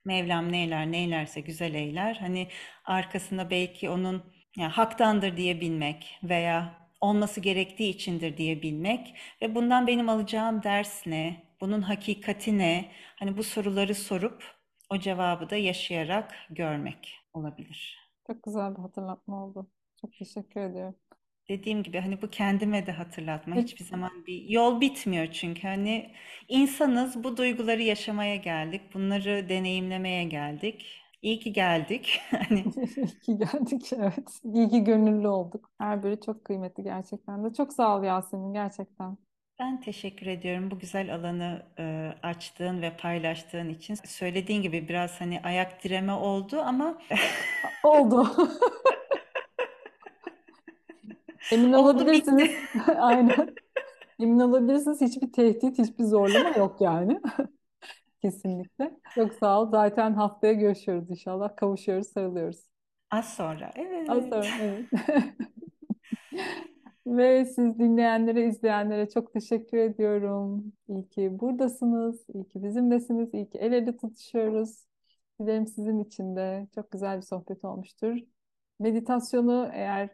Mevlam 0.04 0.52
neyler 0.52 0.92
neylerse 0.92 1.40
güzel 1.40 1.74
eyler. 1.74 2.14
Hani 2.14 2.48
arkasında 2.84 3.50
belki 3.50 3.90
onun 3.90 4.22
yani 4.56 4.72
haktandır 4.72 5.36
diye 5.36 5.60
bilmek 5.60 6.18
veya 6.22 6.83
olması 7.04 7.40
gerektiği 7.40 7.90
içindir 7.90 8.36
diye 8.36 8.62
bilmek 8.62 9.14
ve 9.42 9.54
bundan 9.54 9.86
benim 9.86 10.08
alacağım 10.08 10.62
ders 10.62 11.06
ne? 11.06 11.42
Bunun 11.60 11.82
hakikati 11.82 12.58
ne? 12.58 12.92
Hani 13.16 13.36
bu 13.36 13.42
soruları 13.42 13.94
sorup 13.94 14.44
o 14.90 14.98
cevabı 14.98 15.50
da 15.50 15.56
yaşayarak 15.56 16.34
görmek 16.50 17.14
olabilir. 17.32 17.98
Çok 18.26 18.42
güzel 18.42 18.76
bir 18.76 18.80
hatırlatma 18.82 19.44
oldu. 19.44 19.70
Çok 20.00 20.12
teşekkür 20.18 20.60
ediyorum 20.60 20.94
dediğim 21.48 21.82
gibi 21.82 22.00
hani 22.00 22.22
bu 22.22 22.30
kendime 22.30 22.86
de 22.86 22.92
hatırlatma. 22.92 23.56
Hiçbir 23.56 23.84
zaman 23.84 24.26
bir 24.26 24.48
yol 24.48 24.80
bitmiyor 24.80 25.26
çünkü 25.26 25.62
hani 25.68 26.12
insanız 26.48 27.24
bu 27.24 27.36
duyguları 27.36 27.82
yaşamaya 27.82 28.36
geldik. 28.36 28.82
Bunları 28.94 29.48
deneyimlemeye 29.48 30.24
geldik. 30.24 31.03
İyi 31.24 31.38
ki 31.40 31.52
geldik. 31.52 32.20
Hani 32.30 32.60
İyi 32.96 33.20
ki 33.20 33.38
geldik 33.38 33.92
evet. 33.92 34.40
İyi 34.44 34.68
ki 34.68 34.84
gönüllü 34.84 35.28
olduk. 35.28 35.70
Her 35.78 36.02
biri 36.02 36.20
çok 36.20 36.44
kıymetli 36.44 36.82
gerçekten 36.82 37.44
de. 37.44 37.54
Çok 37.54 37.72
sağ 37.72 37.96
ol 37.98 38.04
Yasemin 38.04 38.52
gerçekten. 38.52 39.16
Ben 39.58 39.80
teşekkür 39.80 40.26
ediyorum 40.26 40.70
bu 40.70 40.78
güzel 40.78 41.14
alanı 41.14 41.62
e, 41.78 42.14
açtığın 42.22 42.82
ve 42.82 42.96
paylaştığın 42.96 43.68
için. 43.68 43.94
Söylediğin 43.94 44.62
gibi 44.62 44.88
biraz 44.88 45.20
hani 45.20 45.40
ayak 45.42 45.84
direme 45.84 46.12
oldu 46.12 46.60
ama 46.60 46.98
oldu. 47.84 48.28
Emin 51.52 51.72
Oldu 51.72 51.78
olabilirsiniz. 51.78 52.50
Aynen. 52.98 53.54
Emin 54.20 54.40
olabilirsiniz 54.40 55.00
hiçbir 55.00 55.32
tehdit, 55.32 55.78
hiçbir 55.78 56.04
zorlama 56.04 56.48
yok 56.48 56.80
yani. 56.80 57.20
Kesinlikle. 58.24 58.96
Çok 59.14 59.34
sağ 59.34 59.62
ol. 59.62 59.70
Zaten 59.70 60.14
haftaya 60.14 60.52
görüşüyoruz 60.52 61.10
inşallah. 61.10 61.56
Kavuşuyoruz, 61.56 62.06
sarılıyoruz. 62.06 62.60
Az 63.10 63.34
sonra. 63.34 63.66
Az 63.66 63.72
Evet. 63.76 64.28
sonra, 64.28 64.46
evet. 64.62 64.86
Ve 67.06 67.44
siz 67.44 67.78
dinleyenlere, 67.78 68.46
izleyenlere 68.46 69.08
çok 69.08 69.32
teşekkür 69.32 69.78
ediyorum. 69.78 70.72
İyi 70.88 71.08
ki 71.08 71.40
buradasınız, 71.40 72.24
iyi 72.34 72.48
ki 72.48 72.62
bizimlesiniz, 72.62 73.34
iyi 73.34 73.50
ki 73.50 73.58
el 73.58 73.72
ele 73.72 73.96
tutuşuyoruz. 73.96 74.86
Dilerim 75.40 75.66
sizin 75.66 76.04
için 76.04 76.36
de 76.36 76.68
çok 76.74 76.90
güzel 76.90 77.16
bir 77.16 77.22
sohbet 77.22 77.64
olmuştur. 77.64 78.18
Meditasyonu 78.78 79.70
eğer 79.72 80.10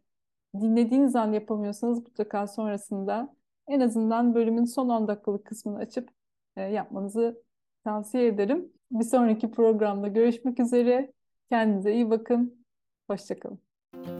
dinlediğiniz 0.61 1.17
an 1.17 1.33
yapamıyorsanız 1.33 1.99
mutlaka 1.99 2.47
sonrasında 2.47 3.37
en 3.69 3.81
azından 3.81 4.35
bölümün 4.35 4.65
son 4.65 4.89
10 4.89 5.09
dakikalık 5.09 5.47
kısmını 5.47 5.79
açıp 5.79 6.11
e, 6.57 6.63
yapmanızı 6.63 7.43
tavsiye 7.85 8.27
ederim. 8.27 8.73
Bir 8.91 9.05
sonraki 9.05 9.51
programda 9.51 10.09
görüşmek 10.09 10.61
üzere. 10.61 11.13
Kendinize 11.51 11.95
iyi 11.95 12.11
bakın. 12.11 12.65
Hoşça 13.11 13.39
kalın. 13.41 14.20